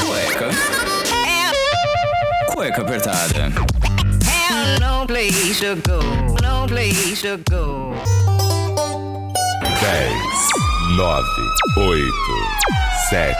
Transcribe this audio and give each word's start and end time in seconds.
Cueca. 0.00 0.48
Cueca 2.54 2.82
apertada. 2.82 3.52
No 4.80 5.06
place 5.06 5.60
to 5.60 5.76
go, 5.76 6.00
no 6.42 6.66
place 6.66 7.22
to 7.22 7.38
go. 7.50 7.94
10, 9.62 10.12
9, 10.96 11.24
8, 11.78 12.12
7, 13.10 13.34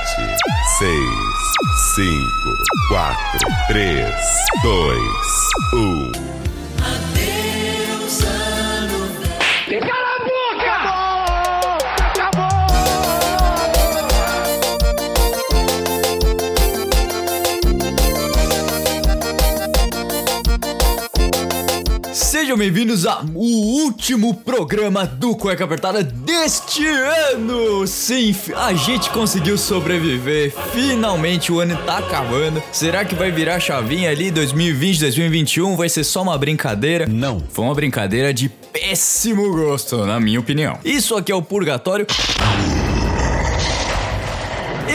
6, 0.79 0.89
5, 1.97 2.07
4, 2.89 3.17
3, 3.69 4.05
2, 4.63 5.03
1. 5.73 6.32
Sejam 22.53 22.59
bem-vindos 22.59 23.07
ao 23.07 23.25
último 23.35 24.35
programa 24.35 25.07
do 25.07 25.35
Cueca 25.35 25.65
Apertada 25.65 26.03
deste 26.03 26.87
ano! 26.87 27.87
Sim, 27.87 28.37
a 28.55 28.75
gente 28.75 29.09
conseguiu 29.09 29.57
sobreviver. 29.57 30.53
Finalmente 30.71 31.51
o 31.51 31.61
ano 31.61 31.79
tá 31.87 31.97
acabando. 31.97 32.63
Será 32.71 33.07
que 33.07 33.15
vai 33.15 33.31
virar 33.31 33.59
chavinha 33.59 34.11
ali 34.11 34.31
2020, 34.31 35.01
2021? 35.01 35.77
Vai 35.77 35.89
ser 35.89 36.05
só 36.05 36.21
uma 36.21 36.37
brincadeira? 36.37 37.07
Não. 37.07 37.43
Foi 37.49 37.65
uma 37.65 37.75
brincadeira 37.75 38.35
de 38.35 38.51
péssimo 38.51 39.51
gosto, 39.51 40.05
na 40.05 40.21
minha 40.21 40.39
opinião. 40.39 40.79
Isso 40.85 41.17
aqui 41.17 41.33
é 41.33 41.35
o 41.35 41.41
purgatório. 41.41 42.07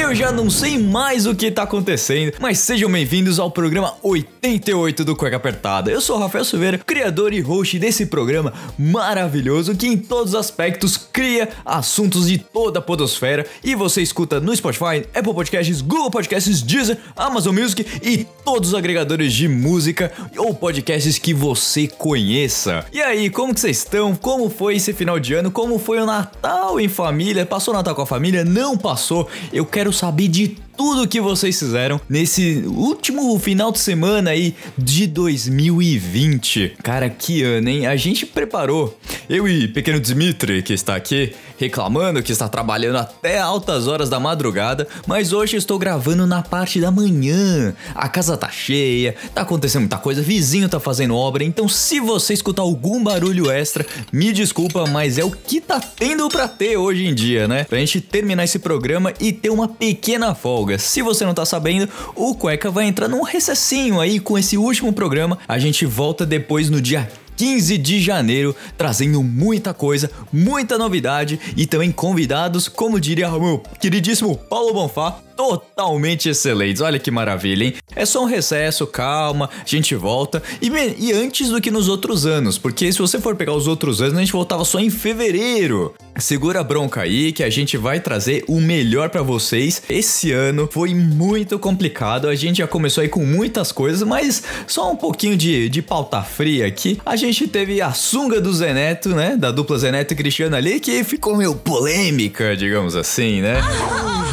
Eu 0.07 0.15
já 0.15 0.31
não 0.31 0.49
sei 0.49 0.79
mais 0.79 1.25
o 1.25 1.35
que 1.35 1.51
tá 1.51 1.63
acontecendo, 1.63 2.31
mas 2.39 2.59
sejam 2.59 2.89
bem-vindos 2.89 3.39
ao 3.39 3.51
programa 3.51 3.93
88 4.01 5.03
do 5.03 5.17
Cueca 5.17 5.35
Apertada. 5.35 5.91
Eu 5.91 5.99
sou 5.99 6.15
o 6.15 6.19
Rafael 6.19 6.45
Silveira, 6.45 6.77
criador 6.77 7.33
e 7.33 7.41
host 7.41 7.77
desse 7.77 8.05
programa 8.05 8.53
maravilhoso 8.79 9.75
que 9.75 9.85
em 9.85 9.97
todos 9.97 10.29
os 10.29 10.39
aspectos 10.39 10.95
cria 10.95 11.49
assuntos 11.65 12.29
de 12.29 12.37
toda 12.37 12.79
a 12.79 12.81
podosfera 12.81 13.45
e 13.61 13.75
você 13.75 14.01
escuta 14.01 14.39
no 14.39 14.55
Spotify, 14.55 15.05
Apple 15.13 15.33
Podcasts, 15.33 15.81
Google 15.81 16.09
Podcasts, 16.09 16.61
Deezer, 16.61 16.97
Amazon 17.13 17.53
Music 17.53 17.85
e 18.01 18.25
todos 18.45 18.69
os 18.69 18.75
agregadores 18.75 19.33
de 19.33 19.49
música 19.49 20.13
ou 20.37 20.53
podcasts 20.53 21.19
que 21.19 21.33
você 21.33 21.85
conheça. 21.85 22.85
E 22.93 23.01
aí, 23.01 23.29
como 23.29 23.53
que 23.53 23.59
vocês 23.59 23.79
estão? 23.79 24.15
Como 24.15 24.49
foi 24.49 24.77
esse 24.77 24.93
final 24.93 25.19
de 25.19 25.33
ano? 25.33 25.51
Como 25.51 25.77
foi 25.77 25.99
o 25.99 26.05
Natal 26.05 26.79
em 26.79 26.87
família? 26.87 27.45
Passou 27.45 27.73
o 27.73 27.77
Natal 27.77 27.93
com 27.93 28.03
a 28.03 28.07
família? 28.07 28.45
Não 28.45 28.77
passou? 28.77 29.27
Eu 29.51 29.65
quero 29.65 29.96
saber 29.97 30.27
de 30.27 30.55
tudo 30.77 31.07
que 31.07 31.19
vocês 31.19 31.57
fizeram 31.57 31.99
nesse 32.07 32.63
último 32.67 33.37
final 33.39 33.71
de 33.71 33.79
semana 33.79 34.29
aí 34.29 34.55
de 34.77 35.07
2020. 35.07 36.75
Cara, 36.83 37.09
que 37.09 37.43
ano, 37.43 37.67
hein? 37.67 37.87
A 37.87 37.95
gente 37.95 38.25
preparou. 38.25 38.97
Eu 39.27 39.47
e 39.47 39.67
pequeno 39.67 39.99
Dmitry, 39.99 40.61
que 40.61 40.73
está 40.73 40.95
aqui 40.95 41.33
reclamando 41.57 42.21
que 42.21 42.31
está 42.31 42.47
trabalhando 42.47 42.97
até 42.97 43.39
altas 43.39 43.87
horas 43.87 44.09
da 44.09 44.19
madrugada, 44.19 44.87
mas 45.05 45.33
hoje 45.33 45.57
estou 45.57 45.77
gravando 45.79 46.25
na 46.25 46.41
parte 46.41 46.79
da 46.79 46.91
manhã. 46.91 47.73
A 47.95 48.07
casa 48.07 48.37
tá 48.37 48.49
cheia, 48.49 49.15
tá 49.33 49.41
acontecendo 49.41 49.81
muita 49.81 49.97
coisa, 49.97 50.21
vizinho 50.21 50.69
tá 50.69 50.79
fazendo 50.79 51.15
obra, 51.15 51.43
então 51.43 51.67
se 51.67 51.99
você 51.99 52.33
escutar 52.33 52.61
algum 52.61 53.03
barulho 53.03 53.49
extra, 53.49 53.85
me 54.11 54.31
desculpa, 54.31 54.85
mas 54.85 55.17
é 55.17 55.23
o 55.23 55.31
que 55.31 55.59
tá 55.59 55.79
tendo 55.79 56.29
pra 56.29 56.47
ter 56.47 56.77
hoje 56.77 57.05
em 57.05 57.15
dia, 57.15 57.47
né? 57.47 57.63
Pra 57.63 57.79
gente 57.79 57.99
terminar 57.99 58.43
esse 58.43 58.59
programa 58.59 59.13
e 59.19 59.33
ter 59.33 59.49
uma 59.49 59.67
pequena 59.67 60.35
folga. 60.35 60.66
Se 60.77 61.01
você 61.01 61.23
não 61.25 61.33
tá 61.33 61.45
sabendo, 61.45 61.87
o 62.15 62.33
Cueca 62.33 62.71
vai 62.71 62.85
entrar 62.85 63.07
num 63.07 63.21
recessinho 63.21 64.01
aí 64.01 64.19
com 64.19 64.37
esse 64.37 64.57
último 64.57 64.91
programa. 64.91 65.37
A 65.47 65.59
gente 65.59 65.85
volta 65.85 66.25
depois 66.25 66.69
no 66.69 66.81
dia 66.81 67.09
15 67.37 67.77
de 67.77 68.01
janeiro, 68.01 68.55
trazendo 68.75 69.21
muita 69.21 69.73
coisa, 69.73 70.09
muita 70.33 70.77
novidade 70.77 71.39
e 71.55 71.67
também 71.67 71.91
convidados, 71.91 72.67
como 72.67 72.99
diria 72.99 73.29
meu 73.29 73.61
queridíssimo 73.79 74.35
Paulo 74.35 74.73
Bonfá, 74.73 75.19
totalmente 75.37 76.27
excelentes. 76.27 76.81
Olha 76.81 76.97
que 76.97 77.11
maravilha, 77.11 77.65
hein? 77.65 77.75
É 77.95 78.05
só 78.05 78.23
um 78.23 78.25
recesso, 78.25 78.87
calma, 78.87 79.49
a 79.53 79.67
gente 79.67 79.93
volta. 79.93 80.41
E, 80.59 80.69
e, 80.97 81.13
antes 81.13 81.49
do 81.49 81.61
que 81.61 81.69
nos 81.69 81.87
outros 81.87 82.25
anos, 82.25 82.57
porque 82.57 82.91
se 82.91 82.97
você 82.97 83.19
for 83.19 83.35
pegar 83.35 83.53
os 83.53 83.67
outros 83.67 84.01
anos, 84.01 84.17
a 84.17 84.19
gente 84.19 84.31
voltava 84.31 84.65
só 84.65 84.79
em 84.79 84.89
fevereiro. 84.89 85.93
Segura 86.17 86.61
a 86.61 86.63
bronca 86.63 87.01
aí 87.01 87.31
que 87.31 87.43
a 87.43 87.49
gente 87.49 87.77
vai 87.77 87.99
trazer 87.99 88.43
o 88.47 88.59
melhor 88.59 89.09
para 89.09 89.21
vocês. 89.21 89.83
Esse 89.87 90.31
ano 90.31 90.67
foi 90.71 90.95
muito 90.95 91.59
complicado, 91.59 92.27
a 92.27 92.33
gente 92.33 92.57
já 92.57 92.67
começou 92.67 93.03
aí 93.03 93.07
com 93.07 93.23
muitas 93.23 93.71
coisas, 93.71 94.01
mas 94.01 94.43
só 94.65 94.91
um 94.91 94.95
pouquinho 94.95 95.37
de, 95.37 95.69
de 95.69 95.81
pauta 95.83 96.21
fria 96.23 96.65
aqui. 96.65 96.99
A 97.05 97.15
gente 97.15 97.47
teve 97.47 97.79
a 97.79 97.93
sunga 97.93 98.41
do 98.41 98.51
Zeneto, 98.51 99.09
né? 99.09 99.37
Da 99.37 99.51
dupla 99.51 99.77
Zeneto 99.77 100.13
e 100.13 100.17
Cristiano 100.17 100.55
ali, 100.55 100.79
que 100.79 101.03
ficou 101.03 101.37
meio 101.37 101.53
polêmica, 101.53 102.57
digamos 102.57 102.95
assim, 102.95 103.41
né? 103.41 103.61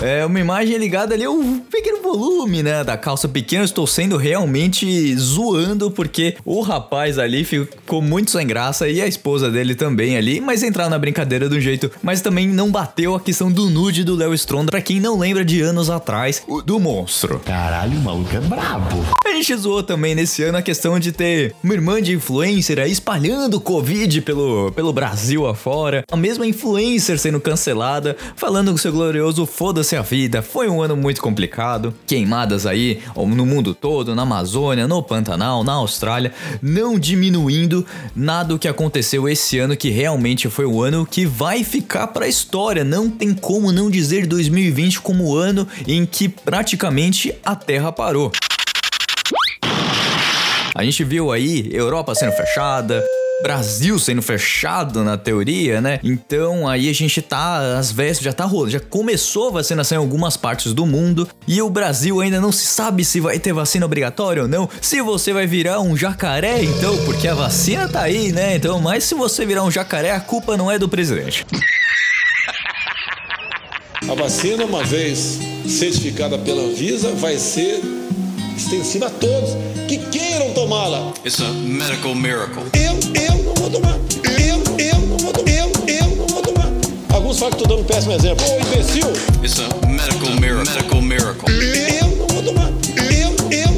É 0.03 0.26
uma 0.26 0.38
imagem 0.38 0.76
ligada 0.76 0.94
ali 0.97 1.25
ao 1.25 1.37
pequeno 1.71 2.03
volume, 2.03 2.62
né, 2.62 2.84
da 2.84 2.97
calça 2.97 3.28
pequena. 3.28 3.65
Estou 3.65 3.87
sendo 3.87 4.16
realmente 4.16 5.15
zoando 5.16 5.91
porque 5.91 6.37
o 6.44 6.60
rapaz 6.60 7.19
ali 7.19 7.44
ficou 7.44 8.00
muito 8.00 8.31
sem 8.31 8.47
graça 8.47 8.88
e 8.88 9.00
a 9.00 9.06
esposa 9.06 9.50
dele 9.50 9.75
também 9.75 10.16
ali, 10.16 10.41
mas 10.41 10.62
entraram 10.62 10.91
na 10.91 10.99
brincadeira 10.99 11.49
do 11.49 11.60
jeito, 11.60 11.91
mas 12.03 12.21
também 12.21 12.47
não 12.47 12.71
bateu 12.71 13.15
a 13.15 13.21
questão 13.21 13.50
do 13.50 13.69
nude 13.69 14.04
do 14.04 14.15
Léo 14.15 14.34
Stronda, 14.34 14.71
para 14.71 14.81
quem 14.81 15.00
não 15.00 15.19
lembra 15.19 15.44
de 15.44 15.60
anos 15.60 15.91
atrás, 15.91 16.43
o 16.47 16.62
do 16.62 16.78
monstro. 16.78 17.41
Caralho, 17.41 17.99
o 17.99 18.03
maluco 18.03 18.37
é 18.37 18.41
brabo. 18.41 19.04
Gente 19.34 19.56
zoou 19.56 19.83
também 19.83 20.15
nesse 20.15 20.45
ano 20.45 20.59
a 20.59 20.62
questão 20.62 20.97
de 20.97 21.11
ter 21.11 21.56
uma 21.62 21.75
irmã 21.75 22.00
de 22.00 22.12
influencer 22.12 22.78
aí 22.78 22.93
espalhando 22.93 23.61
Covid 23.61 24.21
pelo, 24.21 24.71
pelo 24.71 24.93
Brasil 24.93 25.45
afora, 25.45 26.05
a 26.09 26.17
mesma 26.17 26.47
influencer 26.47 27.19
sendo 27.19 27.41
cancelada, 27.41 28.17
falando 28.37 28.72
que 28.72 28.81
seu 28.81 28.93
glorioso 28.93 29.45
foda-se 29.45 29.97
a 29.97 30.03
vida. 30.03 30.41
Foi 30.41 30.69
um 30.69 30.81
ano 30.81 30.97
muito 30.97 31.21
complicado, 31.21 31.93
queimadas 32.06 32.65
aí 32.65 33.00
no 33.17 33.45
mundo 33.45 33.75
todo, 33.75 34.15
na 34.15 34.22
Amazônia, 34.22 34.87
no 34.87 35.03
Pantanal, 35.03 35.65
na 35.65 35.72
Austrália, 35.72 36.33
não 36.62 36.97
diminuindo 36.97 37.84
nada 38.15 38.51
do 38.51 38.59
que 38.59 38.69
aconteceu 38.69 39.28
esse 39.28 39.59
ano 39.59 39.77
que 39.77 39.91
realmente 39.91 40.49
foi 40.49 40.65
o 40.65 40.81
ano 40.81 41.05
que 41.05 41.27
vai 41.27 41.65
ficar 41.65 42.06
para 42.06 42.27
a 42.27 42.28
história. 42.28 42.84
Não 42.84 43.11
tem 43.11 43.34
como 43.34 43.72
não 43.72 43.91
dizer 43.91 44.28
2020 44.28 45.01
como 45.01 45.25
o 45.25 45.37
ano 45.37 45.66
em 45.89 46.06
que 46.06 46.28
praticamente 46.28 47.34
a 47.45 47.56
Terra 47.56 47.91
parou. 47.91 48.31
A 50.74 50.82
gente 50.82 51.04
viu 51.04 51.30
aí 51.30 51.70
Europa 51.72 52.16
sendo 52.16 52.32
fechada, 52.32 53.04
Brasil 53.42 53.96
sendo 53.96 54.20
fechado 54.20 55.04
na 55.04 55.16
teoria, 55.16 55.80
né? 55.80 56.00
Então 56.02 56.66
aí 56.66 56.90
a 56.90 56.92
gente 56.92 57.22
tá, 57.22 57.78
às 57.78 57.92
vezes 57.92 58.20
já 58.20 58.32
tá 58.32 58.44
rolando, 58.44 58.72
já 58.72 58.80
começou 58.80 59.48
a 59.48 59.52
vacinação 59.52 59.98
em 59.98 60.00
algumas 60.00 60.36
partes 60.36 60.74
do 60.74 60.84
mundo 60.84 61.28
e 61.46 61.62
o 61.62 61.70
Brasil 61.70 62.20
ainda 62.20 62.40
não 62.40 62.50
se 62.50 62.66
sabe 62.66 63.04
se 63.04 63.20
vai 63.20 63.38
ter 63.38 63.52
vacina 63.52 63.86
obrigatória 63.86 64.42
ou 64.42 64.48
não, 64.48 64.68
se 64.80 65.00
você 65.00 65.32
vai 65.32 65.46
virar 65.46 65.80
um 65.80 65.96
jacaré 65.96 66.64
então, 66.64 66.96
porque 67.04 67.28
a 67.28 67.34
vacina 67.34 67.88
tá 67.88 68.02
aí, 68.02 68.32
né? 68.32 68.56
Então, 68.56 68.80
mas 68.80 69.04
se 69.04 69.14
você 69.14 69.46
virar 69.46 69.62
um 69.62 69.70
jacaré, 69.70 70.10
a 70.10 70.20
culpa 70.20 70.56
não 70.56 70.68
é 70.68 70.76
do 70.76 70.88
presidente. 70.88 71.46
A 74.10 74.14
vacina, 74.14 74.64
uma 74.64 74.82
vez 74.82 75.38
certificada 75.68 76.36
pela 76.36 76.62
Anvisa, 76.62 77.12
vai 77.12 77.38
ser 77.38 77.80
extensiva 78.56 79.06
a 79.06 79.10
todos 79.10 79.50
que 79.88 79.98
queiram 79.98 80.50
tomá-la. 80.53 81.12
It's 81.25 81.41
a 81.41 81.48
medical 81.53 82.15
miracle. 82.15 82.62
Eu, 82.72 82.92
eu 83.15 83.44
não 83.44 83.54
vou 83.54 83.70
tomar. 83.70 83.97
Eu, 84.25 84.62
eu 84.78 84.98
não 85.00 85.16
vou 85.19 85.32
tomar. 85.32 85.48
Eu, 85.50 85.72
eu 85.87 86.16
não 86.16 86.27
vou 86.27 86.42
tomar. 86.42 86.68
Alguns 87.15 87.39
falam 87.39 87.53
que 87.54 87.62
estou 87.62 87.77
dando 87.77 87.84
um 87.84 87.86
péssimo 87.86 88.12
exemplo. 88.12 88.45
Ô, 88.47 88.59
imbecil. 88.60 89.06
It's 89.42 89.60
a 89.60 89.86
medical 89.86 90.30
miracle. 90.41 90.72
Medical 90.72 91.03
miracle. 91.03 91.53
Eu 91.53 92.06
não 92.16 92.27
vou 92.27 92.42
tomar. 92.42 92.68
Eu, 92.97 93.34
eu, 93.51 93.71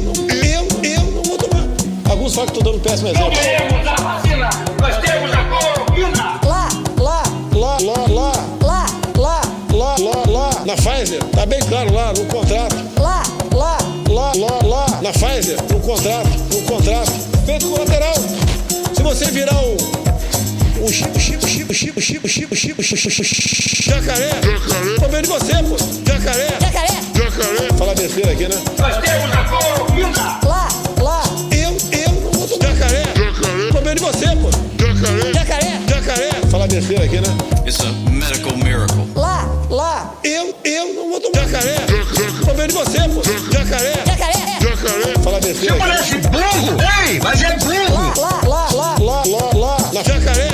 eu, 0.43 0.67
eu 0.83 1.03
não 1.11 1.23
vou 1.23 1.37
tomar. 1.37 1.65
Alguns 2.09 2.33
falam 2.35 2.49
que 2.49 2.57
estou 2.57 2.63
dando 2.63 2.77
um 2.77 2.79
péssimo 2.79 3.09
exemplo. 3.09 3.29
Não 3.29 3.41
temos 3.41 3.87
a 3.87 3.95
vacina. 3.95 4.49
Nós 4.79 4.97
temos 4.97 5.31
a 5.31 5.43
cloroquina. 5.45 6.39
Lá, 6.45 6.69
lá, 6.99 7.23
lá, 7.53 7.77
lá, 7.81 8.07
lá. 8.09 8.47
Lá, 8.61 8.85
lá, 9.17 9.41
lá, 9.73 9.95
lá, 9.99 10.23
lá. 10.27 10.65
Na 10.65 10.75
Pfizer. 10.75 11.23
Tá 11.31 11.45
bem 11.45 11.59
claro 11.61 11.93
lá 11.93 12.13
no 12.13 12.25
contrato. 12.25 12.75
Na 15.07 15.13
Pfizer, 15.13 15.55
no 15.71 15.79
contrato, 15.79 16.27
no 16.51 16.61
contrato. 16.63 17.11
Feito 17.45 17.69
colateral. 17.69 18.13
Se 18.93 19.01
você 19.01 19.31
virar 19.31 19.57
o. 19.63 19.77
O 20.83 20.91
Chico, 20.91 21.17
Chico, 21.17 21.47
Chico, 21.47 21.73
Chico, 21.73 22.01
Chico, 22.01 22.27
Chico, 22.27 22.55
Chico, 22.83 22.83
Chico, 22.83 23.23
Chico, 23.23 23.89
jacaré. 23.89 24.29
Jacaré. 24.29 24.95
Problema 24.99 25.21
de 25.21 25.29
você, 25.29 25.53
pô. 25.63 25.77
Jacaré. 26.05 26.47
Jacaré. 26.59 26.99
Jacaré. 27.15 27.73
Falar 27.77 27.95
besteira 27.95 28.33
aqui, 28.33 28.49
né? 28.49 28.61
Nós 28.77 28.97
temos 28.97 29.31
a 29.31 29.43
cloroquina. 29.45 30.39
Lá, 30.43 30.67
lá. 31.01 31.23
Eu, 31.51 31.77
eu 31.97 32.11
não 32.11 32.31
vou 32.33 32.47
tomar. 32.49 32.75
Jacaré. 32.75 33.03
Jacaré. 33.15 33.71
Problema 33.71 33.95
de 33.95 34.01
você, 34.01 34.25
pô. 34.35 34.49
Jacaré. 34.77 35.33
Jacaré. 35.33 35.81
Jacaré. 35.87 36.31
Falar 36.51 36.67
besteira 36.67 37.05
aqui, 37.05 37.21
né? 37.21 37.37
It's 37.65 37.79
a 37.79 37.93
medical 38.11 38.57
miracle. 38.57 39.07
Lá, 39.15 39.47
lá. 39.69 40.13
Eu, 40.25 40.53
eu 40.65 40.93
não 40.93 41.09
vou 41.11 41.21
tomar. 41.21 41.37
você, 42.77 42.99
pô. 43.09 43.56
Besteira. 45.57 45.73
aqui. 45.73 45.79
Parece 45.79 46.17
burro! 46.17 46.77
Ei, 47.07 47.19
mas 47.19 47.41
é 47.41 47.57
burro! 47.57 48.21
Lá, 48.21 48.41
lá, 48.47 48.67
lá, 48.73 48.95
lá, 48.99 49.23
lá, 49.25 49.49
lá. 49.55 49.77
Na 49.93 50.03
jacaré. 50.03 50.49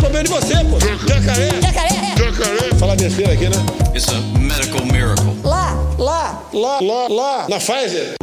Problema 0.00 0.24
de 0.24 0.30
você, 0.30 0.54
pô. 0.64 0.78
Jacaré. 1.06 1.50
Jacaré. 1.60 2.14
Jacaré. 2.16 2.74
Fala 2.78 2.96
besteira 2.96 3.32
aqui, 3.34 3.48
né? 3.48 3.56
It's 3.94 4.08
a 4.08 4.14
medical 4.38 4.84
miracle. 4.86 5.36
Lá, 5.44 5.76
lá, 5.98 6.42
lá, 6.52 6.78
lá, 6.80 7.08
lá. 7.08 7.46
Na 7.48 7.58
Pfizer. 7.58 8.14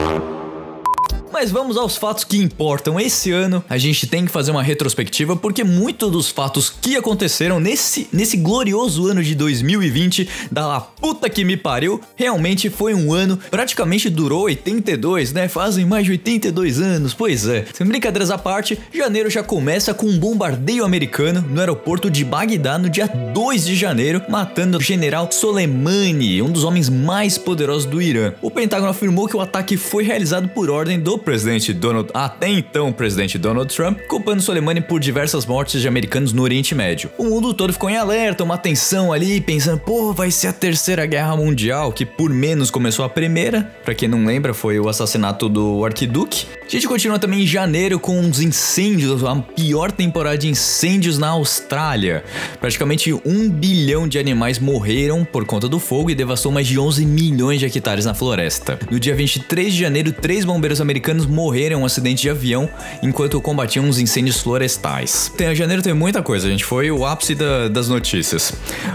Mas 1.39 1.51
vamos 1.51 1.77
aos 1.77 1.95
fatos 1.95 2.23
que 2.23 2.35
importam. 2.35 2.99
Esse 2.99 3.31
ano 3.31 3.63
a 3.69 3.77
gente 3.77 4.07
tem 4.07 4.25
que 4.25 4.31
fazer 4.31 4.49
uma 4.49 4.63
retrospectiva 4.63 5.35
porque 5.35 5.63
muitos 5.63 6.11
dos 6.11 6.31
fatos 6.31 6.67
que 6.67 6.95
aconteceram 6.95 7.59
nesse, 7.59 8.09
nesse 8.11 8.37
glorioso 8.37 9.05
ano 9.05 9.21
de 9.21 9.35
2020, 9.35 10.27
da 10.51 10.79
puta 10.79 11.29
que 11.29 11.45
me 11.45 11.55
pariu, 11.55 12.01
realmente 12.15 12.71
foi 12.71 12.95
um 12.95 13.13
ano, 13.13 13.37
praticamente 13.51 14.09
durou 14.09 14.45
82, 14.45 15.31
né? 15.31 15.47
Fazem 15.47 15.85
mais 15.85 16.05
de 16.05 16.13
82 16.13 16.81
anos, 16.81 17.13
pois 17.13 17.47
é. 17.47 17.65
Sem 17.71 17.85
brincadeiras 17.85 18.31
à 18.31 18.37
parte, 18.39 18.79
janeiro 18.91 19.29
já 19.29 19.43
começa 19.43 19.93
com 19.93 20.07
um 20.07 20.17
bombardeio 20.17 20.83
americano 20.83 21.45
no 21.47 21.59
aeroporto 21.59 22.09
de 22.09 22.25
Bagdá 22.25 22.79
no 22.79 22.89
dia 22.89 23.05
2 23.05 23.63
de 23.63 23.75
janeiro, 23.75 24.23
matando 24.27 24.79
o 24.79 24.81
general 24.81 25.31
Soleimani, 25.31 26.41
um 26.41 26.49
dos 26.49 26.63
homens 26.63 26.89
mais 26.89 27.37
poderosos 27.37 27.85
do 27.85 28.01
Irã. 28.01 28.33
O 28.41 28.49
Pentágono 28.49 28.89
afirmou 28.89 29.27
que 29.27 29.37
o 29.37 29.41
ataque 29.41 29.77
foi 29.77 30.03
realizado 30.03 30.49
por 30.49 30.71
ordem 30.71 30.99
do 30.99 31.26
presidente 31.27 31.73
Donald, 31.73 32.09
até 32.13 32.47
então 32.47 32.89
presidente 32.89 33.37
Donald 33.37 33.75
Trump, 33.75 33.99
culpando 34.07 34.41
Soleimani 34.41 34.79
por 34.79 34.97
diversas 34.97 35.45
mortes 35.45 35.81
de 35.81 35.85
americanos 35.85 36.31
no 36.31 36.41
Oriente 36.41 36.73
Médio. 36.73 37.09
O 37.17 37.25
mundo 37.25 37.53
todo 37.53 37.73
ficou 37.73 37.89
em 37.89 37.97
alerta, 37.97 38.45
uma 38.45 38.57
tensão 38.57 39.11
ali, 39.11 39.41
pensando, 39.41 39.77
pô, 39.77 40.13
vai 40.13 40.31
ser 40.31 40.47
a 40.47 40.53
terceira 40.53 41.05
guerra 41.05 41.35
mundial, 41.35 41.91
que 41.91 42.05
por 42.05 42.29
menos 42.29 42.71
começou 42.71 43.03
a 43.03 43.09
primeira. 43.09 43.69
Pra 43.83 43.93
quem 43.93 44.07
não 44.07 44.25
lembra, 44.25 44.53
foi 44.53 44.79
o 44.79 44.87
assassinato 44.87 45.49
do 45.49 45.83
arquiduque. 45.83 46.45
A 46.65 46.69
gente 46.69 46.85
continua 46.85 47.17
também 47.17 47.43
em 47.43 47.47
janeiro 47.47 47.97
com 47.97 48.19
os 48.19 48.41
incêndios, 48.41 49.23
a 49.23 49.35
pior 49.35 49.89
temporada 49.89 50.37
de 50.37 50.49
incêndios 50.49 51.17
na 51.17 51.29
Austrália. 51.29 52.25
Praticamente 52.59 53.13
um 53.13 53.49
bilhão 53.49 54.05
de 54.05 54.19
animais 54.19 54.59
morreram 54.59 55.23
por 55.23 55.45
conta 55.45 55.69
do 55.69 55.79
fogo 55.79 56.09
e 56.09 56.15
devastou 56.15 56.51
mais 56.51 56.67
de 56.67 56.77
11 56.77 57.05
milhões 57.05 57.59
de 57.59 57.65
hectares 57.65 58.03
na 58.03 58.13
floresta. 58.13 58.77
No 58.91 58.99
dia 58.99 59.15
23 59.15 59.73
de 59.73 59.79
janeiro, 59.79 60.11
três 60.11 60.43
bombeiros 60.43 60.81
americanos 60.81 61.16
morreram 61.25 61.79
em 61.79 61.81
um 61.81 61.85
acidente 61.85 62.21
de 62.23 62.29
avião 62.29 62.69
enquanto 63.01 63.39
combatiam 63.41 63.87
os 63.89 63.99
incêndios 63.99 64.39
florestais. 64.41 65.31
Tem, 65.37 65.53
janeiro 65.55 65.81
tem 65.81 65.93
muita 65.93 66.21
coisa, 66.21 66.49
gente. 66.49 66.63
Foi 66.65 66.89
o 66.91 67.05
ápice 67.05 67.35
da- 67.35 67.67
das 67.67 67.87
notícias. 67.89 68.53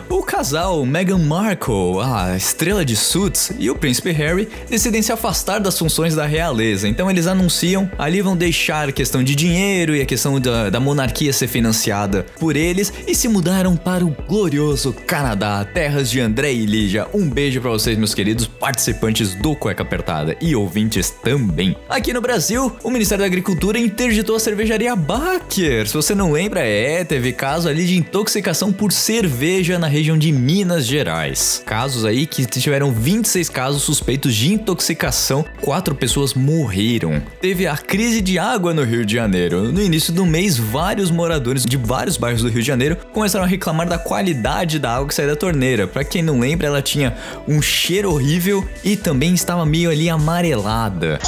O 0.09 0.23
casal 0.23 0.85
Meghan 0.87 1.19
Markle, 1.19 2.01
a 2.03 2.37
estrela 2.37 2.85
de 2.85 2.97
Suits, 2.97 3.53
e 3.59 3.71
o 3.71 3.75
príncipe 3.75 4.11
Harry 4.13 4.49
decidem 4.69 5.03
se 5.03 5.13
afastar 5.13 5.59
das 5.59 5.79
funções 5.79 6.15
da 6.15 6.27
realeza. 6.27 6.89
Então 6.89 7.11
eles 7.11 7.27
anunciam, 7.27 7.91
ali 7.99 8.21
vão 8.23 8.37
deixar 8.37 8.89
a 8.89 8.93
questão 8.93 9.23
de 9.23 9.35
dinheiro 9.35 9.95
e 9.97 10.01
a 10.03 10.07
questão 10.07 10.39
da, 10.41 10.71
da 10.71 10.81
monarquia 10.81 11.33
ser 11.33 11.49
financiada 11.49 12.25
por 12.39 12.57
eles 12.57 12.93
e 13.07 13.15
se 13.15 13.29
mudaram 13.29 13.77
para 13.77 14.05
o 14.05 14.15
glorioso 14.29 14.93
Canadá, 15.07 15.65
terras 15.65 16.11
de 16.11 16.21
André 16.21 16.53
e 16.53 16.67
Lígia. 16.67 17.07
Um 17.15 17.29
beijo 17.29 17.61
pra 17.61 17.71
vocês, 17.71 17.97
meus 17.97 18.15
queridos 18.15 18.47
participantes 18.47 19.35
do 19.35 19.55
Cueca 19.57 19.83
Apertada 19.83 20.37
e 20.41 20.55
ouvintes 20.55 21.11
também. 21.11 21.77
Aqui 21.89 22.12
no 22.13 22.21
Brasil, 22.21 22.77
o 22.83 22.91
Ministério 22.91 23.23
da 23.23 23.27
Agricultura 23.27 23.79
interditou 23.79 24.37
a 24.37 24.41
cervejaria 24.41 24.95
Baker. 24.95 25.87
Se 25.87 25.95
você 25.95 26.15
não 26.15 26.33
lembra, 26.33 26.61
é, 26.61 27.05
teve 27.05 27.33
caso 27.33 27.69
ali 27.69 27.87
de 27.87 27.97
intoxicação 27.97 28.73
por 28.73 28.93
cerveja 28.93 29.79
na 29.79 29.87
região 29.87 30.19
de 30.19 30.31
Minas 30.31 30.87
Gerais. 30.87 31.63
Casos 31.65 32.05
aí 32.05 32.27
que 32.27 32.45
tiveram 32.47 32.93
26 32.93 33.49
casos 33.49 33.83
suspeitos 33.83 34.35
de 34.35 34.53
intoxicação, 34.53 35.45
quatro 35.61 35.95
pessoas 35.95 36.35
morreram. 36.35 37.23
Teve 37.41 37.67
a 37.67 37.77
crise 37.77 38.21
de 38.21 38.39
água 38.39 38.75
no 38.75 38.85
Rio 38.85 39.05
de 39.05 39.15
Janeiro. 39.15 39.73
No 39.73 39.81
início 39.81 40.13
do 40.13 40.27
mês, 40.27 40.59
vários 40.59 41.11
moradores 41.11 41.65
de 41.65 41.77
vários 41.77 42.17
bairros 42.17 42.43
do 42.43 42.49
Rio 42.49 42.61
de 42.61 42.67
Janeiro 42.67 42.97
começaram 43.13 43.45
a 43.45 43.49
reclamar 43.49 43.89
da 43.89 43.99
qualidade 43.99 44.79
da 44.79 44.97
água 44.97 45.09
que 45.09 45.15
saía 45.15 45.31
da 45.31 45.37
torneira. 45.37 45.87
Pra 45.87 46.05
quem 46.05 46.23
não 46.23 46.41
lembra, 46.41 46.67
ela 46.67 46.83
tinha 46.83 47.17
um 47.49 47.63
cheiro 47.63 48.13
horrível 48.13 48.67
e 48.85 48.97
também 48.97 49.35
estava 49.35 49.65
meio 49.65 49.91
ali 49.91 50.09
amarelada. 50.09 51.19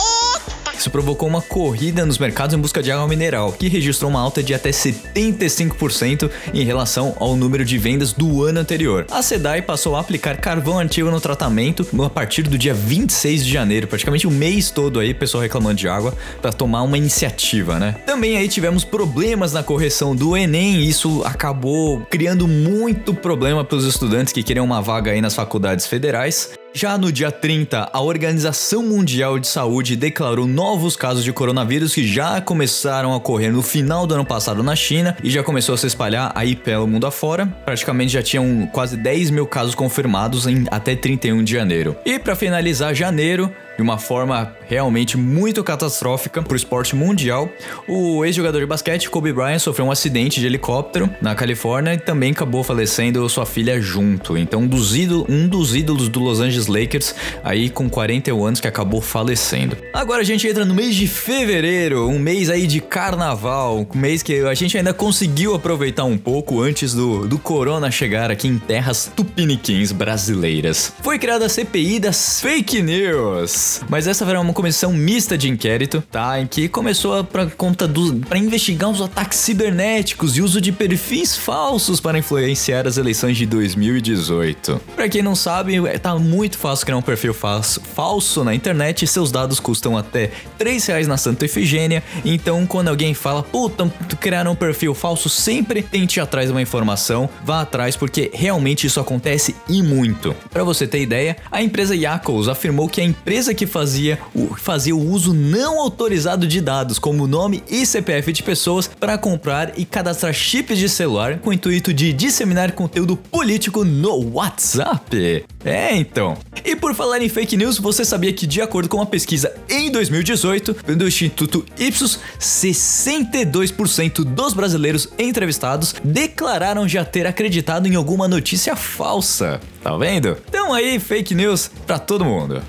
Isso 0.84 0.90
provocou 0.90 1.26
uma 1.26 1.40
corrida 1.40 2.04
nos 2.04 2.19
mercados 2.19 2.54
em 2.54 2.58
busca 2.58 2.82
de 2.82 2.92
água 2.92 3.08
mineral, 3.08 3.52
que 3.52 3.69
registrou 3.69 4.10
uma 4.10 4.20
alta 4.20 4.42
de 4.42 4.52
até 4.52 4.69
75% 4.69 6.31
em 6.52 6.62
relação 6.62 7.16
ao 7.19 7.34
número 7.34 7.64
de 7.64 7.78
vendas 7.78 8.12
do 8.12 8.44
ano 8.44 8.60
anterior. 8.60 9.06
A 9.10 9.22
SEDAI 9.22 9.62
passou 9.62 9.96
a 9.96 10.00
aplicar 10.00 10.36
carvão 10.36 10.78
ativo 10.78 11.10
no 11.10 11.22
tratamento 11.22 11.86
a 12.04 12.10
partir 12.10 12.42
do 12.42 12.58
dia 12.58 12.75
26 12.75 13.46
de 13.46 13.50
janeiro, 13.50 13.86
praticamente 13.86 14.26
o 14.26 14.31
mês 14.31 14.70
todo 14.70 15.00
aí, 15.00 15.14
pessoal 15.14 15.42
reclamando 15.42 15.76
de 15.76 15.88
água, 15.88 16.12
para 16.42 16.52
tomar 16.52 16.82
uma 16.82 16.98
iniciativa, 16.98 17.78
né? 17.78 17.96
Também 18.04 18.37
aí 18.37 18.46
tivemos 18.46 18.84
problemas 18.84 19.54
na 19.54 19.62
correção 19.62 20.14
do 20.14 20.37
Enem, 20.37 20.84
isso 20.84 21.22
acabou 21.25 22.02
criando 22.10 22.46
muito 22.46 23.14
problema 23.14 23.64
para 23.64 23.78
os 23.78 23.87
estudantes 23.87 24.34
que 24.34 24.42
queriam 24.42 24.66
uma 24.66 24.82
vaga 24.82 25.12
aí 25.12 25.22
nas 25.22 25.34
faculdades 25.34 25.87
federais. 25.87 26.50
Já 26.76 26.99
no 26.99 27.12
dia 27.12 27.31
30, 27.31 27.88
a 27.93 28.00
Organização 28.00 28.82
Mundial 28.82 29.38
de 29.38 29.47
Saúde 29.47 29.94
declarou 29.94 30.44
novos 30.44 30.97
casos 30.97 31.23
de 31.23 31.32
coronavírus 31.32 31.94
que 31.94 32.05
já 32.05 32.41
começaram 32.41 33.12
a 33.12 33.17
ocorrer 33.17 33.53
no 33.53 33.62
final 33.62 34.09
do 34.09 34.15
ano 34.15 34.25
passado 34.25 34.61
na 34.61 34.75
China 34.75 35.17
e 35.23 35.31
já 35.31 35.41
começou 35.41 35.76
a 35.76 35.79
se 35.79 35.87
espalhar 35.87 36.32
aí 36.35 36.56
pelo 36.56 36.88
mundo 36.88 37.06
afora. 37.06 37.47
Praticamente 37.65 38.15
já 38.15 38.25
tinham 38.25 38.67
quase 38.73 38.97
10 38.97 39.31
mil 39.31 39.47
casos 39.47 39.76
confirmados 39.76 40.49
em 40.49 40.65
até 40.69 40.97
31 40.97 41.44
de 41.44 41.53
janeiro. 41.53 41.97
E 42.05 42.19
para 42.19 42.35
finalizar 42.35 42.93
janeiro, 42.93 43.55
de 43.76 43.82
uma 43.82 43.99
forma 43.99 44.56
realmente 44.67 45.17
muito 45.17 45.62
catastrófica 45.62 46.43
para 46.43 46.53
o 46.53 46.56
esporte 46.56 46.94
mundial. 46.94 47.49
O 47.88 48.25
ex-jogador 48.25 48.61
de 48.61 48.67
basquete 48.67 49.11
Kobe 49.11 49.32
Bryant 49.32 49.59
sofreu 49.59 49.87
um 49.87 49.91
acidente 49.91 50.41
de 50.41 50.47
helicóptero 50.47 51.11
na 51.21 51.35
Califórnia 51.35 51.94
e 51.94 51.99
também 51.99 52.32
acabou 52.32 52.62
falecendo 52.62 53.29
sua 53.29 53.47
filha 53.47 53.81
junto. 53.81 54.37
Então, 54.37 54.61
um 54.61 54.67
dos, 54.67 54.94
ídolos, 54.94 55.26
um 55.29 55.49
dos 55.49 55.75
ídolos 55.75 56.09
do 56.09 56.21
Los 56.21 56.41
Angeles 56.41 56.67
Lakers, 56.67 57.15
aí 57.43 57.69
com 57.69 57.88
41 57.88 58.44
anos, 58.44 58.61
que 58.61 58.69
acabou 58.69 59.00
falecendo. 59.00 59.76
Agora 59.93 60.23
a 60.23 60.25
gente 60.25 60.47
entra 60.47 60.65
no 60.65 60.75
mês 60.75 60.94
de 60.94 61.06
fevereiro, 61.06 62.09
um 62.09 62.19
mês 62.19 62.50
aí 62.50 62.67
de 62.67 62.81
carnaval, 62.81 63.87
um 63.94 63.99
mês 63.99 64.23
que 64.23 64.41
a 64.41 64.55
gente 64.55 64.76
ainda 64.76 64.94
conseguiu 64.94 65.55
aproveitar 65.55 66.05
um 66.05 66.17
pouco 66.17 66.61
antes 66.61 66.94
do, 66.94 67.26
do 67.26 67.38
corona 67.38 67.91
chegar 67.91 68.31
aqui 68.31 68.49
em 68.49 68.59
terras 68.59 69.11
tupiniquins 69.14 69.93
brasileiras. 69.93 70.93
Foi 71.02 71.19
criada 71.19 71.47
a 71.47 71.49
CPI 71.49 72.00
das 72.00 72.40
fake 72.40 72.83
news. 72.83 73.63
Mas 73.88 74.06
essa 74.06 74.25
era 74.25 74.40
uma 74.40 74.52
comissão 74.52 74.92
mista 74.92 75.37
de 75.37 75.49
inquérito, 75.49 76.02
tá? 76.11 76.40
Em 76.40 76.47
que 76.47 76.68
começou 76.68 77.23
para 77.25 77.47
conta 77.47 77.87
do 77.87 78.14
para 78.28 78.38
investigar 78.38 78.90
os 78.90 79.00
ataques 79.00 79.38
cibernéticos 79.38 80.37
e 80.37 80.42
uso 80.42 80.61
de 80.61 80.73
perfis 80.73 81.37
falsos 81.37 82.00
para 82.00 82.18
influenciar 82.18 82.87
as 82.87 82.97
eleições 82.97 83.37
de 83.37 83.47
2018. 83.47 84.80
Pra 84.94 85.09
quem 85.09 85.23
não 85.23 85.35
sabe, 85.35 85.76
é, 85.87 85.99
tá 85.99 86.14
muito 86.16 86.59
fácil 86.59 86.85
criar 86.85 86.99
um 86.99 87.02
perfil 87.02 87.35
falso, 87.35 87.80
falso 87.94 88.44
na 88.44 88.54
internet 88.54 89.04
e 89.04 89.06
seus 89.06 89.30
dados 89.30 89.61
custam 89.61 89.97
até 89.97 90.30
3 90.59 90.87
reais 90.87 91.06
na 91.06 91.16
Santa 91.16 91.44
Efigênia. 91.44 92.02
Então, 92.25 92.66
quando 92.66 92.88
alguém 92.88 93.14
fala, 93.14 93.42
puta, 93.42 93.90
criaram 94.21 94.52
um 94.52 94.56
perfil 94.56 94.94
falso, 94.94 95.28
sempre 95.28 95.83
tente 95.83 96.18
ir 96.18 96.23
atrás 96.23 96.47
de 96.47 96.52
uma 96.52 96.62
informação, 96.62 97.28
vá 97.44 97.61
atrás 97.61 97.97
porque 97.97 98.30
realmente 98.35 98.87
isso 98.87 99.00
acontece 99.00 99.54
e 99.68 99.83
muito. 99.83 100.35
Pra 100.50 100.64
você 100.64 100.87
ter 100.87 101.00
ideia, 101.00 101.37
a 101.50 101.62
empresa 101.62 101.94
Yakos 101.94 102.49
afirmou 102.49 102.88
que 102.88 103.00
a 103.00 103.04
empresa 103.04 103.53
que 103.54 103.66
fazia 103.66 104.18
o, 104.34 104.54
fazia 104.56 104.94
o 104.94 105.11
uso 105.11 105.32
não 105.32 105.80
autorizado 105.80 106.46
de 106.46 106.61
dados, 106.61 106.99
como 106.99 107.26
nome 107.26 107.62
e 107.68 107.87
CPF 107.87 108.32
de 108.32 108.42
pessoas, 108.42 108.88
para 108.88 109.16
comprar 109.16 109.73
e 109.78 109.84
cadastrar 109.84 110.32
chips 110.32 110.78
de 110.78 110.88
celular 110.88 111.38
com 111.38 111.50
o 111.50 111.52
intuito 111.52 111.92
de 111.92 112.12
disseminar 112.12 112.73
conteúdo 112.73 113.16
político 113.16 113.84
no 113.84 114.32
WhatsApp. 114.32 115.44
É, 115.64 115.96
então. 115.96 116.37
E 116.64 116.76
por 116.76 116.94
falar 116.94 117.23
em 117.23 117.28
fake 117.28 117.56
news, 117.56 117.78
você 117.78 118.04
sabia 118.04 118.32
que, 118.32 118.46
de 118.46 118.61
acordo 118.61 118.88
com 118.88 118.99
uma 118.99 119.06
pesquisa 119.06 119.54
em 119.68 119.90
2018 119.90 120.76
do 120.96 121.06
Instituto 121.06 121.64
Ipsos, 121.78 122.18
62% 122.38 124.25
dos 124.25 124.52
brasileiros 124.52 125.08
entrevistados 125.18 125.94
declararam 126.02 126.88
já 126.88 127.04
ter 127.04 127.26
acreditado 127.26 127.87
em 127.87 127.94
alguma 127.94 128.28
notícia 128.28 128.76
falsa. 128.76 129.61
Tá 129.82 129.96
vendo? 129.96 130.37
Então 130.49 130.73
aí, 130.73 130.99
fake 130.99 131.34
news 131.34 131.70
pra 131.87 131.99
todo 131.99 132.25
mundo. 132.25 132.62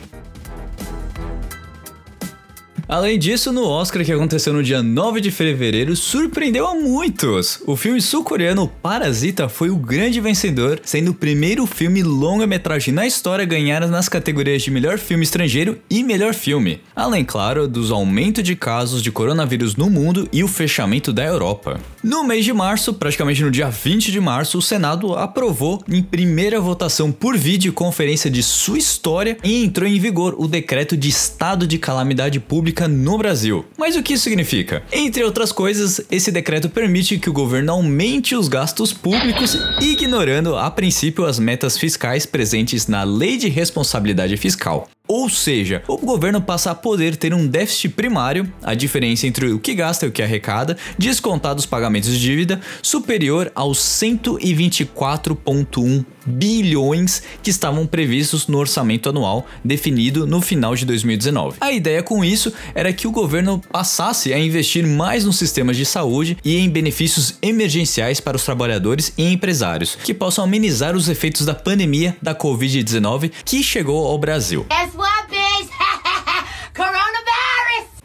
Além 2.88 3.18
disso, 3.18 3.52
no 3.52 3.66
Oscar 3.66 4.06
que 4.06 4.12
aconteceu 4.12 4.54
no 4.54 4.62
dia 4.62 4.84
9 4.84 5.20
de 5.20 5.32
fevereiro, 5.32 5.96
surpreendeu 5.96 6.68
a 6.68 6.76
muitos. 6.76 7.60
O 7.66 7.76
filme 7.76 8.00
sul-coreano 8.00 8.68
Parasita 8.68 9.50
foi 9.50 9.72
o 9.72 9.76
grande 9.76 10.22
vencedor, 10.22 10.80
sendo 10.84 11.10
o 11.10 11.14
primeiro 11.14 11.66
filme 11.66 12.04
longa-metragem 12.04 12.94
na 12.94 13.08
história 13.08 13.42
a 13.42 13.48
ganhar 13.48 13.88
nas 13.88 14.08
categorias 14.08 14.62
de 14.62 14.70
melhor 14.70 15.00
filme 15.00 15.24
estrangeiro 15.24 15.80
e 15.90 16.04
melhor 16.04 16.36
filme. 16.36 16.80
Além, 16.96 17.26
claro, 17.26 17.68
dos 17.68 17.90
aumentos 17.90 18.44
de 18.44 18.56
casos 18.56 19.02
de 19.02 19.12
coronavírus 19.12 19.76
no 19.76 19.90
mundo 19.90 20.30
e 20.32 20.44
o 20.44 20.48
fechamento 20.48 21.12
da 21.12 21.24
Europa. 21.24 21.80
No 22.04 22.24
mês 22.24 22.46
de 22.46 22.54
março, 22.54 22.94
praticamente 22.94 23.44
no 23.44 23.50
dia 23.50 23.68
20 23.68 24.12
de 24.12 24.20
março, 24.20 24.60
o 24.60 24.62
Senado 24.62 25.16
aprovou 25.16 25.84
em 25.90 26.04
primeira 26.04 26.62
votação 26.62 27.12
por 27.12 27.36
videoconferência 27.36 28.30
de 28.30 28.44
sua 28.44 28.78
história 28.78 29.38
e 29.44 29.64
entrou 29.64 29.90
em 29.90 30.00
vigor 30.00 30.36
o 30.38 30.48
decreto 30.48 30.96
de 30.96 31.10
estado 31.10 31.66
de 31.66 31.80
calamidade 31.80 32.40
pública 32.40 32.75
no 32.88 33.18
Brasil. 33.18 33.66
Mas 33.78 33.96
o 33.96 34.04
que 34.04 34.14
isso 34.14 34.26
significa? 34.26 34.84
Entre 34.92 35.24
outras 35.24 35.52
coisas, 35.52 36.02
esse 36.12 36.32
decreto 36.32 36.70
permite 36.70 37.18
que 37.18 37.30
o 37.30 37.34
governo 37.34 37.72
aumente 37.72 38.36
os 38.36 38.50
gastos 38.50 38.92
públicos, 38.92 39.58
ignorando 39.82 40.58
a 40.58 40.70
princípio 40.70 41.26
as 41.26 41.40
metas 41.40 41.78
fiscais 41.78 42.26
presentes 42.26 42.88
na 42.88 43.04
Lei 43.04 43.38
de 43.38 43.48
Responsabilidade 43.48 44.36
Fiscal. 44.38 44.90
Ou 45.08 45.30
seja, 45.30 45.84
o 45.88 45.98
governo 45.98 46.42
passa 46.42 46.72
a 46.72 46.76
poder 46.76 47.16
ter 47.16 47.32
um 47.34 47.48
déficit 47.48 47.90
primário, 47.90 48.52
a 48.64 48.74
diferença 48.74 49.28
entre 49.28 49.52
o 49.52 49.60
que 49.60 49.76
gasta 49.76 50.06
e 50.06 50.10
o 50.10 50.12
que 50.12 50.22
arrecada, 50.22 50.78
descontado 50.98 51.60
os 51.60 51.66
pagamentos 51.66 52.12
de 52.12 52.20
dívida, 52.20 52.60
superior 52.82 53.50
aos 53.56 53.78
124,1 53.78 56.04
bilhões 56.26 57.22
que 57.44 57.50
estavam 57.50 57.86
previstos 57.86 58.48
no 58.48 58.58
orçamento 58.58 59.10
anual 59.10 59.46
definido 59.64 60.26
no 60.26 60.42
final 60.42 60.76
de 60.76 60.86
2019. 60.86 61.58
A 61.62 61.72
ideia 61.72 62.02
com 62.02 62.24
isso 62.24 62.52
era 62.74 62.92
que 62.92 63.08
o 63.08 63.12
governo 63.12 63.62
passasse 63.72 64.34
a 64.34 64.40
investir 64.40 64.86
mais 64.86 65.26
nos 65.26 65.38
sistemas 65.38 65.78
de 65.78 65.86
saúde 65.86 66.38
e 66.44 66.58
em 66.58 66.70
benefícios 66.70 67.36
emergenciais 67.42 68.20
para 68.20 68.38
os 68.38 68.44
trabalhadores 68.44 69.14
e 69.18 69.32
empresários, 69.32 69.96
que 69.96 70.14
possam 70.14 70.44
amenizar 70.44 70.96
os 70.96 71.10
efeitos 71.10 71.46
da 71.46 71.54
pandemia 71.54 72.18
da 72.22 72.34
Covid-19 72.36 73.32
que 73.44 73.64
chegou 73.64 74.08
ao 74.08 74.18
Brasil. 74.18 74.66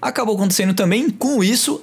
Acabou 0.00 0.34
acontecendo 0.34 0.72
também 0.72 1.10
com 1.10 1.44
isso 1.44 1.82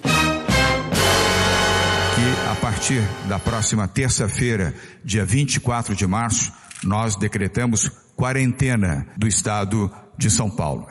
partir 2.68 3.02
da 3.30 3.40
próxima 3.40 3.88
terça-feira, 3.88 4.74
dia 5.02 5.24
24 5.24 5.96
de 5.96 6.06
março, 6.06 6.52
nós 6.84 7.16
decretamos 7.16 7.90
quarentena 8.14 9.08
do 9.16 9.26
estado 9.26 9.90
de 10.18 10.30
São 10.30 10.50
Paulo. 10.50 10.86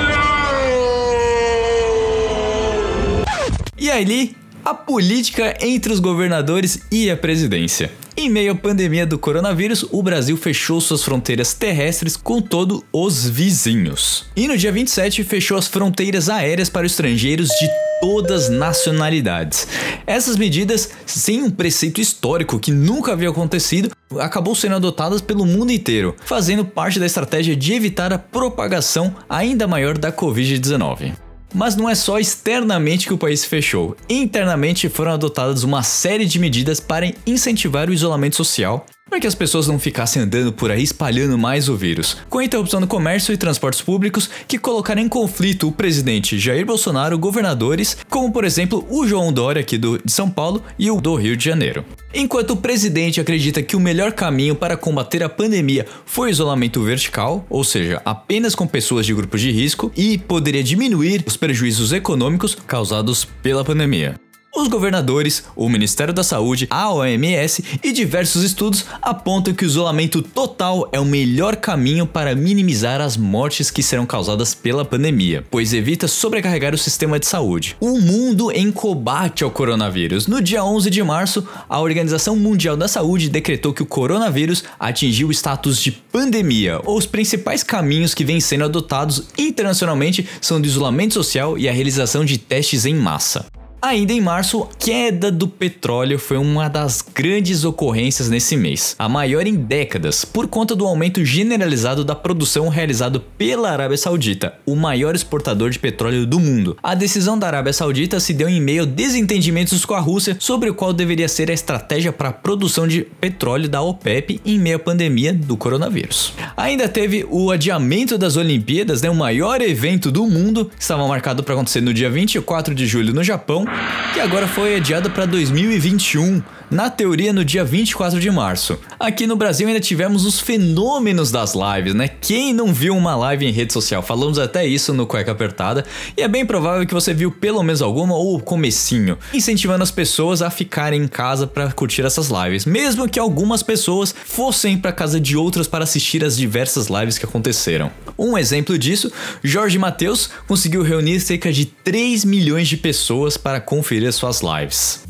E 3.76 3.90
ali, 3.90 4.34
a 4.66 4.74
política 4.74 5.56
entre 5.60 5.92
os 5.92 6.00
governadores 6.00 6.80
e 6.90 7.08
a 7.08 7.16
presidência. 7.16 7.88
Em 8.16 8.28
meio 8.28 8.50
à 8.50 8.54
pandemia 8.56 9.06
do 9.06 9.16
coronavírus, 9.16 9.86
o 9.92 10.02
Brasil 10.02 10.36
fechou 10.36 10.80
suas 10.80 11.04
fronteiras 11.04 11.54
terrestres 11.54 12.16
com 12.16 12.42
todos 12.42 12.82
os 12.92 13.28
vizinhos. 13.28 14.24
E 14.34 14.48
no 14.48 14.58
dia 14.58 14.72
27 14.72 15.22
fechou 15.22 15.56
as 15.56 15.68
fronteiras 15.68 16.28
aéreas 16.28 16.68
para 16.68 16.84
estrangeiros 16.84 17.46
de 17.46 17.68
todas 18.00 18.46
as 18.46 18.50
nacionalidades. 18.50 19.68
Essas 20.04 20.36
medidas, 20.36 20.90
sem 21.06 21.44
um 21.44 21.50
preceito 21.50 22.00
histórico 22.00 22.58
que 22.58 22.72
nunca 22.72 23.12
havia 23.12 23.30
acontecido, 23.30 23.92
acabou 24.18 24.56
sendo 24.56 24.74
adotadas 24.74 25.20
pelo 25.20 25.46
mundo 25.46 25.70
inteiro, 25.70 26.16
fazendo 26.24 26.64
parte 26.64 26.98
da 26.98 27.06
estratégia 27.06 27.54
de 27.54 27.72
evitar 27.72 28.12
a 28.12 28.18
propagação 28.18 29.14
ainda 29.28 29.68
maior 29.68 29.96
da 29.96 30.10
Covid-19. 30.10 31.25
Mas 31.54 31.76
não 31.76 31.88
é 31.88 31.94
só 31.94 32.18
externamente 32.18 33.06
que 33.06 33.14
o 33.14 33.18
país 33.18 33.44
fechou. 33.44 33.96
Internamente 34.08 34.88
foram 34.88 35.12
adotadas 35.12 35.62
uma 35.62 35.82
série 35.82 36.26
de 36.26 36.38
medidas 36.38 36.80
para 36.80 37.12
incentivar 37.26 37.88
o 37.88 37.92
isolamento 37.92 38.36
social, 38.36 38.86
para 39.08 39.20
que 39.20 39.26
as 39.26 39.36
pessoas 39.36 39.68
não 39.68 39.78
ficassem 39.78 40.22
andando 40.22 40.52
por 40.52 40.70
aí 40.70 40.82
espalhando 40.82 41.38
mais 41.38 41.68
o 41.68 41.76
vírus, 41.76 42.16
com 42.28 42.38
a 42.38 42.44
interrupção 42.44 42.80
do 42.80 42.88
comércio 42.88 43.32
e 43.32 43.36
transportes 43.36 43.80
públicos 43.80 44.28
que 44.48 44.58
colocaram 44.58 45.00
em 45.00 45.08
conflito 45.08 45.68
o 45.68 45.72
presidente 45.72 46.38
Jair 46.38 46.66
Bolsonaro, 46.66 47.18
governadores, 47.18 47.96
como 48.10 48.32
por 48.32 48.44
exemplo 48.44 48.84
o 48.90 49.06
João 49.06 49.32
Dória 49.32 49.60
aqui 49.60 49.78
do, 49.78 49.96
de 50.04 50.10
São 50.10 50.28
Paulo 50.28 50.62
e 50.76 50.90
o 50.90 51.00
do 51.00 51.14
Rio 51.14 51.36
de 51.36 51.44
Janeiro. 51.44 51.84
Enquanto 52.12 52.50
o 52.50 52.56
presidente 52.56 53.20
acredita 53.20 53.62
que 53.62 53.76
o 53.76 53.80
melhor 53.80 54.12
caminho 54.12 54.56
para 54.56 54.76
combater 54.76 55.22
a 55.22 55.28
pandemia 55.28 55.86
foi 56.04 56.28
o 56.28 56.32
isolamento 56.32 56.82
vertical, 56.82 57.46
ou 57.48 57.62
seja, 57.62 58.02
apenas 58.04 58.54
com 58.54 58.66
pessoas 58.66 59.06
de 59.06 59.14
grupos 59.14 59.40
de 59.40 59.52
risco, 59.52 59.92
e 59.96 60.18
poderia 60.18 60.64
diminuir 60.64 61.22
os 61.26 61.36
prejuízos 61.36 61.92
econômicos 61.92 62.56
causados 62.66 63.24
pela 63.24 63.64
pandemia. 63.64 64.16
Os 64.56 64.68
governadores, 64.68 65.44
o 65.54 65.68
Ministério 65.68 66.14
da 66.14 66.24
Saúde, 66.24 66.66
a 66.70 66.90
OMS 66.90 67.62
e 67.84 67.92
diversos 67.92 68.42
estudos 68.42 68.86
apontam 69.02 69.52
que 69.52 69.66
o 69.66 69.66
isolamento 69.66 70.22
total 70.22 70.88
é 70.92 70.98
o 70.98 71.04
melhor 71.04 71.56
caminho 71.56 72.06
para 72.06 72.34
minimizar 72.34 73.02
as 73.02 73.18
mortes 73.18 73.70
que 73.70 73.82
serão 73.82 74.06
causadas 74.06 74.54
pela 74.54 74.82
pandemia, 74.82 75.44
pois 75.50 75.74
evita 75.74 76.08
sobrecarregar 76.08 76.74
o 76.74 76.78
sistema 76.78 77.18
de 77.20 77.26
saúde. 77.26 77.76
O 77.78 78.00
mundo 78.00 78.50
em 78.50 78.72
combate 78.72 79.44
ao 79.44 79.50
coronavírus. 79.50 80.26
No 80.26 80.40
dia 80.40 80.64
11 80.64 80.88
de 80.88 81.02
março, 81.02 81.46
a 81.68 81.78
Organização 81.78 82.34
Mundial 82.34 82.78
da 82.78 82.88
Saúde 82.88 83.28
decretou 83.28 83.74
que 83.74 83.82
o 83.82 83.86
coronavírus 83.86 84.64
atingiu 84.80 85.28
o 85.28 85.32
status 85.32 85.78
de 85.78 85.92
pandemia. 85.92 86.80
Os 86.86 87.04
principais 87.04 87.62
caminhos 87.62 88.14
que 88.14 88.24
vêm 88.24 88.40
sendo 88.40 88.64
adotados 88.64 89.24
internacionalmente 89.36 90.26
são 90.40 90.58
do 90.58 90.66
isolamento 90.66 91.12
social 91.12 91.58
e 91.58 91.68
a 91.68 91.72
realização 91.72 92.24
de 92.24 92.38
testes 92.38 92.86
em 92.86 92.94
massa. 92.94 93.44
Ainda 93.80 94.12
em 94.12 94.20
março, 94.20 94.66
queda 94.78 95.30
do 95.30 95.46
petróleo 95.46 96.18
foi 96.18 96.38
uma 96.38 96.68
das 96.68 97.04
grandes 97.14 97.62
ocorrências 97.62 98.28
nesse 98.30 98.56
mês, 98.56 98.96
a 98.98 99.08
maior 99.08 99.46
em 99.46 99.54
décadas, 99.54 100.24
por 100.24 100.48
conta 100.48 100.74
do 100.74 100.86
aumento 100.86 101.24
generalizado 101.24 102.02
da 102.02 102.14
produção 102.14 102.68
realizado 102.68 103.20
pela 103.36 103.70
Arábia 103.70 103.98
Saudita, 103.98 104.54
o 104.64 104.74
maior 104.74 105.14
exportador 105.14 105.70
de 105.70 105.78
petróleo 105.78 106.26
do 106.26 106.40
mundo. 106.40 106.76
A 106.82 106.94
decisão 106.94 107.38
da 107.38 107.46
Arábia 107.46 107.72
Saudita 107.72 108.18
se 108.18 108.32
deu 108.32 108.48
em 108.48 108.60
meio 108.60 108.84
a 108.84 108.86
desentendimentos 108.86 109.84
com 109.84 109.94
a 109.94 110.00
Rússia 110.00 110.36
sobre 110.40 110.72
qual 110.72 110.92
deveria 110.92 111.28
ser 111.28 111.50
a 111.50 111.54
estratégia 111.54 112.12
para 112.12 112.30
a 112.30 112.32
produção 112.32 112.88
de 112.88 113.02
petróleo 113.02 113.68
da 113.68 113.82
OPEP 113.82 114.40
em 114.44 114.58
meio 114.58 114.76
à 114.76 114.80
pandemia 114.80 115.34
do 115.34 115.56
coronavírus. 115.56 116.32
Ainda 116.56 116.88
teve 116.88 117.26
o 117.30 117.50
adiamento 117.50 118.16
das 118.16 118.36
Olimpíadas, 118.36 119.02
né, 119.02 119.10
o 119.10 119.14
maior 119.14 119.60
evento 119.60 120.10
do 120.10 120.26
mundo, 120.26 120.70
que 120.74 120.82
estava 120.82 121.06
marcado 121.06 121.44
para 121.44 121.54
acontecer 121.54 121.82
no 121.82 121.92
dia 121.92 122.08
24 122.08 122.74
de 122.74 122.86
julho 122.86 123.12
no 123.12 123.22
Japão, 123.22 123.65
que 124.12 124.20
agora 124.20 124.46
foi 124.46 124.76
adiado 124.76 125.10
para 125.10 125.26
2021, 125.26 126.42
na 126.70 126.90
teoria 126.90 127.32
no 127.32 127.44
dia 127.44 127.64
24 127.64 128.20
de 128.20 128.30
março. 128.30 128.78
Aqui 128.98 129.26
no 129.26 129.36
Brasil 129.36 129.68
ainda 129.68 129.80
tivemos 129.80 130.24
os 130.24 130.40
fenômenos 130.40 131.30
das 131.30 131.54
lives, 131.54 131.94
né? 131.94 132.08
Quem 132.08 132.52
não 132.52 132.72
viu 132.72 132.96
uma 132.96 133.14
live 133.14 133.46
em 133.46 133.52
rede 133.52 133.72
social? 133.72 134.02
Falamos 134.02 134.38
até 134.38 134.66
isso 134.66 134.92
no 134.92 135.06
Cueca 135.06 135.32
Apertada, 135.32 135.84
e 136.16 136.22
é 136.22 136.28
bem 136.28 136.44
provável 136.44 136.86
que 136.86 136.94
você 136.94 137.14
viu 137.14 137.30
pelo 137.30 137.62
menos 137.62 137.82
alguma 137.82 138.14
ou 138.14 138.36
o 138.36 138.40
comecinho, 138.40 139.18
incentivando 139.32 139.82
as 139.82 139.90
pessoas 139.90 140.42
a 140.42 140.50
ficarem 140.50 141.02
em 141.02 141.08
casa 141.08 141.46
para 141.46 141.70
curtir 141.72 142.02
essas 142.02 142.28
lives, 142.28 142.64
mesmo 142.64 143.08
que 143.08 143.18
algumas 143.18 143.62
pessoas 143.62 144.14
fossem 144.24 144.78
para 144.78 144.92
casa 144.92 145.20
de 145.20 145.36
outras 145.36 145.66
para 145.66 145.84
assistir 145.84 146.24
as 146.24 146.36
diversas 146.36 146.88
lives 146.88 147.18
que 147.18 147.24
aconteceram. 147.24 147.90
Um 148.18 148.36
exemplo 148.36 148.78
disso, 148.78 149.12
Jorge 149.42 149.78
Mateus 149.78 150.30
conseguiu 150.46 150.82
reunir 150.82 151.20
cerca 151.20 151.52
de 151.52 151.66
3 151.66 152.24
milhões 152.24 152.68
de 152.68 152.76
pessoas 152.76 153.36
para 153.36 153.60
conferir 153.60 154.12
suas 154.12 154.40
lives. 154.40 155.00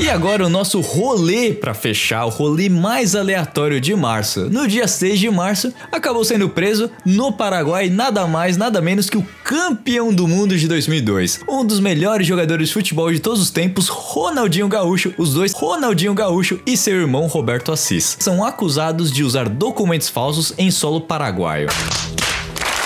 E 0.00 0.08
agora 0.08 0.46
o 0.46 0.48
nosso 0.48 0.80
rolê 0.80 1.52
para 1.52 1.74
fechar, 1.74 2.24
o 2.24 2.30
rolê 2.30 2.70
mais 2.70 3.14
aleatório 3.14 3.78
de 3.78 3.94
março. 3.94 4.48
No 4.48 4.66
dia 4.66 4.88
6 4.88 5.20
de 5.20 5.30
março, 5.30 5.74
acabou 5.92 6.24
sendo 6.24 6.48
preso 6.48 6.90
no 7.04 7.30
Paraguai 7.30 7.90
nada 7.90 8.26
mais, 8.26 8.56
nada 8.56 8.80
menos 8.80 9.10
que 9.10 9.18
o 9.18 9.26
campeão 9.44 10.10
do 10.10 10.26
mundo 10.26 10.56
de 10.56 10.66
2002. 10.66 11.40
Um 11.46 11.66
dos 11.66 11.80
melhores 11.80 12.26
jogadores 12.26 12.68
de 12.68 12.74
futebol 12.74 13.12
de 13.12 13.20
todos 13.20 13.42
os 13.42 13.50
tempos, 13.50 13.88
Ronaldinho 13.88 14.68
Gaúcho, 14.68 15.12
os 15.18 15.34
dois 15.34 15.52
Ronaldinho 15.52 16.14
Gaúcho 16.14 16.58
e 16.64 16.78
seu 16.78 16.98
irmão 16.98 17.26
Roberto 17.26 17.70
Assis. 17.70 18.16
São 18.20 18.42
acusados 18.42 19.12
de 19.12 19.22
usar 19.22 19.50
documentos 19.50 20.08
falsos 20.08 20.54
em 20.56 20.70
solo 20.70 21.02
paraguaio. 21.02 21.68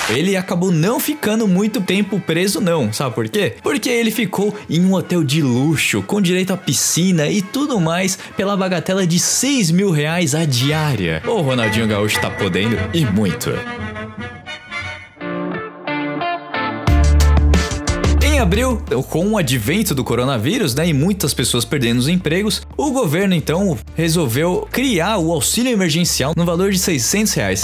Ele 0.08 0.36
acabou 0.36 0.70
não 0.70 1.00
ficando 1.00 1.48
muito 1.48 1.80
tempo 1.80 2.20
preso, 2.20 2.60
não. 2.60 2.92
Sabe 2.92 3.14
por 3.14 3.28
quê? 3.28 3.54
Porque 3.62 3.88
ele 3.88 4.10
ficou 4.10 4.54
em 4.68 4.84
um 4.84 4.92
hotel 4.92 5.24
de 5.24 5.40
luxo, 5.40 6.02
com 6.02 6.20
direito 6.20 6.52
à 6.52 6.56
piscina 6.56 7.26
e 7.28 7.40
tudo 7.40 7.80
mais, 7.80 8.18
pela 8.36 8.56
bagatela 8.56 9.06
de 9.06 9.18
6 9.18 9.70
mil 9.70 9.90
reais 9.90 10.34
a 10.34 10.44
diária. 10.44 11.22
O 11.26 11.40
Ronaldinho 11.40 11.88
Gaúcho 11.88 12.20
tá 12.20 12.30
podendo 12.30 12.76
e 12.92 13.04
muito. 13.06 13.50
Em 18.22 18.38
abril, 18.38 18.82
com 19.08 19.30
o 19.30 19.38
advento 19.38 19.94
do 19.94 20.04
coronavírus, 20.04 20.74
né, 20.74 20.88
e 20.88 20.92
muitas 20.92 21.32
pessoas 21.32 21.64
perdendo 21.64 22.00
os 22.00 22.08
empregos, 22.08 22.62
o 22.76 22.90
governo 22.90 23.34
então 23.34 23.78
resolveu 23.94 24.68
criar 24.70 25.16
o 25.16 25.32
auxílio 25.32 25.72
emergencial 25.72 26.34
no 26.36 26.44
valor 26.44 26.70
de 26.72 26.78
600 26.78 27.32
reais. 27.32 27.62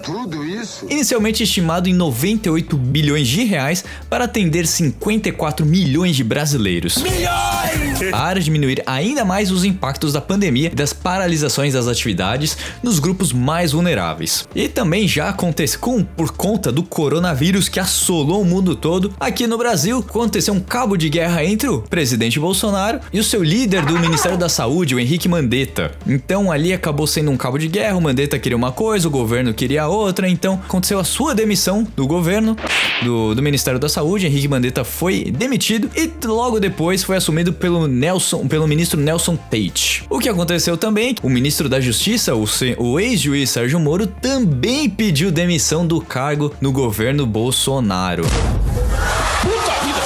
Tudo 0.00 0.44
isso? 0.44 0.86
Inicialmente 0.88 1.42
estimado 1.42 1.88
em 1.88 1.92
98 1.92 2.76
bilhões 2.76 3.28
de 3.28 3.44
reais 3.44 3.84
para 4.08 4.24
atender 4.24 4.66
54 4.66 5.66
milhões 5.66 6.16
de 6.16 6.24
brasileiros. 6.24 6.96
Milhões! 6.96 8.10
Para 8.10 8.40
diminuir 8.40 8.82
ainda 8.86 9.24
mais 9.24 9.50
os 9.50 9.64
impactos 9.64 10.12
da 10.12 10.20
pandemia 10.20 10.70
e 10.72 10.74
das 10.74 10.92
paralisações 10.92 11.74
das 11.74 11.86
atividades 11.86 12.56
nos 12.82 12.98
grupos 12.98 13.32
mais 13.32 13.72
vulneráveis. 13.72 14.46
E 14.54 14.68
também 14.68 15.06
já 15.06 15.28
aconteceu 15.28 15.80
com, 15.80 16.02
por 16.02 16.32
conta 16.32 16.72
do 16.72 16.82
coronavírus 16.82 17.68
que 17.68 17.80
assolou 17.80 18.42
o 18.42 18.44
mundo 18.44 18.74
todo, 18.74 19.12
aqui 19.18 19.46
no 19.46 19.56
Brasil 19.58 19.98
aconteceu 19.98 20.54
um 20.54 20.60
cabo 20.60 20.96
de 20.96 21.08
guerra 21.08 21.44
entre 21.44 21.68
o 21.68 21.82
presidente 21.82 22.38
Bolsonaro 22.38 23.00
e 23.12 23.20
o 23.20 23.24
seu 23.24 23.42
líder 23.42 23.84
do 23.84 23.98
Ministério 23.98 24.38
da 24.38 24.48
Saúde, 24.48 24.94
o 24.94 25.00
Henrique 25.00 25.28
Mandetta. 25.28 25.92
Então 26.06 26.50
ali 26.50 26.72
acabou 26.72 27.06
sendo 27.06 27.30
um 27.30 27.36
cabo 27.36 27.58
de 27.58 27.68
guerra, 27.68 27.96
o 27.96 28.00
Mandetta 28.00 28.38
queria 28.38 28.56
uma 28.56 28.72
coisa, 28.72 29.08
o 29.08 29.10
governo 29.10 29.54
queria 29.54 29.81
outra, 29.88 30.28
então 30.28 30.54
aconteceu 30.54 30.98
a 30.98 31.04
sua 31.04 31.34
demissão 31.34 31.86
do 31.96 32.06
governo, 32.06 32.56
do, 33.02 33.34
do 33.34 33.42
Ministério 33.42 33.78
da 33.78 33.88
Saúde, 33.88 34.26
Henrique 34.26 34.48
Mandetta 34.48 34.84
foi 34.84 35.30
demitido 35.30 35.90
e 35.96 36.10
logo 36.26 36.60
depois 36.60 37.02
foi 37.02 37.16
assumido 37.16 37.52
pelo 37.52 37.86
Nelson, 37.86 38.46
pelo 38.46 38.66
ministro 38.66 39.00
Nelson 39.00 39.36
Tate. 39.36 40.04
O 40.08 40.18
que 40.18 40.28
aconteceu 40.28 40.76
também, 40.76 41.14
o 41.22 41.28
ministro 41.28 41.68
da 41.68 41.80
Justiça, 41.80 42.34
o, 42.34 42.44
o 42.78 43.00
ex-juiz 43.00 43.50
Sérgio 43.50 43.80
Moro, 43.80 44.06
também 44.06 44.88
pediu 44.88 45.30
demissão 45.30 45.86
do 45.86 46.00
cargo 46.00 46.52
no 46.60 46.72
governo 46.72 47.26
Bolsonaro. 47.26 48.24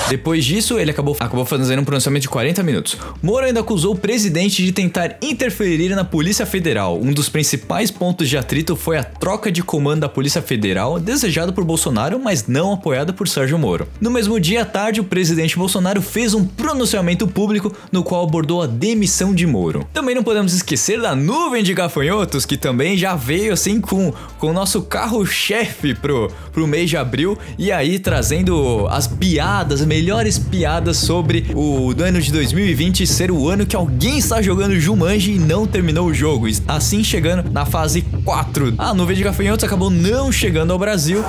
Depois 0.08 0.44
disso, 0.44 0.78
ele 0.78 0.92
acabou, 0.92 1.16
acabou 1.18 1.44
fazendo 1.44 1.80
um 1.80 1.84
pronunciamento 1.84 2.22
de 2.22 2.28
40 2.28 2.62
minutos. 2.62 2.96
Moro 3.20 3.44
ainda 3.44 3.60
acusou 3.60 3.94
o 3.94 3.98
presidente 3.98 4.64
de 4.64 4.70
tentar 4.70 5.16
interferir 5.20 5.94
na 5.96 6.04
Polícia 6.04 6.46
Federal. 6.46 7.00
Um 7.00 7.12
dos 7.12 7.28
principais 7.28 7.90
pontos 7.90 8.28
de 8.28 8.38
atrito 8.38 8.76
foi 8.76 8.98
a 8.98 9.04
troca 9.04 9.50
de 9.50 9.62
comando 9.62 10.00
da 10.00 10.08
Polícia 10.08 10.40
Federal, 10.40 11.00
desejado 11.00 11.52
por 11.52 11.64
Bolsonaro, 11.64 12.20
mas 12.20 12.46
não 12.46 12.72
apoiada 12.72 13.12
por 13.12 13.26
Sérgio 13.26 13.58
Moro. 13.58 13.88
No 14.00 14.10
mesmo 14.10 14.38
dia 14.38 14.62
à 14.62 14.64
tarde, 14.64 15.00
o 15.00 15.04
presidente 15.04 15.56
Bolsonaro 15.56 16.00
fez 16.00 16.34
um 16.34 16.44
pronunciamento 16.44 17.26
público 17.26 17.74
no 17.90 18.04
qual 18.04 18.22
abordou 18.22 18.62
a 18.62 18.66
demissão 18.66 19.34
de 19.34 19.46
Moro. 19.46 19.86
Também 19.92 20.14
não 20.14 20.22
podemos 20.22 20.54
esquecer 20.54 21.00
da 21.00 21.16
nuvem 21.16 21.64
de 21.64 21.74
gafanhotos, 21.74 22.46
que 22.46 22.56
também 22.56 22.96
já 22.96 23.16
veio 23.16 23.52
assim 23.52 23.80
com, 23.80 24.12
o 24.40 24.52
nosso 24.52 24.82
carro-chefe 24.82 25.94
pro, 25.94 26.30
pro 26.52 26.66
mês 26.66 26.88
de 26.88 26.96
abril, 26.96 27.36
e 27.58 27.72
aí 27.72 27.98
trazendo 27.98 28.86
as 28.88 29.08
piadas, 29.08 29.80
as 29.80 29.86
melhores 29.96 30.38
piadas 30.38 30.98
sobre 30.98 31.46
o 31.54 31.94
ano 32.02 32.20
de 32.20 32.30
2020 32.30 33.06
ser 33.06 33.30
o 33.30 33.48
ano 33.48 33.64
que 33.64 33.74
alguém 33.74 34.18
está 34.18 34.42
jogando 34.42 34.78
Jumanji 34.78 35.32
e 35.32 35.38
não 35.38 35.66
terminou 35.66 36.08
o 36.08 36.12
jogo. 36.12 36.46
Assim 36.68 37.02
chegando 37.02 37.50
na 37.50 37.64
fase 37.64 38.02
4. 38.22 38.74
A 38.76 38.92
nuvem 38.92 39.16
de 39.16 39.22
gafanhotos 39.22 39.64
acabou 39.64 39.88
não 39.88 40.30
chegando 40.30 40.70
ao 40.70 40.78
Brasil. 40.78 41.24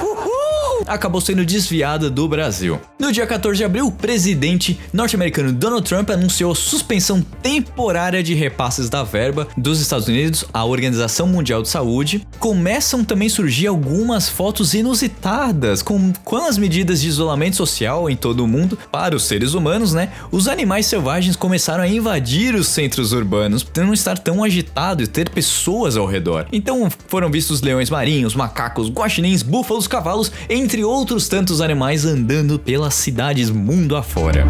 Acabou 0.85 1.21
sendo 1.21 1.45
desviada 1.45 2.09
do 2.09 2.27
Brasil. 2.27 2.79
No 2.99 3.11
dia 3.11 3.25
14 3.25 3.57
de 3.57 3.63
abril, 3.63 3.87
o 3.87 3.91
presidente 3.91 4.79
norte-americano 4.91 5.51
Donald 5.51 5.87
Trump 5.87 6.09
anunciou 6.09 6.53
suspensão 6.53 7.21
temporária 7.41 8.21
de 8.21 8.33
repasses 8.33 8.89
da 8.89 9.03
verba 9.03 9.47
dos 9.55 9.79
Estados 9.79 10.07
Unidos 10.07 10.45
à 10.53 10.65
Organização 10.65 11.27
Mundial 11.27 11.61
de 11.61 11.69
Saúde. 11.69 12.27
Começam 12.39 13.03
também 13.03 13.27
a 13.27 13.31
surgir 13.31 13.67
algumas 13.67 14.29
fotos 14.29 14.73
inusitadas 14.73 15.81
com, 15.81 16.13
as 16.47 16.57
medidas 16.57 17.01
de 17.01 17.07
isolamento 17.07 17.55
social 17.55 18.09
em 18.09 18.15
todo 18.15 18.43
o 18.43 18.47
mundo 18.47 18.77
para 18.91 19.15
os 19.15 19.23
seres 19.23 19.53
humanos, 19.53 19.93
né? 19.93 20.09
Os 20.31 20.47
animais 20.47 20.85
selvagens 20.85 21.35
começaram 21.35 21.83
a 21.83 21.87
invadir 21.87 22.55
os 22.55 22.67
centros 22.67 23.11
urbanos, 23.11 23.63
por 23.63 23.83
não 23.83 23.93
estar 23.93 24.17
tão 24.17 24.43
agitado 24.43 25.03
e 25.03 25.07
ter 25.07 25.29
pessoas 25.29 25.97
ao 25.97 26.05
redor. 26.05 26.45
Então 26.51 26.89
foram 27.07 27.29
vistos 27.29 27.61
leões 27.61 27.89
marinhos, 27.89 28.35
macacos, 28.35 28.89
guaxinins, 28.89 29.41
búfalos, 29.41 29.87
cavalos, 29.87 30.31
entre 30.67 30.83
outros 30.83 31.29
tantos 31.29 31.61
animais 31.61 32.03
andando 32.03 32.59
pelas 32.59 32.93
cidades 32.93 33.49
mundo 33.49 33.95
afora. 33.95 34.45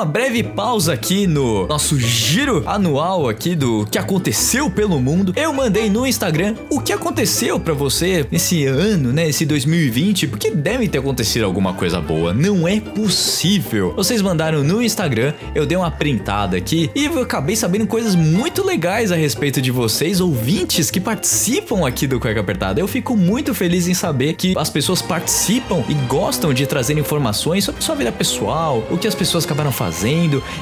Uma 0.00 0.06
breve 0.06 0.42
pausa 0.42 0.94
aqui 0.94 1.26
no 1.26 1.66
nosso 1.66 2.00
giro 2.00 2.62
anual 2.66 3.28
aqui 3.28 3.54
do 3.54 3.84
que 3.84 3.98
aconteceu 3.98 4.70
pelo 4.70 4.98
mundo, 4.98 5.34
eu 5.36 5.52
mandei 5.52 5.90
no 5.90 6.06
Instagram 6.06 6.54
o 6.70 6.80
que 6.80 6.90
aconteceu 6.90 7.60
pra 7.60 7.74
você 7.74 8.26
nesse 8.30 8.64
ano, 8.64 9.12
né, 9.12 9.28
esse 9.28 9.44
2020, 9.44 10.28
porque 10.28 10.50
deve 10.52 10.88
ter 10.88 11.00
acontecido 11.00 11.44
alguma 11.44 11.74
coisa 11.74 12.00
boa, 12.00 12.32
não 12.32 12.66
é 12.66 12.80
possível. 12.80 13.92
Vocês 13.94 14.22
mandaram 14.22 14.64
no 14.64 14.80
Instagram, 14.80 15.34
eu 15.54 15.66
dei 15.66 15.76
uma 15.76 15.90
printada 15.90 16.56
aqui 16.56 16.90
e 16.94 17.04
eu 17.04 17.20
acabei 17.20 17.54
sabendo 17.54 17.86
coisas 17.86 18.14
muito 18.14 18.64
legais 18.64 19.12
a 19.12 19.16
respeito 19.16 19.60
de 19.60 19.70
vocês, 19.70 20.18
ouvintes 20.18 20.90
que 20.90 20.98
participam 20.98 21.86
aqui 21.86 22.06
do 22.06 22.18
Cueca 22.18 22.40
Apertada. 22.40 22.80
Eu 22.80 22.88
fico 22.88 23.14
muito 23.14 23.52
feliz 23.52 23.86
em 23.86 23.92
saber 23.92 24.32
que 24.32 24.54
as 24.56 24.70
pessoas 24.70 25.02
participam 25.02 25.84
e 25.90 25.94
gostam 26.08 26.54
de 26.54 26.66
trazer 26.66 26.96
informações 26.96 27.64
sobre 27.64 27.82
sua 27.82 27.94
vida 27.94 28.10
pessoal, 28.10 28.82
o 28.90 28.96
que 28.96 29.06
as 29.06 29.14
pessoas 29.14 29.44
acabaram 29.44 29.70
fazendo. 29.70 29.89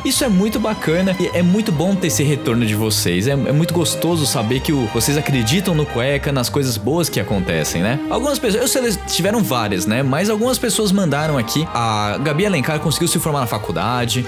Isso 0.04 0.24
é 0.24 0.28
muito 0.28 0.58
bacana 0.58 1.16
e 1.20 1.26
é 1.34 1.42
muito 1.42 1.70
bom 1.72 1.94
ter 1.94 2.08
esse 2.08 2.22
retorno 2.22 2.64
de 2.66 2.74
vocês. 2.74 3.26
É, 3.26 3.32
é 3.32 3.52
muito 3.52 3.72
gostoso 3.74 4.26
saber 4.26 4.60
que 4.60 4.72
o- 4.72 4.86
vocês 4.92 5.16
acreditam 5.16 5.74
no 5.74 5.84
cueca, 5.86 6.32
nas 6.32 6.48
coisas 6.48 6.76
boas 6.76 7.08
que 7.08 7.20
acontecem, 7.20 7.82
né? 7.82 7.98
Algumas 8.10 8.38
pessoas, 8.38 8.62
eu 8.62 8.68
sei, 8.68 8.82
eles 8.82 8.98
tiveram 9.08 9.42
várias, 9.42 9.86
né? 9.86 10.02
Mas 10.02 10.28
algumas 10.30 10.58
pessoas 10.58 10.92
mandaram 10.92 11.36
aqui. 11.38 11.66
A 11.74 12.18
Gabi 12.22 12.46
Alencar 12.46 12.78
conseguiu 12.80 13.08
se 13.08 13.18
formar 13.18 13.40
na 13.40 13.46
faculdade. 13.46 14.26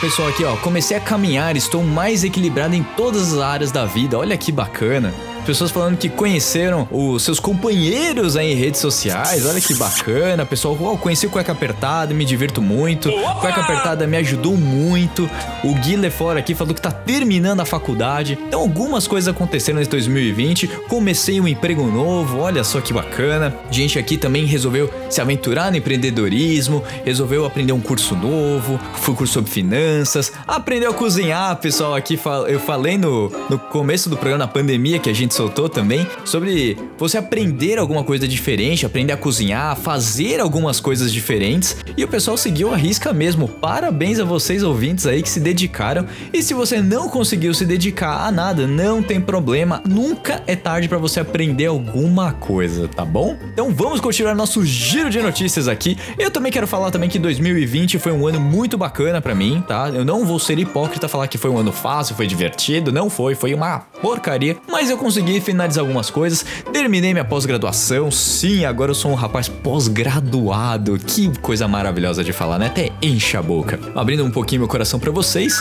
Pessoal 0.00 0.28
aqui, 0.28 0.42
ó, 0.44 0.56
comecei 0.56 0.96
a 0.96 1.00
caminhar, 1.00 1.56
estou 1.56 1.82
mais 1.84 2.24
equilibrado 2.24 2.74
em 2.74 2.82
todas 2.96 3.34
as 3.34 3.38
áreas 3.38 3.70
da 3.70 3.84
vida. 3.84 4.18
Olha 4.18 4.34
que 4.36 4.50
bacana. 4.50 5.12
Pessoas 5.44 5.70
falando 5.70 5.96
que 5.96 6.08
conheceram 6.08 6.86
os 6.90 7.22
seus 7.22 7.40
companheiros 7.40 8.36
aí 8.36 8.52
em 8.52 8.54
redes 8.54 8.80
sociais. 8.80 9.46
Olha 9.46 9.60
que 9.60 9.74
bacana. 9.74 10.44
Pessoal, 10.44 10.76
oh, 10.80 10.96
conheci 10.98 11.26
o 11.26 11.30
Cueca 11.30 11.52
Apertada, 11.52 12.14
me 12.14 12.24
divirto 12.24 12.60
muito. 12.60 13.10
Cueca 13.40 13.60
Apertada 13.60 14.06
me 14.06 14.16
ajudou 14.18 14.56
muito. 14.56 15.28
O 15.64 15.74
Gui 15.74 15.96
Lefort 15.96 16.38
aqui 16.38 16.54
falou 16.54 16.74
que 16.74 16.80
tá 16.80 16.92
terminando 16.92 17.60
a 17.60 17.64
faculdade. 17.64 18.38
Então, 18.46 18.60
algumas 18.60 19.08
coisas 19.08 19.28
aconteceram 19.28 19.78
nesse 19.78 19.90
2020. 19.90 20.68
Comecei 20.88 21.40
um 21.40 21.48
emprego 21.48 21.84
novo, 21.86 22.38
olha 22.38 22.62
só 22.62 22.80
que 22.80 22.92
bacana. 22.92 23.54
Gente 23.70 23.98
aqui 23.98 24.16
também 24.16 24.44
resolveu 24.44 24.90
se 25.08 25.20
aventurar 25.20 25.70
no 25.70 25.78
empreendedorismo, 25.78 26.84
resolveu 27.04 27.44
aprender 27.44 27.72
um 27.72 27.80
curso 27.80 28.14
novo, 28.14 28.78
foi 28.94 29.14
curso 29.14 29.34
sobre 29.34 29.50
finanças, 29.50 30.32
aprendeu 30.46 30.90
a 30.90 30.94
cozinhar, 30.94 31.56
pessoal. 31.56 31.94
Aqui 31.94 32.18
eu 32.48 32.60
falei 32.60 32.98
no, 32.98 33.30
no 33.48 33.58
começo 33.58 34.08
do 34.08 34.16
programa, 34.16 34.44
na 34.44 34.48
pandemia, 34.48 34.98
que 34.98 35.10
a 35.10 35.14
gente 35.14 35.29
soltou 35.34 35.68
também, 35.68 36.06
sobre 36.24 36.76
você 36.98 37.18
aprender 37.18 37.78
alguma 37.78 38.04
coisa 38.04 38.26
diferente, 38.26 38.86
aprender 38.86 39.12
a 39.12 39.16
cozinhar, 39.16 39.76
fazer 39.76 40.40
algumas 40.40 40.80
coisas 40.80 41.12
diferentes. 41.12 41.76
E 41.96 42.04
o 42.04 42.08
pessoal 42.08 42.36
seguiu 42.36 42.72
a 42.72 42.76
risca 42.76 43.12
mesmo. 43.12 43.48
Parabéns 43.48 44.18
a 44.18 44.24
vocês, 44.24 44.62
ouvintes 44.62 45.06
aí, 45.06 45.22
que 45.22 45.28
se 45.28 45.40
dedicaram. 45.40 46.06
E 46.32 46.42
se 46.42 46.54
você 46.54 46.80
não 46.80 47.08
conseguiu 47.08 47.54
se 47.54 47.64
dedicar 47.64 48.26
a 48.26 48.32
nada, 48.32 48.66
não 48.66 49.02
tem 49.02 49.20
problema. 49.20 49.82
Nunca 49.86 50.42
é 50.46 50.56
tarde 50.56 50.88
para 50.88 50.98
você 50.98 51.20
aprender 51.20 51.66
alguma 51.66 52.32
coisa, 52.32 52.88
tá 52.88 53.04
bom? 53.04 53.36
Então 53.52 53.72
vamos 53.72 54.00
continuar 54.00 54.34
nosso 54.34 54.64
giro 54.64 55.10
de 55.10 55.20
notícias 55.20 55.68
aqui. 55.68 55.96
Eu 56.18 56.30
também 56.30 56.50
quero 56.50 56.66
falar 56.66 56.90
também 56.90 57.08
que 57.08 57.18
2020 57.18 57.98
foi 57.98 58.12
um 58.12 58.26
ano 58.26 58.40
muito 58.40 58.76
bacana 58.76 59.20
pra 59.20 59.34
mim, 59.34 59.62
tá? 59.66 59.88
Eu 59.88 60.04
não 60.04 60.24
vou 60.24 60.38
ser 60.38 60.58
hipócrita 60.58 61.08
falar 61.08 61.28
que 61.28 61.38
foi 61.38 61.50
um 61.50 61.58
ano 61.58 61.72
fácil, 61.72 62.14
foi 62.14 62.26
divertido, 62.26 62.92
não 62.92 63.10
foi, 63.10 63.34
foi 63.34 63.54
uma 63.54 63.80
porcaria, 64.00 64.56
mas 64.68 64.90
eu 64.90 64.96
consegui 64.96 65.19
finalizar 65.40 65.82
algumas 65.82 66.10
coisas, 66.10 66.44
terminei 66.72 67.12
minha 67.12 67.24
pós-graduação. 67.24 68.10
Sim, 68.10 68.64
agora 68.64 68.90
eu 68.90 68.94
sou 68.94 69.10
um 69.10 69.14
rapaz 69.14 69.48
pós-graduado. 69.48 70.98
Que 70.98 71.28
coisa 71.40 71.68
maravilhosa 71.68 72.24
de 72.24 72.32
falar, 72.32 72.58
né? 72.58 72.66
Até 72.66 72.90
enche 73.02 73.36
a 73.36 73.42
boca. 73.42 73.78
Abrindo 73.94 74.24
um 74.24 74.30
pouquinho 74.30 74.60
meu 74.60 74.68
coração 74.68 74.98
pra 74.98 75.10
vocês. 75.10 75.60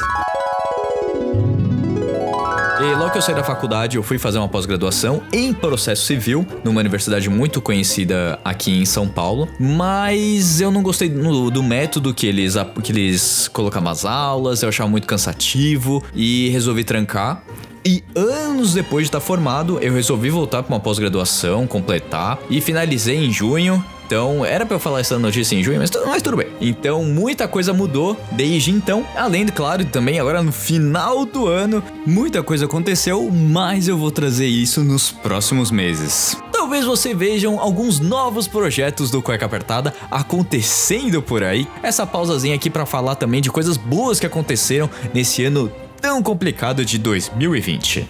E 2.81 2.95
logo 2.95 3.11
que 3.11 3.17
eu 3.17 3.21
saí 3.21 3.35
da 3.35 3.43
faculdade, 3.43 3.97
eu 3.97 4.03
fui 4.03 4.17
fazer 4.17 4.37
uma 4.37 4.47
pós-graduação 4.47 5.21
em 5.33 5.51
processo 5.51 6.05
civil, 6.05 6.47
numa 6.63 6.79
universidade 6.79 7.29
muito 7.29 7.59
conhecida 7.59 8.39
aqui 8.41 8.71
em 8.71 8.85
São 8.85 9.05
Paulo. 9.05 9.49
Mas 9.59 10.61
eu 10.61 10.71
não 10.71 10.81
gostei 10.81 11.09
do, 11.09 11.51
do 11.51 11.61
método 11.61 12.13
que 12.13 12.25
eles, 12.25 12.55
que 12.81 12.93
eles 12.93 13.49
colocavam 13.49 13.91
as 13.91 14.05
aulas, 14.05 14.63
eu 14.63 14.69
achava 14.69 14.89
muito 14.89 15.05
cansativo 15.05 16.01
e 16.15 16.47
resolvi 16.51 16.85
trancar. 16.85 17.43
E 17.85 18.03
anos 18.15 18.73
depois 18.73 19.03
de 19.03 19.09
estar 19.09 19.19
formado, 19.19 19.79
eu 19.81 19.93
resolvi 19.93 20.29
voltar 20.29 20.63
para 20.63 20.73
uma 20.73 20.79
pós-graduação, 20.79 21.65
completar 21.65 22.39
e 22.49 22.61
finalizei 22.61 23.17
em 23.17 23.31
junho. 23.31 23.83
Então, 24.09 24.43
era 24.43 24.65
pra 24.65 24.75
eu 24.75 24.79
falar 24.79 25.01
essa 25.01 25.19
notícia 25.19 25.55
em 25.55 25.61
junho, 25.61 25.77
mas, 25.77 25.91
mas 26.07 26.23
tudo 26.23 26.37
bem. 26.37 26.47
Então, 26.59 27.03
muita 27.03 27.47
coisa 27.47 27.71
mudou 27.71 28.17
desde 28.31 28.71
então. 28.71 29.05
Além 29.15 29.45
de, 29.45 29.51
claro, 29.51 29.85
também 29.85 30.19
agora 30.19 30.41
no 30.41 30.51
final 30.51 31.25
do 31.27 31.45
ano, 31.45 31.83
muita 32.07 32.41
coisa 32.41 32.65
aconteceu, 32.65 33.29
mas 33.31 33.87
eu 33.87 33.99
vou 33.99 34.09
trazer 34.09 34.47
isso 34.47 34.83
nos 34.83 35.11
próximos 35.11 35.69
meses. 35.69 36.35
Talvez 36.51 36.85
você 36.85 37.13
vejam 37.13 37.59
alguns 37.59 37.99
novos 37.99 38.47
projetos 38.47 39.11
do 39.11 39.21
Cueca 39.21 39.45
Apertada 39.45 39.93
acontecendo 40.09 41.21
por 41.21 41.43
aí. 41.43 41.67
Essa 41.83 42.03
pausazinha 42.03 42.55
aqui 42.55 42.69
pra 42.69 42.87
falar 42.87 43.13
também 43.13 43.41
de 43.41 43.51
coisas 43.51 43.77
boas 43.77 44.19
que 44.19 44.25
aconteceram 44.25 44.89
nesse 45.13 45.45
ano 45.45 45.71
tão 45.99 46.23
complicado 46.23 46.85
de 46.85 46.97
2020. 46.97 48.09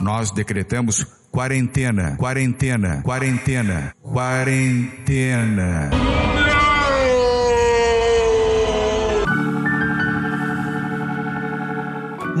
Nós 0.00 0.30
decretamos 0.30 1.06
quarentena, 1.30 2.16
quarentena, 2.16 3.02
quarentena, 3.02 3.94
quarentena. 4.02 5.90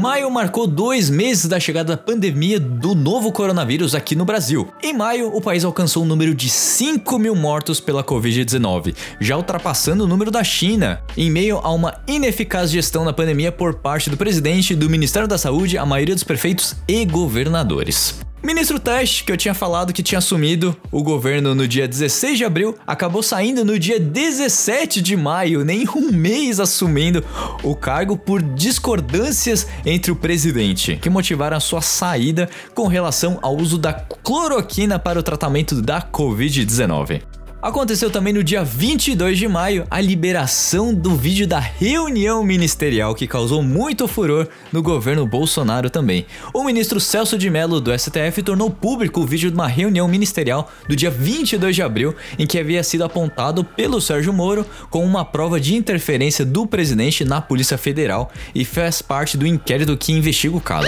Maio 0.04 0.30
marcou 0.30 0.66
dois 0.66 1.08
meses 1.08 1.46
da 1.46 1.58
chegada 1.58 1.96
da 1.96 2.02
pandemia 2.02 2.60
do 2.60 2.94
novo 2.94 3.32
coronavírus 3.32 3.94
aqui 3.94 4.14
no 4.14 4.26
Brasil. 4.26 4.68
Em 4.82 4.92
maio, 4.92 5.34
o 5.34 5.40
país 5.40 5.64
alcançou 5.64 6.02
o 6.02 6.04
um 6.04 6.08
número 6.08 6.34
de 6.34 6.50
5 6.50 7.18
mil 7.18 7.34
mortos 7.34 7.80
pela 7.80 8.04
Covid-19, 8.04 8.94
já 9.18 9.34
ultrapassando 9.34 10.04
o 10.04 10.06
número 10.06 10.30
da 10.30 10.44
China, 10.44 11.02
em 11.16 11.30
meio 11.30 11.56
a 11.56 11.72
uma 11.72 12.02
ineficaz 12.06 12.70
gestão 12.70 13.02
da 13.02 13.14
pandemia 13.14 13.50
por 13.50 13.76
parte 13.76 14.10
do 14.10 14.16
presidente, 14.18 14.74
do 14.74 14.90
Ministério 14.90 15.26
da 15.26 15.38
Saúde, 15.38 15.78
a 15.78 15.86
maioria 15.86 16.14
dos 16.14 16.22
prefeitos 16.22 16.76
e 16.86 17.06
governadores. 17.06 18.14
Ministro 18.44 18.78
Teste, 18.78 19.24
que 19.24 19.32
eu 19.32 19.38
tinha 19.38 19.54
falado 19.54 19.90
que 19.90 20.02
tinha 20.02 20.18
assumido 20.18 20.76
o 20.92 21.02
governo 21.02 21.54
no 21.54 21.66
dia 21.66 21.88
16 21.88 22.36
de 22.36 22.44
abril, 22.44 22.76
acabou 22.86 23.22
saindo 23.22 23.64
no 23.64 23.78
dia 23.78 23.98
17 23.98 25.00
de 25.00 25.16
maio, 25.16 25.64
nem 25.64 25.88
um 25.96 26.12
mês 26.12 26.60
assumindo 26.60 27.24
o 27.62 27.74
cargo 27.74 28.18
por 28.18 28.42
discordâncias 28.42 29.66
entre 29.86 30.12
o 30.12 30.16
presidente, 30.16 30.96
que 30.96 31.08
motivaram 31.08 31.56
a 31.56 31.60
sua 31.60 31.80
saída 31.80 32.50
com 32.74 32.86
relação 32.86 33.38
ao 33.40 33.56
uso 33.56 33.78
da 33.78 33.94
cloroquina 33.94 34.98
para 34.98 35.18
o 35.18 35.22
tratamento 35.22 35.80
da 35.80 36.02
Covid-19. 36.02 37.22
Aconteceu 37.64 38.10
também 38.10 38.34
no 38.34 38.44
dia 38.44 38.62
22 38.62 39.38
de 39.38 39.48
maio 39.48 39.86
a 39.90 39.98
liberação 39.98 40.92
do 40.92 41.16
vídeo 41.16 41.46
da 41.46 41.58
reunião 41.58 42.44
ministerial 42.44 43.14
que 43.14 43.26
causou 43.26 43.62
muito 43.62 44.06
furor 44.06 44.46
no 44.70 44.82
governo 44.82 45.26
Bolsonaro 45.26 45.88
também. 45.88 46.26
O 46.52 46.62
ministro 46.62 47.00
Celso 47.00 47.38
de 47.38 47.48
Mello 47.48 47.80
do 47.80 47.98
STF 47.98 48.42
tornou 48.42 48.70
público 48.70 49.22
o 49.22 49.26
vídeo 49.26 49.50
de 49.50 49.56
uma 49.56 49.66
reunião 49.66 50.06
ministerial 50.06 50.70
do 50.86 50.94
dia 50.94 51.10
22 51.10 51.74
de 51.74 51.80
abril 51.80 52.14
em 52.38 52.46
que 52.46 52.58
havia 52.58 52.82
sido 52.82 53.02
apontado 53.02 53.64
pelo 53.64 53.98
Sérgio 53.98 54.34
Moro 54.34 54.66
como 54.90 55.06
uma 55.06 55.24
prova 55.24 55.58
de 55.58 55.74
interferência 55.74 56.44
do 56.44 56.66
presidente 56.66 57.24
na 57.24 57.40
Polícia 57.40 57.78
Federal 57.78 58.30
e 58.54 58.62
faz 58.62 59.00
parte 59.00 59.38
do 59.38 59.46
inquérito 59.46 59.96
que 59.96 60.12
investiga 60.12 60.54
o 60.54 60.60
caso. 60.60 60.86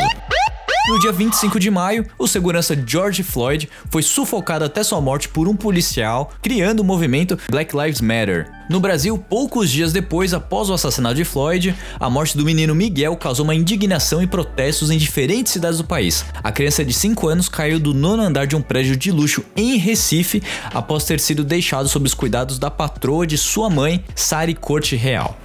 No 0.88 1.00
dia 1.00 1.10
25 1.10 1.58
de 1.58 1.68
maio, 1.68 2.06
o 2.16 2.28
segurança 2.28 2.80
George 2.86 3.24
Floyd 3.24 3.68
foi 3.90 4.02
sufocado 4.02 4.64
até 4.64 4.84
sua 4.84 5.00
morte 5.00 5.28
por 5.28 5.48
um 5.48 5.56
policial, 5.56 6.30
criando 6.40 6.78
o 6.78 6.84
movimento 6.84 7.36
Black 7.50 7.76
Lives 7.76 8.00
Matter. 8.00 8.48
No 8.70 8.78
Brasil, 8.78 9.18
poucos 9.18 9.68
dias 9.68 9.92
depois, 9.92 10.32
após 10.32 10.70
o 10.70 10.74
assassinato 10.74 11.16
de 11.16 11.24
Floyd, 11.24 11.74
a 11.98 12.08
morte 12.08 12.38
do 12.38 12.44
menino 12.44 12.72
Miguel 12.72 13.16
causou 13.16 13.42
uma 13.42 13.54
indignação 13.54 14.22
e 14.22 14.28
protestos 14.28 14.88
em 14.88 14.96
diferentes 14.96 15.52
cidades 15.52 15.78
do 15.78 15.84
país. 15.84 16.24
A 16.40 16.52
criança 16.52 16.84
de 16.84 16.92
5 16.92 17.26
anos 17.26 17.48
caiu 17.48 17.80
do 17.80 17.92
nono 17.92 18.22
andar 18.22 18.46
de 18.46 18.54
um 18.54 18.62
prédio 18.62 18.96
de 18.96 19.10
luxo 19.10 19.44
em 19.56 19.76
Recife 19.78 20.40
após 20.72 21.04
ter 21.04 21.18
sido 21.18 21.42
deixado 21.42 21.88
sob 21.88 22.06
os 22.06 22.14
cuidados 22.14 22.60
da 22.60 22.70
patroa 22.70 23.26
de 23.26 23.36
sua 23.36 23.68
mãe, 23.68 24.04
Sari 24.14 24.54
Corte 24.54 24.94
Real. 24.94 25.36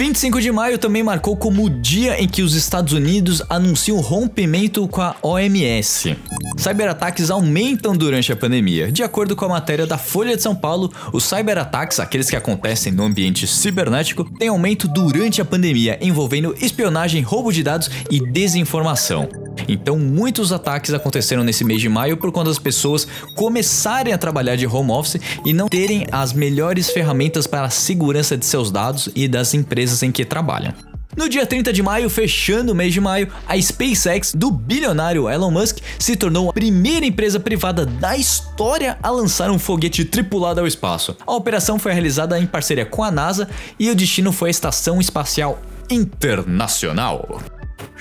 25 0.00 0.40
de 0.40 0.50
maio 0.50 0.78
também 0.78 1.02
marcou 1.02 1.36
como 1.36 1.66
o 1.66 1.68
dia 1.68 2.18
em 2.18 2.26
que 2.26 2.40
os 2.40 2.54
Estados 2.54 2.94
Unidos 2.94 3.42
anunciam 3.50 3.98
o 3.98 4.00
rompimento 4.00 4.88
com 4.88 5.02
a 5.02 5.14
OMS. 5.20 6.16
Cyberataques 6.56 7.28
aumentam 7.28 7.94
durante 7.94 8.32
a 8.32 8.36
pandemia. 8.36 8.90
De 8.90 9.02
acordo 9.02 9.36
com 9.36 9.44
a 9.44 9.50
matéria 9.50 9.86
da 9.86 9.98
Folha 9.98 10.34
de 10.34 10.42
São 10.42 10.54
Paulo, 10.54 10.90
os 11.12 11.24
cyberataques, 11.24 12.00
aqueles 12.00 12.30
que 12.30 12.36
acontecem 12.36 12.90
no 12.90 13.02
ambiente 13.02 13.46
cibernético, 13.46 14.24
têm 14.38 14.48
aumento 14.48 14.88
durante 14.88 15.42
a 15.42 15.44
pandemia, 15.44 15.98
envolvendo 16.00 16.56
espionagem, 16.58 17.20
roubo 17.20 17.52
de 17.52 17.62
dados 17.62 17.90
e 18.10 18.20
desinformação. 18.20 19.28
Então, 19.68 19.98
muitos 19.98 20.52
ataques 20.52 20.94
aconteceram 20.94 21.44
nesse 21.44 21.64
mês 21.64 21.80
de 21.80 21.88
maio 21.88 22.16
por 22.16 22.32
conta 22.32 22.48
das 22.48 22.58
pessoas 22.58 23.06
começarem 23.36 24.12
a 24.12 24.18
trabalhar 24.18 24.56
de 24.56 24.66
home 24.66 24.90
office 24.90 25.20
e 25.44 25.52
não 25.52 25.68
terem 25.68 26.06
as 26.10 26.32
melhores 26.32 26.90
ferramentas 26.90 27.46
para 27.46 27.66
a 27.66 27.70
segurança 27.70 28.36
de 28.36 28.46
seus 28.46 28.70
dados 28.70 29.08
e 29.14 29.28
das 29.28 29.54
empresas 29.54 29.89
em 30.02 30.12
que 30.12 30.24
trabalham. 30.24 30.72
No 31.16 31.28
dia 31.28 31.44
30 31.44 31.72
de 31.72 31.82
maio, 31.82 32.08
fechando 32.08 32.72
o 32.72 32.74
mês 32.74 32.92
de 32.92 33.00
maio, 33.00 33.28
a 33.46 33.60
SpaceX 33.60 34.32
do 34.32 34.50
bilionário 34.50 35.28
Elon 35.28 35.50
Musk 35.50 35.78
se 35.98 36.14
tornou 36.14 36.50
a 36.50 36.52
primeira 36.52 37.04
empresa 37.04 37.40
privada 37.40 37.84
da 37.84 38.16
história 38.16 38.96
a 39.02 39.10
lançar 39.10 39.50
um 39.50 39.58
foguete 39.58 40.04
tripulado 40.04 40.60
ao 40.60 40.66
espaço. 40.68 41.16
A 41.26 41.34
operação 41.34 41.78
foi 41.78 41.92
realizada 41.92 42.38
em 42.38 42.46
parceria 42.46 42.86
com 42.86 43.02
a 43.02 43.10
NASA 43.10 43.48
e 43.78 43.90
o 43.90 43.94
destino 43.94 44.30
foi 44.30 44.50
a 44.50 44.52
Estação 44.52 45.00
Espacial 45.00 45.60
Internacional. 45.90 47.40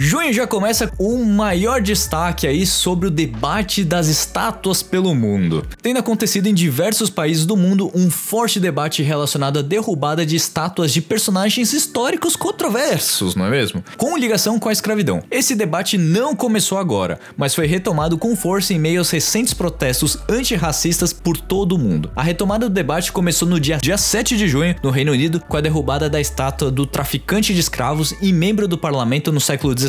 Junho 0.01 0.31
já 0.31 0.47
começa 0.47 0.87
com 0.87 1.13
um 1.13 1.25
maior 1.25 1.81
destaque 1.81 2.47
aí 2.47 2.65
sobre 2.65 3.09
o 3.09 3.11
debate 3.11 3.83
das 3.83 4.07
estátuas 4.07 4.81
pelo 4.81 5.13
mundo. 5.13 5.65
Tendo 5.81 5.99
acontecido 5.99 6.47
em 6.47 6.53
diversos 6.53 7.09
países 7.09 7.45
do 7.45 7.57
mundo 7.57 7.91
um 7.93 8.09
forte 8.09 8.61
debate 8.61 9.03
relacionado 9.03 9.59
à 9.59 9.61
derrubada 9.61 10.25
de 10.25 10.37
estátuas 10.37 10.93
de 10.93 11.01
personagens 11.01 11.73
históricos 11.73 12.37
controversos, 12.37 13.35
não 13.35 13.47
é 13.47 13.49
mesmo? 13.49 13.83
Com 13.97 14.17
ligação 14.17 14.57
com 14.57 14.69
a 14.69 14.71
escravidão. 14.71 15.21
Esse 15.29 15.53
debate 15.53 15.97
não 15.97 16.33
começou 16.33 16.77
agora, 16.77 17.19
mas 17.35 17.53
foi 17.53 17.67
retomado 17.67 18.17
com 18.17 18.37
força 18.37 18.73
em 18.73 18.79
meio 18.79 18.99
aos 18.99 19.09
recentes 19.09 19.53
protestos 19.53 20.17
antirracistas 20.29 21.11
por 21.11 21.35
todo 21.35 21.75
o 21.75 21.77
mundo. 21.77 22.09
A 22.15 22.23
retomada 22.23 22.69
do 22.69 22.73
debate 22.73 23.11
começou 23.11 23.49
no 23.49 23.59
dia, 23.59 23.75
dia 23.75 23.97
7 23.97 24.37
de 24.37 24.47
junho, 24.47 24.77
no 24.81 24.91
Reino 24.91 25.11
Unido, 25.11 25.41
com 25.41 25.57
a 25.57 25.61
derrubada 25.61 26.09
da 26.09 26.21
estátua 26.21 26.71
do 26.71 26.85
traficante 26.85 27.53
de 27.53 27.59
escravos 27.59 28.15
e 28.21 28.31
membro 28.31 28.65
do 28.65 28.77
parlamento 28.77 29.29
no 29.29 29.41
século 29.41 29.77
XIX 29.77 29.88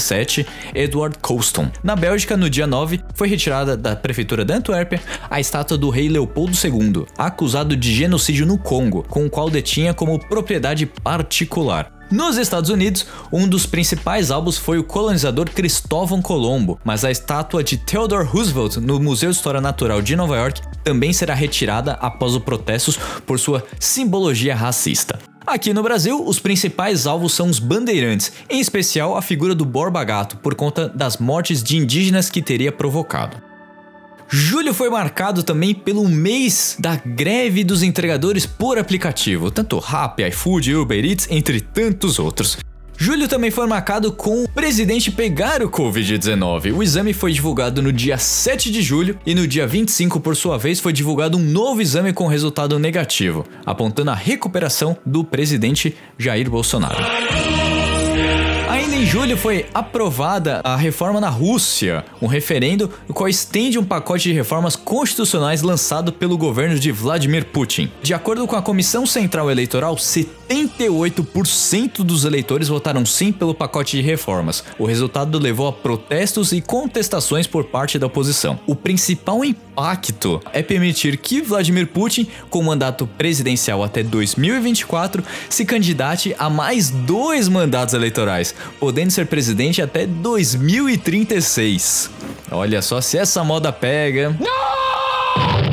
Edward 0.74 1.18
Colston. 1.20 1.70
Na 1.82 1.94
Bélgica, 1.94 2.36
no 2.36 2.50
dia 2.50 2.66
9, 2.66 3.00
foi 3.14 3.28
retirada 3.28 3.76
da 3.76 3.94
prefeitura 3.94 4.44
de 4.44 4.52
Antuérpia 4.52 5.00
a 5.30 5.40
estátua 5.40 5.76
do 5.76 5.90
rei 5.90 6.08
Leopoldo 6.08 6.56
II, 6.56 7.06
acusado 7.16 7.76
de 7.76 7.94
genocídio 7.94 8.46
no 8.46 8.58
Congo, 8.58 9.04
com 9.08 9.26
o 9.26 9.30
qual 9.30 9.50
detinha 9.50 9.94
como 9.94 10.18
propriedade 10.18 10.86
particular. 10.86 12.00
Nos 12.10 12.36
Estados 12.36 12.70
Unidos, 12.70 13.06
um 13.32 13.46
dos 13.46 13.66
principais 13.66 14.32
álbuns 14.32 14.58
foi 14.58 14.78
o 14.78 14.84
colonizador 14.84 15.48
Cristóvão 15.48 16.20
Colombo, 16.20 16.80
mas 16.84 17.04
a 17.04 17.10
estátua 17.10 17.62
de 17.62 17.76
Theodore 17.76 18.26
Roosevelt 18.26 18.78
no 18.78 18.98
Museu 18.98 19.30
de 19.30 19.36
História 19.36 19.60
Natural 19.60 20.02
de 20.02 20.16
Nova 20.16 20.36
York 20.36 20.60
também 20.82 21.12
será 21.12 21.34
retirada 21.34 21.92
após 21.92 22.34
os 22.34 22.42
protestos 22.42 22.98
por 23.24 23.38
sua 23.38 23.64
simbologia 23.78 24.56
racista. 24.56 25.29
Aqui 25.50 25.74
no 25.74 25.82
Brasil, 25.82 26.24
os 26.24 26.38
principais 26.38 27.08
alvos 27.08 27.32
são 27.32 27.50
os 27.50 27.58
bandeirantes, 27.58 28.30
em 28.48 28.60
especial 28.60 29.16
a 29.16 29.20
figura 29.20 29.52
do 29.52 29.64
Borba 29.64 30.04
Gato, 30.04 30.36
por 30.36 30.54
conta 30.54 30.88
das 30.88 31.16
mortes 31.16 31.60
de 31.60 31.76
indígenas 31.76 32.30
que 32.30 32.40
teria 32.40 32.70
provocado. 32.70 33.36
Julho 34.28 34.72
foi 34.72 34.88
marcado 34.88 35.42
também 35.42 35.74
pelo 35.74 36.08
mês 36.08 36.76
da 36.78 36.94
greve 36.94 37.64
dos 37.64 37.82
entregadores 37.82 38.46
por 38.46 38.78
aplicativo, 38.78 39.50
tanto 39.50 39.80
Rappi, 39.80 40.22
iFood, 40.28 40.72
Uber 40.72 41.04
Eats, 41.04 41.26
entre 41.28 41.60
tantos 41.60 42.20
outros. 42.20 42.56
Julho 43.02 43.26
também 43.26 43.50
foi 43.50 43.66
marcado 43.66 44.12
com 44.12 44.44
o 44.44 44.48
presidente 44.48 45.10
pegar 45.10 45.62
o 45.62 45.70
Covid-19. 45.70 46.76
O 46.76 46.82
exame 46.82 47.14
foi 47.14 47.32
divulgado 47.32 47.80
no 47.80 47.90
dia 47.90 48.18
7 48.18 48.70
de 48.70 48.82
julho 48.82 49.18
e 49.24 49.34
no 49.34 49.48
dia 49.48 49.66
25, 49.66 50.20
por 50.20 50.36
sua 50.36 50.58
vez, 50.58 50.80
foi 50.80 50.92
divulgado 50.92 51.38
um 51.38 51.42
novo 51.42 51.80
exame 51.80 52.12
com 52.12 52.26
resultado 52.26 52.78
negativo, 52.78 53.46
apontando 53.64 54.10
a 54.10 54.14
recuperação 54.14 54.98
do 55.06 55.24
presidente 55.24 55.96
Jair 56.18 56.50
Bolsonaro. 56.50 56.98
Em 59.00 59.06
julho 59.06 59.34
foi 59.34 59.64
aprovada 59.72 60.60
a 60.62 60.76
reforma 60.76 61.22
na 61.22 61.30
Rússia, 61.30 62.04
um 62.20 62.26
referendo 62.26 62.90
o 63.08 63.14
qual 63.14 63.30
estende 63.30 63.78
um 63.78 63.84
pacote 63.84 64.24
de 64.24 64.34
reformas 64.34 64.76
constitucionais 64.76 65.62
lançado 65.62 66.12
pelo 66.12 66.36
governo 66.36 66.78
de 66.78 66.92
Vladimir 66.92 67.46
Putin. 67.46 67.90
De 68.02 68.12
acordo 68.12 68.46
com 68.46 68.56
a 68.56 68.62
Comissão 68.62 69.06
Central 69.06 69.50
Eleitoral, 69.50 69.96
78% 69.96 72.04
dos 72.04 72.26
eleitores 72.26 72.68
votaram 72.68 73.06
sim 73.06 73.32
pelo 73.32 73.54
pacote 73.54 73.96
de 73.96 74.02
reformas. 74.02 74.62
O 74.78 74.84
resultado 74.84 75.38
levou 75.38 75.68
a 75.68 75.72
protestos 75.72 76.52
e 76.52 76.60
contestações 76.60 77.46
por 77.46 77.64
parte 77.64 77.98
da 77.98 78.06
oposição. 78.06 78.60
O 78.66 78.76
principal 78.76 79.42
impacto 79.42 79.69
é 80.52 80.62
permitir 80.62 81.16
que 81.16 81.40
Vladimir 81.40 81.86
Putin, 81.86 82.28
com 82.48 82.62
mandato 82.62 83.06
presidencial 83.06 83.82
até 83.82 84.02
2024, 84.02 85.24
se 85.48 85.64
candidate 85.64 86.34
a 86.38 86.50
mais 86.50 86.90
dois 86.90 87.48
mandatos 87.48 87.94
eleitorais, 87.94 88.54
podendo 88.78 89.10
ser 89.10 89.26
presidente 89.26 89.80
até 89.80 90.06
2036. 90.06 92.10
Olha 92.50 92.82
só 92.82 93.00
se 93.00 93.16
essa 93.16 93.42
moda 93.44 93.72
pega. 93.72 94.36
Não! 94.38 95.69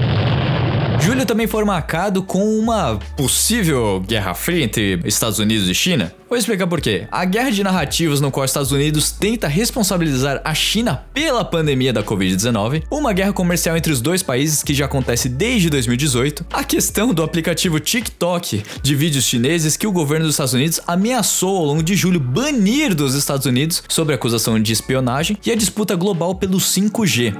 Julho 1.07 1.25
também 1.25 1.47
foi 1.47 1.63
marcado 1.63 2.21
com 2.21 2.59
uma 2.59 2.99
possível 3.15 4.03
guerra 4.05 4.33
fria 4.33 4.65
entre 4.65 4.99
Estados 5.05 5.39
Unidos 5.39 5.69
e 5.69 5.73
China. 5.73 6.11
Vou 6.27 6.37
explicar 6.37 6.67
por 6.67 6.81
quê. 6.81 7.07
A 7.09 7.23
guerra 7.23 7.49
de 7.49 7.63
narrativas 7.63 8.19
no 8.19 8.29
qual 8.29 8.43
os 8.43 8.51
Estados 8.51 8.73
Unidos 8.73 9.09
tenta 9.09 9.47
responsabilizar 9.47 10.41
a 10.43 10.53
China 10.53 11.05
pela 11.13 11.45
pandemia 11.45 11.93
da 11.93 12.03
Covid-19, 12.03 12.83
uma 12.91 13.13
guerra 13.13 13.31
comercial 13.31 13.77
entre 13.77 13.93
os 13.93 14.01
dois 14.01 14.21
países 14.21 14.61
que 14.61 14.73
já 14.73 14.83
acontece 14.83 15.29
desde 15.29 15.69
2018, 15.69 16.45
a 16.51 16.61
questão 16.61 17.13
do 17.13 17.23
aplicativo 17.23 17.79
TikTok 17.79 18.61
de 18.83 18.93
vídeos 18.93 19.23
chineses 19.23 19.77
que 19.77 19.87
o 19.87 19.93
governo 19.93 20.25
dos 20.25 20.33
Estados 20.33 20.55
Unidos 20.55 20.81
ameaçou 20.85 21.55
ao 21.55 21.63
longo 21.63 21.83
de 21.83 21.95
julho 21.95 22.19
banir 22.19 22.93
dos 22.93 23.15
Estados 23.15 23.45
Unidos 23.45 23.81
sobre 23.87 24.13
acusação 24.13 24.61
de 24.61 24.73
espionagem 24.73 25.37
e 25.45 25.51
a 25.53 25.55
disputa 25.55 25.95
global 25.95 26.35
pelo 26.35 26.57
5G. 26.57 27.33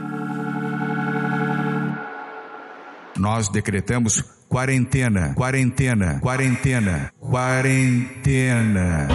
Nós 3.17 3.49
decretamos 3.49 4.23
quarentena, 4.47 5.33
quarentena, 5.33 6.19
quarentena, 6.19 7.11
quarentena. 7.19 9.07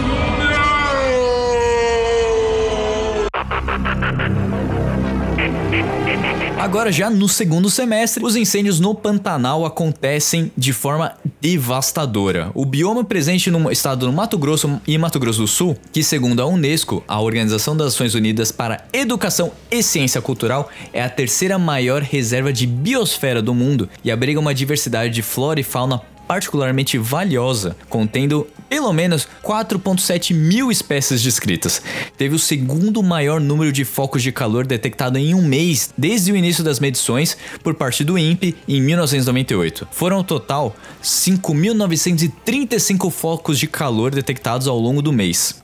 Agora, 6.63 6.93
já 6.93 7.09
no 7.09 7.27
segundo 7.27 7.69
semestre, 7.69 8.23
os 8.23 8.37
incêndios 8.37 8.79
no 8.79 8.95
Pantanal 8.95 9.65
acontecem 9.65 10.49
de 10.55 10.71
forma 10.71 11.11
devastadora. 11.41 12.51
O 12.53 12.65
bioma 12.65 13.03
presente 13.03 13.51
no 13.51 13.69
estado 13.69 14.05
do 14.05 14.13
Mato 14.13 14.37
Grosso 14.37 14.79
e 14.87 14.97
Mato 14.97 15.19
Grosso 15.19 15.41
do 15.41 15.47
Sul, 15.47 15.75
que 15.91 16.01
segundo 16.01 16.41
a 16.41 16.45
Unesco, 16.45 17.03
a 17.05 17.19
Organização 17.19 17.75
das 17.75 17.87
Nações 17.87 18.15
Unidas 18.15 18.49
para 18.49 18.85
Educação 18.93 19.51
e 19.69 19.83
Ciência 19.83 20.21
Cultural, 20.21 20.69
é 20.93 21.03
a 21.03 21.09
terceira 21.09 21.59
maior 21.59 22.01
reserva 22.01 22.53
de 22.53 22.65
biosfera 22.65 23.41
do 23.41 23.53
mundo 23.53 23.89
e 24.01 24.09
abriga 24.09 24.39
uma 24.39 24.55
diversidade 24.55 25.13
de 25.13 25.21
flora 25.21 25.59
e 25.59 25.63
fauna 25.63 26.01
particularmente 26.27 26.97
valiosa, 26.97 27.75
contendo 27.89 28.47
pelo 28.69 28.91
menos 28.91 29.27
4,7 29.43 30.33
mil 30.33 30.71
espécies 30.71 31.21
descritas. 31.21 31.81
Teve 32.17 32.35
o 32.35 32.39
segundo 32.39 33.03
maior 33.03 33.39
número 33.39 33.71
de 33.71 33.85
focos 33.85 34.23
de 34.23 34.31
calor 34.31 34.65
detectado 34.65 35.17
em 35.17 35.33
um 35.33 35.41
mês 35.41 35.93
desde 35.97 36.31
o 36.31 36.35
início 36.35 36.63
das 36.63 36.79
medições 36.79 37.37
por 37.63 37.73
parte 37.75 38.03
do 38.03 38.17
INPE 38.17 38.55
em 38.67 38.81
1998. 38.81 39.87
Foram 39.91 40.17
ao 40.17 40.23
total 40.23 40.75
5.935 41.03 43.11
focos 43.11 43.59
de 43.59 43.67
calor 43.67 44.11
detectados 44.11 44.67
ao 44.67 44.79
longo 44.79 45.01
do 45.01 45.13
mês. 45.13 45.62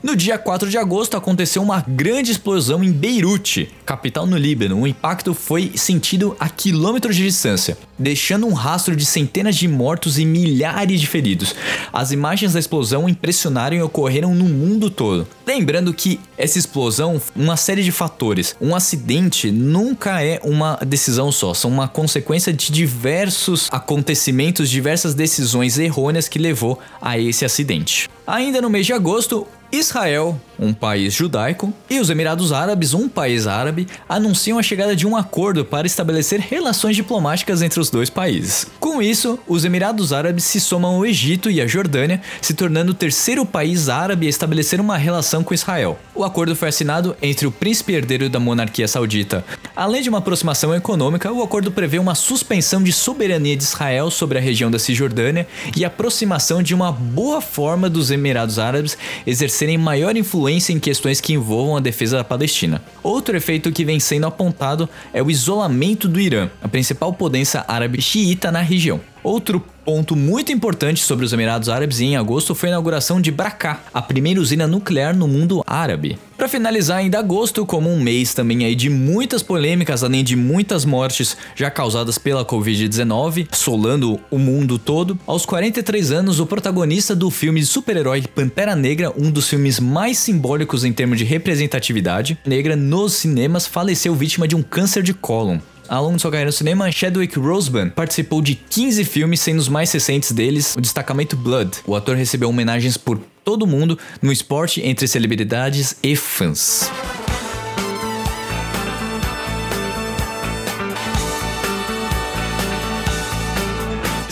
No 0.00 0.14
dia 0.14 0.38
4 0.38 0.70
de 0.70 0.78
agosto 0.78 1.16
aconteceu 1.16 1.60
uma 1.60 1.84
grande 1.86 2.30
explosão 2.30 2.84
em 2.84 2.92
Beirute, 2.92 3.68
capital 3.84 4.26
no 4.26 4.36
Líbano. 4.36 4.80
O 4.80 4.86
impacto 4.86 5.34
foi 5.34 5.72
sentido 5.74 6.36
a 6.38 6.48
quilômetros 6.48 7.16
de 7.16 7.24
distância, 7.24 7.76
deixando 7.98 8.46
um 8.46 8.52
rastro 8.52 8.94
de 8.94 9.04
centenas 9.04 9.56
de 9.56 9.66
mortos 9.66 10.16
e 10.16 10.24
milhares 10.24 11.00
de 11.00 11.06
feridos. 11.08 11.52
As 11.92 12.12
imagens 12.12 12.52
da 12.52 12.60
explosão 12.60 13.08
impressionaram 13.08 13.76
e 13.76 13.82
ocorreram 13.82 14.36
no 14.36 14.44
mundo 14.44 14.88
todo. 14.88 15.26
Lembrando 15.44 15.92
que 15.92 16.20
essa 16.36 16.58
explosão, 16.58 17.20
uma 17.34 17.56
série 17.56 17.82
de 17.82 17.90
fatores. 17.90 18.54
Um 18.60 18.76
acidente 18.76 19.50
nunca 19.50 20.22
é 20.22 20.40
uma 20.44 20.76
decisão 20.86 21.32
só, 21.32 21.52
são 21.54 21.70
uma 21.70 21.88
consequência 21.88 22.52
de 22.52 22.70
diversos 22.70 23.68
acontecimentos, 23.72 24.70
diversas 24.70 25.12
decisões 25.12 25.76
errôneas 25.76 26.28
que 26.28 26.38
levou 26.38 26.78
a 27.02 27.18
esse 27.18 27.44
acidente. 27.44 28.08
Ainda 28.24 28.60
no 28.60 28.68
mês 28.68 28.84
de 28.84 28.92
agosto, 28.92 29.46
Israel, 29.70 30.40
um 30.58 30.72
país 30.72 31.12
judaico, 31.12 31.72
e 31.90 32.00
os 32.00 32.10
Emirados 32.10 32.52
Árabes, 32.52 32.94
um 32.94 33.08
país 33.08 33.46
árabe, 33.46 33.86
anunciam 34.08 34.58
a 34.58 34.62
chegada 34.62 34.96
de 34.96 35.06
um 35.06 35.16
acordo 35.16 35.64
para 35.64 35.86
estabelecer 35.86 36.40
relações 36.40 36.96
diplomáticas 36.96 37.62
entre 37.62 37.80
os 37.80 37.90
dois 37.90 38.08
países. 38.08 38.66
Com 38.80 39.02
isso, 39.02 39.38
os 39.46 39.64
Emirados 39.64 40.12
Árabes 40.12 40.44
se 40.44 40.60
somam 40.60 40.96
ao 40.96 41.06
Egito 41.06 41.50
e 41.50 41.60
à 41.60 41.66
Jordânia, 41.66 42.20
se 42.40 42.54
tornando 42.54 42.92
o 42.92 42.94
terceiro 42.94 43.44
país 43.44 43.88
árabe 43.88 44.26
a 44.26 44.30
estabelecer 44.30 44.80
uma 44.80 44.96
relação 44.96 45.44
com 45.44 45.54
Israel. 45.54 45.98
O 46.14 46.24
acordo 46.24 46.56
foi 46.56 46.68
assinado 46.68 47.16
entre 47.20 47.46
o 47.46 47.52
príncipe 47.52 47.92
herdeiro 47.92 48.28
da 48.28 48.40
monarquia 48.40 48.88
saudita. 48.88 49.44
Além 49.76 50.02
de 50.02 50.08
uma 50.08 50.18
aproximação 50.18 50.74
econômica, 50.74 51.32
o 51.32 51.42
acordo 51.42 51.70
prevê 51.70 51.98
uma 51.98 52.14
suspensão 52.14 52.82
de 52.82 52.92
soberania 52.92 53.56
de 53.56 53.62
Israel 53.62 54.10
sobre 54.10 54.38
a 54.38 54.40
região 54.40 54.70
da 54.70 54.78
Cisjordânia 54.78 55.46
e 55.76 55.84
aproximação 55.84 56.62
de 56.62 56.74
uma 56.74 56.90
boa 56.90 57.40
forma 57.40 57.88
dos 57.88 58.10
Emirados 58.10 58.58
Árabes 58.58 58.96
exercer 59.26 59.58
exercerem 59.58 59.78
maior 59.78 60.16
influência 60.16 60.47
em 60.48 60.78
questões 60.78 61.20
que 61.20 61.34
envolvam 61.34 61.76
a 61.76 61.80
defesa 61.80 62.16
da 62.16 62.24
Palestina. 62.24 62.82
Outro 63.02 63.36
efeito 63.36 63.70
que 63.70 63.84
vem 63.84 64.00
sendo 64.00 64.26
apontado 64.26 64.88
é 65.12 65.22
o 65.22 65.30
isolamento 65.30 66.08
do 66.08 66.18
Irã, 66.18 66.50
a 66.62 66.68
principal 66.68 67.12
potência 67.12 67.64
árabe 67.68 68.00
xiita 68.00 68.50
na 68.50 68.60
região. 68.60 69.00
Outro 69.22 69.62
ponto 69.88 70.14
muito 70.14 70.52
importante 70.52 71.02
sobre 71.02 71.24
os 71.24 71.32
Emirados 71.32 71.70
Árabes 71.70 71.98
em 71.98 72.14
agosto 72.14 72.54
foi 72.54 72.68
a 72.68 72.72
inauguração 72.72 73.22
de 73.22 73.30
Bracá, 73.30 73.80
a 73.94 74.02
primeira 74.02 74.38
usina 74.38 74.66
nuclear 74.66 75.16
no 75.16 75.26
mundo 75.26 75.64
árabe. 75.66 76.18
Para 76.36 76.46
finalizar 76.46 76.98
ainda 76.98 77.18
agosto, 77.18 77.64
como 77.64 77.88
um 77.88 77.98
mês 77.98 78.34
também 78.34 78.66
aí 78.66 78.74
de 78.74 78.90
muitas 78.90 79.42
polêmicas, 79.42 80.04
além 80.04 80.22
de 80.22 80.36
muitas 80.36 80.84
mortes 80.84 81.38
já 81.56 81.70
causadas 81.70 82.18
pela 82.18 82.44
Covid-19, 82.44 83.48
assolando 83.50 84.20
o 84.30 84.38
mundo 84.38 84.78
todo, 84.78 85.18
aos 85.26 85.46
43 85.46 86.12
anos, 86.12 86.38
o 86.38 86.44
protagonista 86.44 87.16
do 87.16 87.30
filme 87.30 87.60
de 87.60 87.66
super-herói 87.66 88.22
Pantera 88.34 88.76
Negra, 88.76 89.10
um 89.16 89.30
dos 89.30 89.48
filmes 89.48 89.80
mais 89.80 90.18
simbólicos 90.18 90.84
em 90.84 90.92
termos 90.92 91.16
de 91.16 91.24
representatividade 91.24 92.38
negra 92.44 92.76
nos 92.76 93.14
cinemas, 93.14 93.66
faleceu 93.66 94.14
vítima 94.14 94.46
de 94.46 94.54
um 94.54 94.62
câncer 94.62 95.02
de 95.02 95.14
cólon. 95.14 95.60
Ao 95.88 96.04
longo 96.04 96.16
de 96.16 96.22
sua 96.22 96.30
carreira 96.30 96.48
no 96.48 96.52
cinema, 96.52 96.92
Chadwick 96.92 97.38
Roseman 97.38 97.88
participou 97.88 98.42
de 98.42 98.54
15 98.54 99.04
filmes, 99.04 99.40
sendo 99.40 99.58
os 99.58 99.68
mais 99.68 99.90
recentes 99.90 100.32
deles 100.32 100.74
o 100.76 100.80
destacamento 100.82 101.34
Blood. 101.34 101.78
O 101.86 101.96
ator 101.96 102.14
recebeu 102.14 102.50
homenagens 102.50 102.98
por 102.98 103.18
todo 103.42 103.66
mundo 103.66 103.98
no 104.20 104.30
esporte 104.30 104.86
entre 104.86 105.08
celebridades 105.08 105.96
e 106.02 106.14
fãs. 106.14 106.90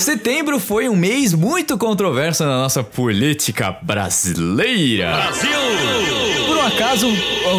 Setembro 0.07 0.61
foi 0.61 0.89
um 0.89 0.95
mês 0.95 1.35
muito 1.35 1.77
controverso 1.77 2.45
na 2.45 2.63
nossa 2.63 2.81
política 2.81 3.77
brasileira. 3.83 5.11
Brasil! 5.11 6.47
Por 6.47 6.57
um 6.57 6.63
acaso, 6.63 7.09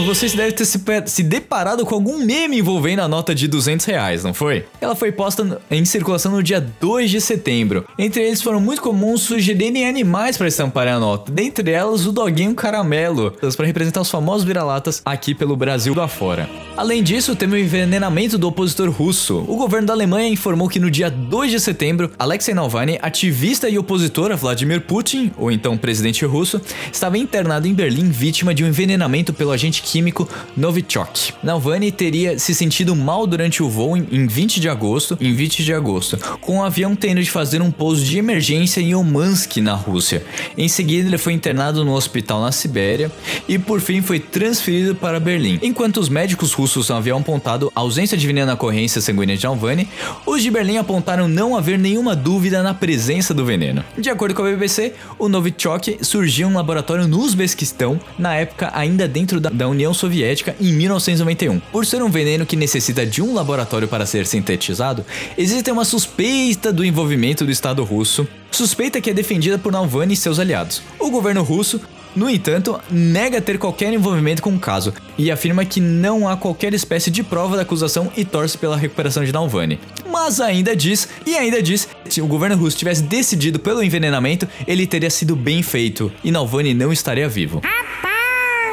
vocês 0.06 0.34
devem 0.34 0.54
ter 0.54 0.64
se, 0.64 0.82
se, 1.08 1.24
deparado 1.24 1.86
com 1.86 1.94
algum 1.94 2.24
meme 2.24 2.60
envolvendo 2.60 3.02
a 3.02 3.08
nota 3.08 3.36
de 3.36 3.50
200 3.50 3.86
reais, 3.86 4.24
não 4.24 4.34
foi? 4.34 4.66
Ela 4.80 4.96
foi 4.96 5.12
posta 5.12 5.60
em 5.70 5.84
circulação 5.84 6.32
no 6.32 6.42
dia 6.42 6.66
2 6.80 7.12
de 7.12 7.20
setembro. 7.20 7.86
Entre 8.00 8.24
eles 8.24 8.42
foram 8.42 8.62
muito 8.62 8.82
comuns 8.82 9.24
sugerirem 9.24 9.86
animais 9.86 10.38
para 10.38 10.48
estamparem 10.48 10.94
a 10.94 11.00
nota, 11.00 11.30
dentre 11.30 11.72
elas 11.72 12.06
o 12.06 12.14
doguinho 12.14 12.56
caramelo, 12.56 13.32
para 13.58 13.66
representar 13.66 14.00
os 14.00 14.10
famosos 14.10 14.46
vira-latas 14.46 15.02
aqui 15.04 15.36
pelo 15.36 15.58
Brasil 15.58 16.00
afora. 16.02 16.50
Além 16.78 17.04
disso, 17.04 17.36
teve 17.36 17.56
o 17.56 17.60
envenenamento 17.60 18.38
do 18.38 18.48
opositor 18.48 18.90
russo. 18.90 19.44
O 19.48 19.58
governo 19.58 19.88
da 19.88 19.94
Alemanha 19.94 20.30
informou 20.30 20.70
que 20.70 20.80
no 20.80 20.90
dia 20.90 21.10
2 21.10 21.52
de 21.52 21.60
setembro, 21.60 22.12
Alexei 22.38 22.54
Navalny, 22.54 23.00
ativista 23.02 23.68
e 23.68 23.80
opositor 23.80 24.32
a 24.32 24.36
Vladimir 24.36 24.82
Putin, 24.82 25.32
ou 25.38 25.52
então 25.52 25.76
presidente 25.76 26.24
russo, 26.24 26.62
estava 26.94 27.18
internado 27.18 27.68
em 27.68 27.74
Berlim 27.74 28.12
vítima 28.12 28.54
de 28.54 28.64
um 28.64 28.68
envenenamento 28.68 29.34
pelo 29.34 29.50
agente 29.50 29.82
químico 29.82 30.30
Novichok. 30.56 31.34
Navalny 31.42 31.92
teria 31.92 32.38
se 32.38 32.54
sentido 32.54 32.96
mal 32.96 33.26
durante 33.26 33.64
o 33.64 33.70
voo 33.70 33.98
em 33.98 34.28
20 34.28 34.60
de 34.60 34.70
agosto, 34.70 35.18
em 35.20 35.34
20 35.34 35.64
de 35.64 35.74
agosto, 35.74 36.16
com 36.40 36.60
o 36.60 36.64
avião 36.64 36.96
tendo 36.96 37.24
de 37.24 37.32
fazer 37.32 37.60
um 37.60 37.72
pouso 37.72 38.06
de 38.06 38.20
emergência 38.20 38.82
em 38.82 38.94
Omansk, 38.94 39.58
na 39.58 39.74
Rússia. 39.74 40.24
Em 40.56 40.68
seguida, 40.68 41.10
ele 41.10 41.18
foi 41.18 41.34
internado 41.34 41.84
no 41.84 41.96
hospital 41.96 42.40
na 42.40 42.52
Sibéria 42.52 43.12
e 43.50 43.58
por 43.58 43.82
fim 43.82 44.04
foi 44.04 44.20
transferido 44.20 44.94
para 44.94 45.20
Berlim. 45.20 45.58
Enquanto 45.64 45.98
os 45.98 46.08
médicos 46.08 46.54
russos 46.54 46.92
haviam 46.92 47.18
apontado 47.18 47.72
ausência 47.74 48.16
de 48.16 48.28
veneno 48.28 48.46
na 48.46 48.56
corrência 48.56 49.02
sanguínea 49.02 49.36
de 49.36 49.44
Navalny, 49.44 49.90
os 50.24 50.44
de 50.44 50.52
Berlim 50.52 50.78
apontaram 50.78 51.28
não 51.28 51.58
haver 51.58 51.80
nenhuma 51.80 52.16
dúvida 52.28 52.62
na 52.62 52.74
presença 52.74 53.34
do 53.34 53.46
veneno. 53.46 53.86
De 53.98 54.10
acordo 54.10 54.36
com 54.36 54.42
a 54.42 54.50
BBC, 54.50 54.94
o 55.18 55.30
Novichok 55.30 56.00
surgiu 56.02 56.50
em 56.50 56.52
um 56.52 56.56
laboratório 56.58 57.08
no 57.08 57.22
Uzbequistão, 57.22 57.98
na 58.20 58.36
época 58.36 58.70
ainda 58.74 59.08
dentro 59.08 59.40
da, 59.40 59.66
União 59.66 59.94
Soviética, 59.94 60.54
em 60.60 60.74
1991. 60.74 61.62
Por 61.72 61.86
ser 61.86 62.04
um 62.04 62.10
veneno 62.10 62.46
que 62.46 62.58
necessita 62.58 63.06
de 63.06 63.22
um 63.22 63.34
laboratório 63.34 63.88
para 63.88 64.06
ser 64.06 64.26
sintetizado, 64.26 65.06
existe 65.38 65.72
uma 65.72 65.86
suspeita 65.86 66.74
do 66.74 66.84
envolvimento 66.84 67.46
do 67.46 67.52
Estado 67.52 67.82
russo, 67.86 68.28
suspeita 68.52 69.00
que 69.00 69.10
é 69.10 69.14
defendida 69.14 69.58
por 69.58 69.72
Navalny 69.72 70.14
e 70.14 70.18
seus 70.18 70.38
aliados. 70.38 70.82
O 71.00 71.10
governo 71.10 71.44
russo 71.44 71.80
no 72.18 72.28
entanto, 72.28 72.82
nega 72.90 73.40
ter 73.40 73.60
qualquer 73.60 73.94
envolvimento 73.94 74.42
com 74.42 74.56
o 74.56 74.60
caso 74.60 74.92
e 75.20 75.30
afirma 75.30 75.64
que 75.64 75.80
não 75.80 76.28
há 76.28 76.36
qualquer 76.36 76.74
espécie 76.74 77.12
de 77.12 77.22
prova 77.22 77.56
da 77.56 77.62
acusação 77.62 78.12
e 78.18 78.26
torce 78.26 78.58
pela 78.58 78.76
recuperação 78.76 79.24
de 79.24 79.32
Navalny. 79.32 79.80
Mas 80.12 80.42
ainda 80.42 80.76
diz, 80.76 81.08
e 81.28 81.36
ainda 81.36 81.62
diz, 81.62 81.88
se 82.10 82.20
o 82.20 82.26
governo 82.26 82.58
russo 82.58 82.76
tivesse 82.76 83.04
decidido 83.04 83.60
pelo 83.60 83.84
envenenamento, 83.84 84.48
ele 84.66 84.88
teria 84.88 85.12
sido 85.12 85.36
bem 85.36 85.62
feito 85.62 86.12
e 86.24 86.32
Navalny 86.32 86.74
não 86.74 86.92
estaria 86.92 87.30
vivo. 87.30 87.62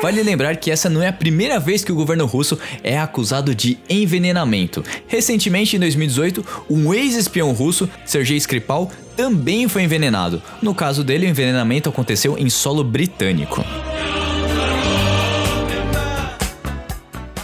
Vale 0.00 0.22
lembrar 0.22 0.56
que 0.56 0.70
essa 0.70 0.90
não 0.90 1.02
é 1.02 1.08
a 1.08 1.12
primeira 1.12 1.58
vez 1.58 1.82
que 1.82 1.92
o 1.92 1.94
governo 1.94 2.26
russo 2.26 2.58
é 2.82 2.98
acusado 2.98 3.54
de 3.54 3.78
envenenamento. 3.88 4.84
Recentemente, 5.06 5.76
em 5.76 5.78
2018, 5.80 6.64
um 6.68 6.92
ex-espião 6.92 7.52
russo, 7.52 7.88
Sergei 8.04 8.36
Skripal, 8.36 8.90
também 9.16 9.68
foi 9.68 9.82
envenenado. 9.82 10.42
No 10.60 10.74
caso 10.74 11.02
dele, 11.04 11.26
o 11.26 11.30
envenenamento 11.30 11.88
aconteceu 11.88 12.36
em 12.38 12.48
solo 12.50 12.84
britânico. 12.84 13.64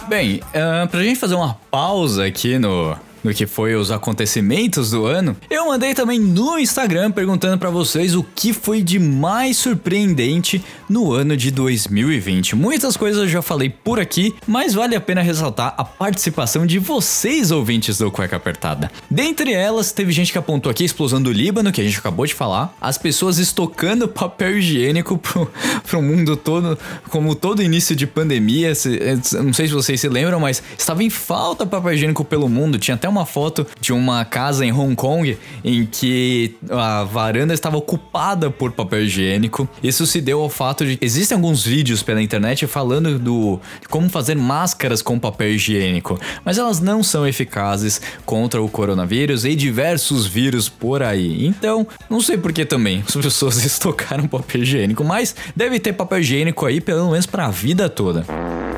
Bem, 0.07 0.41
uh, 0.47 0.87
pra 0.89 1.01
gente 1.01 1.19
fazer 1.19 1.35
uma 1.35 1.57
pausa 1.69 2.25
aqui 2.25 2.59
no, 2.59 2.97
no 3.23 3.33
que 3.33 3.45
foi 3.45 3.75
os 3.75 3.91
acontecimentos 3.91 4.91
do 4.91 5.05
ano, 5.05 5.35
eu 5.49 5.67
mandei 5.67 5.93
também 5.93 6.19
no 6.19 6.57
Instagram 6.57 7.11
perguntando 7.11 7.57
para 7.57 7.69
vocês 7.69 8.15
o 8.15 8.23
que 8.23 8.53
foi 8.53 8.81
de 8.81 8.99
mais 8.99 9.57
surpreendente 9.57 10.63
no 10.89 11.11
ano 11.11 11.37
de 11.37 11.51
2020. 11.51 12.55
Muitas 12.55 12.97
coisas 12.97 13.23
eu 13.23 13.27
já 13.27 13.41
falei 13.41 13.69
por 13.69 13.99
aqui, 13.99 14.33
mas 14.47 14.73
vale 14.73 14.95
a 14.95 15.01
pena 15.01 15.21
ressaltar 15.21 15.73
a 15.77 15.83
participação 15.83 16.65
de 16.65 16.79
vocês 16.79 17.51
ouvintes 17.51 17.97
do 17.97 18.11
Cueca 18.11 18.35
Apertada. 18.35 18.91
Dentre 19.09 19.53
elas, 19.53 19.91
teve 19.91 20.11
gente 20.11 20.31
que 20.31 20.37
apontou 20.37 20.69
aqui 20.69 20.83
a 20.83 20.85
explosão 20.85 21.21
do 21.21 21.31
Líbano, 21.31 21.71
que 21.71 21.81
a 21.81 21.83
gente 21.83 21.97
acabou 21.97 22.25
de 22.25 22.33
falar, 22.33 22.75
as 22.81 22.97
pessoas 22.97 23.37
estocando 23.37 24.07
papel 24.09 24.57
higiênico 24.57 25.17
pro, 25.17 25.51
pro 25.87 26.01
mundo 26.01 26.35
todo, 26.35 26.77
como 27.09 27.35
todo 27.35 27.61
início 27.61 27.95
de 27.95 28.07
pandemia, 28.07 28.73
se, 28.73 28.99
não 29.43 29.53
sei 29.53 29.67
se 29.67 29.73
vocês 29.73 29.99
se 29.99 30.09
lembram, 30.09 30.39
mas 30.39 30.61
estava 30.77 31.03
em 31.03 31.09
falta 31.09 31.65
papel 31.65 31.93
higiênico 31.93 32.25
pelo 32.25 32.49
mundo, 32.49 32.77
tinha 32.77 32.95
até 32.95 33.07
uma 33.11 33.25
foto 33.25 33.67
de 33.79 33.93
uma 33.93 34.25
casa 34.25 34.65
em 34.65 34.71
Hong 34.71 34.95
Kong 34.95 35.37
em 35.63 35.85
que 35.85 36.55
a 36.69 37.03
varanda 37.03 37.53
estava 37.53 37.77
ocupada 37.77 38.49
por 38.49 38.71
papel 38.71 39.03
higiênico. 39.03 39.67
Isso 39.83 40.07
se 40.07 40.21
deu 40.21 40.41
ao 40.41 40.49
fato 40.49 40.85
de 40.85 40.97
existem 41.01 41.35
alguns 41.35 41.63
vídeos 41.63 42.01
pela 42.01 42.21
internet 42.21 42.65
falando 42.67 43.19
do 43.19 43.59
como 43.89 44.09
fazer 44.09 44.35
máscaras 44.35 45.01
com 45.01 45.19
papel 45.19 45.49
higiênico, 45.49 46.19
mas 46.43 46.57
elas 46.57 46.79
não 46.79 47.03
são 47.03 47.27
eficazes 47.27 48.01
contra 48.25 48.61
o 48.61 48.69
coronavírus 48.69 49.45
e 49.45 49.55
diversos 49.55 50.25
vírus 50.25 50.69
por 50.69 51.03
aí. 51.03 51.45
Então, 51.45 51.85
não 52.09 52.21
sei 52.21 52.37
por 52.37 52.53
que 52.53 52.65
também 52.65 53.03
as 53.07 53.15
pessoas 53.15 53.57
estocaram 53.65 54.27
papel 54.27 54.61
higiênico, 54.61 55.03
mas 55.03 55.35
deve 55.55 55.79
ter 55.79 55.93
papel 55.93 56.19
higiênico 56.19 56.65
aí 56.65 56.79
pelo 56.79 57.11
menos 57.11 57.25
para 57.25 57.45
a 57.45 57.51
vida 57.51 57.89
toda. 57.89 58.25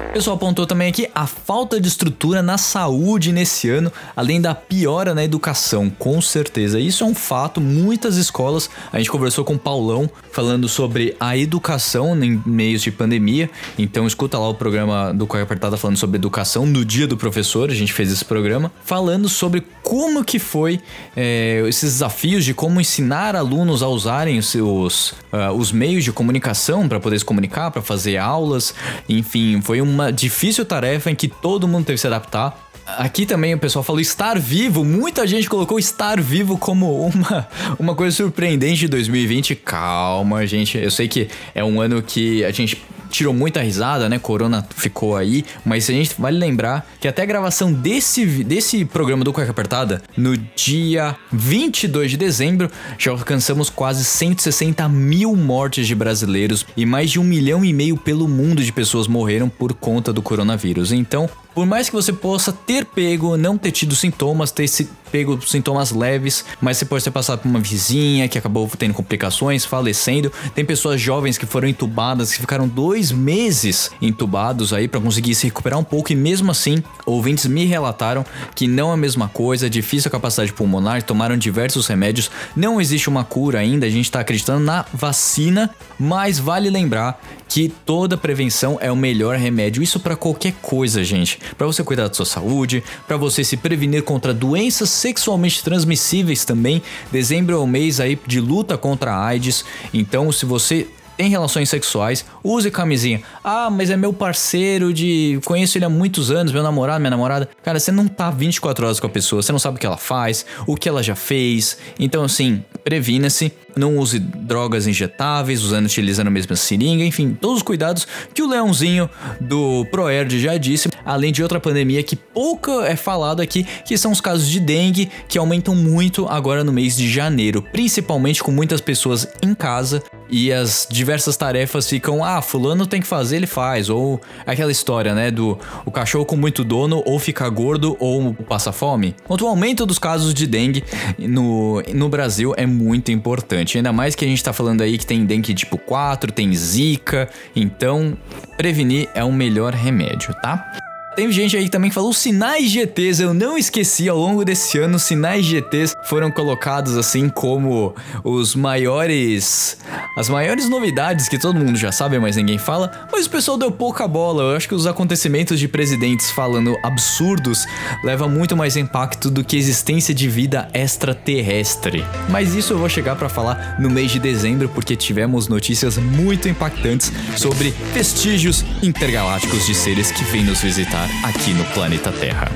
O 0.09 0.13
pessoal 0.13 0.35
apontou 0.35 0.67
também 0.67 0.89
aqui 0.89 1.09
a 1.15 1.25
falta 1.25 1.81
de 1.81 1.87
estrutura 1.87 2.43
na 2.43 2.55
saúde 2.55 3.31
nesse 3.31 3.67
ano, 3.67 3.91
além 4.23 4.39
da 4.39 4.55
piora 4.55 5.13
na 5.13 5.21
educação, 5.21 5.89
com 5.89 6.21
certeza. 6.21 6.79
Isso 6.79 7.03
é 7.03 7.07
um 7.07 7.13
fato. 7.13 7.59
Muitas 7.59 8.15
escolas, 8.15 8.69
a 8.91 8.97
gente 8.97 9.11
conversou 9.11 9.43
com 9.43 9.55
o 9.55 9.59
Paulão 9.59 10.09
falando 10.31 10.69
sobre 10.69 11.13
a 11.19 11.37
educação 11.37 12.15
em 12.23 12.41
meios 12.45 12.81
de 12.81 12.89
pandemia. 12.89 13.49
Então 13.77 14.07
escuta 14.07 14.39
lá 14.39 14.47
o 14.47 14.53
programa 14.53 15.13
do 15.13 15.27
Correio 15.27 15.43
Apertada 15.43 15.75
falando 15.75 15.97
sobre 15.97 16.15
educação 16.15 16.65
no 16.65 16.85
dia 16.85 17.05
do 17.05 17.17
professor. 17.17 17.69
A 17.69 17.75
gente 17.75 17.91
fez 17.91 18.13
esse 18.13 18.23
programa 18.23 18.71
falando 18.85 19.27
sobre 19.27 19.61
como 19.83 20.23
que 20.23 20.39
foi 20.39 20.79
é, 21.17 21.61
esses 21.67 21.91
desafios 21.93 22.45
de 22.45 22.53
como 22.53 22.79
ensinar 22.79 23.35
alunos 23.35 23.83
a 23.83 23.89
usarem 23.89 24.39
os, 24.39 24.55
uh, 24.55 25.51
os 25.53 25.73
meios 25.73 26.05
de 26.05 26.13
comunicação 26.13 26.87
para 26.87 26.99
poder 26.99 27.19
se 27.19 27.25
comunicar, 27.25 27.71
para 27.71 27.81
fazer 27.81 28.15
aulas. 28.17 28.73
Enfim, 29.09 29.61
foi 29.61 29.81
uma 29.81 30.13
difícil 30.13 30.63
tarefa 30.63 31.11
em 31.11 31.15
que 31.15 31.27
todo 31.27 31.67
mundo 31.67 31.85
teve 31.85 31.95
que 31.95 32.01
se 32.01 32.07
adaptar. 32.07 32.71
Aqui 32.85 33.25
também 33.25 33.53
o 33.53 33.59
pessoal 33.59 33.83
falou 33.83 34.01
estar 34.01 34.37
vivo. 34.37 34.83
Muita 34.83 35.25
gente 35.25 35.49
colocou 35.49 35.79
estar 35.79 36.19
vivo 36.19 36.57
como 36.57 37.07
uma, 37.07 37.47
uma 37.79 37.95
coisa 37.95 38.15
surpreendente 38.15 38.81
de 38.81 38.87
2020. 38.89 39.55
Calma, 39.55 40.45
gente. 40.45 40.77
Eu 40.77 40.91
sei 40.91 41.07
que 41.07 41.29
é 41.55 41.63
um 41.63 41.79
ano 41.79 42.01
que 42.01 42.43
a 42.43 42.51
gente 42.51 42.81
tirou 43.13 43.33
muita 43.33 43.61
risada, 43.61 44.09
né? 44.09 44.17
Corona 44.17 44.67
ficou 44.75 45.15
aí, 45.15 45.45
mas 45.63 45.87
a 45.87 45.93
gente 45.93 46.15
vale 46.17 46.37
lembrar 46.37 46.85
que 46.99 47.07
até 47.07 47.21
a 47.21 47.25
gravação 47.25 47.71
desse, 47.71 48.25
desse 48.43 48.83
programa 48.83 49.23
do 49.23 49.31
Cueca 49.31 49.51
Apertada, 49.51 50.01
no 50.17 50.35
dia 50.35 51.15
22 51.31 52.11
de 52.11 52.17
dezembro, 52.17 52.71
já 52.97 53.11
alcançamos 53.11 53.69
quase 53.69 54.03
160 54.03 54.89
mil 54.89 55.35
mortes 55.35 55.85
de 55.85 55.93
brasileiros 55.93 56.65
e 56.75 56.87
mais 56.87 57.11
de 57.11 57.19
um 57.19 57.23
milhão 57.23 57.63
e 57.63 57.71
meio 57.71 57.95
pelo 57.95 58.27
mundo 58.27 58.63
de 58.63 58.71
pessoas 58.71 59.07
morreram 59.07 59.47
por 59.47 59.73
conta 59.73 60.11
do 60.11 60.21
coronavírus. 60.21 60.91
Então, 60.91 61.29
por 61.53 61.65
mais 61.65 61.89
que 61.89 61.95
você 61.95 62.11
possa 62.11 62.51
ter 62.51 62.85
pego, 62.85 63.37
não 63.37 63.57
ter 63.57 63.71
tido 63.71 63.95
sintomas, 63.95 64.51
ter 64.51 64.67
se 64.67 64.89
pego 65.11 65.39
sintomas 65.45 65.91
leves, 65.91 66.43
mas 66.59 66.77
você 66.77 66.85
pode 66.85 67.03
ter 67.03 67.11
passado 67.11 67.41
por 67.41 67.47
uma 67.47 67.59
vizinha 67.59 68.27
que 68.27 68.35
acabou 68.35 68.67
tendo 68.75 68.95
complicações, 68.95 69.63
falecendo. 69.63 70.31
Tem 70.55 70.65
pessoas 70.65 70.99
jovens 70.99 71.37
que 71.37 71.45
foram 71.45 71.67
entubadas, 71.67 72.33
que 72.33 72.39
ficaram 72.39 72.67
dois 72.67 73.11
meses 73.11 73.91
entubados 74.01 74.73
aí 74.73 74.87
para 74.87 74.99
conseguir 74.99 75.35
se 75.35 75.45
recuperar 75.45 75.77
um 75.77 75.83
pouco, 75.83 76.11
e 76.11 76.15
mesmo 76.15 76.49
assim, 76.49 76.83
ouvintes 77.05 77.45
me 77.45 77.63
relataram 77.65 78.25
que 78.55 78.67
não 78.67 78.89
é 78.89 78.93
a 78.95 78.97
mesma 78.97 79.27
coisa, 79.27 79.69
difícil 79.69 80.09
a 80.09 80.11
capacidade 80.11 80.51
pulmonar, 80.51 81.03
tomaram 81.03 81.37
diversos 81.37 81.85
remédios, 81.85 82.31
não 82.55 82.81
existe 82.81 83.07
uma 83.07 83.23
cura 83.23 83.59
ainda, 83.59 83.85
a 83.85 83.89
gente 83.91 84.09
tá 84.09 84.19
acreditando 84.19 84.65
na 84.65 84.83
vacina, 84.91 85.69
mas 85.99 86.39
vale 86.39 86.71
lembrar 86.71 87.21
que 87.47 87.71
toda 87.85 88.17
prevenção 88.17 88.79
é 88.81 88.91
o 88.91 88.95
melhor 88.95 89.37
remédio, 89.37 89.83
isso 89.83 89.99
para 89.99 90.15
qualquer 90.15 90.53
coisa, 90.59 91.03
gente. 91.03 91.37
Para 91.57 91.67
você 91.67 91.83
cuidar 91.83 92.07
da 92.07 92.13
sua 92.13 92.25
saúde, 92.25 92.83
para 93.07 93.17
você 93.17 93.43
se 93.43 93.57
prevenir 93.57 94.03
contra 94.03 94.33
doenças 94.33 94.89
sexualmente 94.89 95.63
transmissíveis 95.63 96.45
também. 96.45 96.81
Dezembro 97.11 97.55
é 97.55 97.59
o 97.59 97.67
mês 97.67 97.99
aí 97.99 98.19
de 98.25 98.39
luta 98.39 98.77
contra 98.77 99.13
a 99.13 99.25
AIDS. 99.25 99.65
Então, 99.93 100.31
se 100.31 100.45
você 100.45 100.87
tem 101.17 101.29
relações 101.29 101.69
sexuais, 101.69 102.25
use 102.43 102.69
camisinha. 102.71 103.21
Ah, 103.43 103.69
mas 103.69 103.89
é 103.89 103.97
meu 103.97 104.13
parceiro 104.13 104.93
de. 104.93 105.39
Conheço 105.45 105.77
ele 105.77 105.85
há 105.85 105.89
muitos 105.89 106.31
anos, 106.31 106.51
meu 106.51 106.63
namorado, 106.63 106.99
minha 106.99 107.11
namorada. 107.11 107.49
Cara, 107.63 107.79
você 107.79 107.91
não 107.91 108.07
tá 108.07 108.29
24 108.31 108.85
horas 108.85 108.99
com 108.99 109.07
a 109.07 109.09
pessoa, 109.09 109.41
você 109.41 109.51
não 109.51 109.59
sabe 109.59 109.77
o 109.77 109.79
que 109.79 109.85
ela 109.85 109.97
faz, 109.97 110.45
o 110.67 110.75
que 110.75 110.87
ela 110.87 111.03
já 111.03 111.15
fez. 111.15 111.77
Então, 111.99 112.23
assim, 112.23 112.63
previna-se 112.83 113.51
não 113.75 113.97
use 113.97 114.19
drogas 114.19 114.87
injetáveis, 114.87 115.63
usando 115.63 115.85
utilizando 115.85 116.27
a 116.27 116.31
mesma 116.31 116.55
seringa, 116.55 117.03
enfim, 117.03 117.35
todos 117.39 117.57
os 117.57 117.63
cuidados 117.63 118.07
que 118.33 118.41
o 118.41 118.47
Leãozinho 118.47 119.09
do 119.39 119.85
Proerd 119.85 120.39
já 120.39 120.57
disse, 120.57 120.89
além 121.05 121.31
de 121.31 121.41
outra 121.41 121.59
pandemia 121.59 122.03
que 122.03 122.15
pouco 122.15 122.81
é 122.81 122.95
falado 122.95 123.41
aqui, 123.41 123.65
que 123.85 123.97
são 123.97 124.11
os 124.11 124.21
casos 124.21 124.47
de 124.47 124.59
dengue, 124.59 125.09
que 125.27 125.37
aumentam 125.37 125.75
muito 125.75 126.27
agora 126.27 126.63
no 126.63 126.71
mês 126.71 126.95
de 126.95 127.09
janeiro, 127.09 127.61
principalmente 127.61 128.43
com 128.43 128.51
muitas 128.51 128.81
pessoas 128.81 129.27
em 129.41 129.53
casa 129.53 130.03
e 130.33 130.51
as 130.51 130.87
diversas 130.89 131.37
tarefas 131.37 131.87
ficam, 131.87 132.25
ah, 132.25 132.41
fulano 132.41 132.87
tem 132.87 132.99
que 132.99 133.05
fazer, 133.05 133.35
ele 133.35 133.45
faz, 133.45 133.87
ou 133.87 134.19
aquela 134.47 134.71
história, 134.71 135.13
né, 135.13 135.29
do 135.29 135.59
o 135.85 135.91
cachorro 135.91 136.25
com 136.25 136.35
muito 136.35 136.63
dono 136.63 137.03
ou 137.05 137.19
fica 137.19 137.47
gordo 137.49 137.95
ou 137.99 138.33
passa 138.33 138.71
fome. 138.71 139.15
O 139.29 139.45
aumento 139.45 139.85
dos 139.85 139.99
casos 139.99 140.33
de 140.33 140.47
dengue 140.47 140.83
no, 141.19 141.83
no 141.93 142.09
Brasil 142.09 142.51
é 142.57 142.65
muito 142.65 143.11
importante. 143.11 143.77
Ainda 143.77 143.93
mais 143.93 144.15
que 144.15 144.25
a 144.25 144.27
gente 144.27 144.43
tá 144.43 144.51
falando 144.51 144.81
aí 144.81 144.97
que 144.97 145.05
tem 145.05 145.23
dengue 145.23 145.53
tipo 145.53 145.77
4, 145.77 146.31
tem 146.31 146.51
zika. 146.55 147.29
Então, 147.55 148.17
prevenir 148.57 149.09
é 149.13 149.23
o 149.23 149.31
melhor 149.31 149.73
remédio, 149.73 150.33
tá? 150.41 150.92
Tem 151.15 151.31
gente 151.31 151.55
aí 151.55 151.69
também 151.69 151.89
que 151.91 151.93
falou 151.93 152.11
sinais 152.11 152.71
GTs, 152.71 153.21
eu 153.21 153.33
não 153.33 153.55
esqueci 153.55 154.09
ao 154.09 154.17
longo 154.17 154.43
desse 154.43 154.79
ano, 154.79 154.97
sinais 154.97 155.45
GTs 155.45 155.93
foram 156.05 156.31
colocados 156.31 156.97
assim 156.97 157.29
como 157.29 157.93
os 158.23 158.55
maiores 158.55 159.77
as 160.17 160.29
maiores 160.29 160.69
novidades 160.69 161.27
que 161.27 161.37
todo 161.37 161.59
mundo 161.59 161.75
já 161.75 161.91
sabe, 161.91 162.19
mas 162.19 162.35
ninguém 162.35 162.57
fala, 162.57 163.07
mas 163.11 163.25
o 163.25 163.29
pessoal 163.29 163.57
deu 163.57 163.71
pouca 163.71 164.07
bola. 164.07 164.43
Eu 164.43 164.55
acho 164.55 164.67
que 164.67 164.75
os 164.75 164.85
acontecimentos 164.85 165.59
de 165.59 165.67
presidentes 165.67 166.31
falando 166.31 166.77
absurdos 166.83 167.65
leva 168.03 168.27
muito 168.27 168.55
mais 168.55 168.77
impacto 168.77 169.29
do 169.29 169.43
que 169.43 169.57
existência 169.57 170.13
de 170.13 170.27
vida 170.27 170.67
extraterrestre. 170.73 172.05
Mas 172.29 172.53
isso 172.53 172.73
eu 172.73 172.77
vou 172.77 172.89
chegar 172.89 173.15
para 173.15 173.29
falar 173.29 173.77
no 173.79 173.89
mês 173.89 174.11
de 174.11 174.19
dezembro 174.19 174.69
porque 174.69 174.95
tivemos 174.95 175.47
notícias 175.47 175.97
muito 175.97 176.47
impactantes 176.47 177.11
sobre 177.35 177.71
vestígios 177.93 178.63
intergalácticos 178.81 179.65
de 179.65 179.73
seres 179.73 180.11
que 180.11 180.23
vêm 180.25 180.43
nos 180.43 180.61
visitar 180.61 181.02
aqui 181.23 181.53
no 181.53 181.63
planeta 181.73 182.11
Terra. 182.11 182.47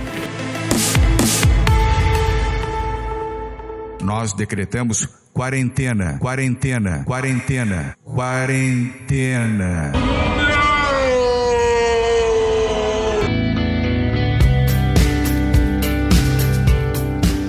Nós 4.02 4.34
decretamos 4.34 5.08
quarentena, 5.34 6.18
quarentena, 6.20 7.04
quarentena, 7.06 7.96
quarentena. 8.04 9.92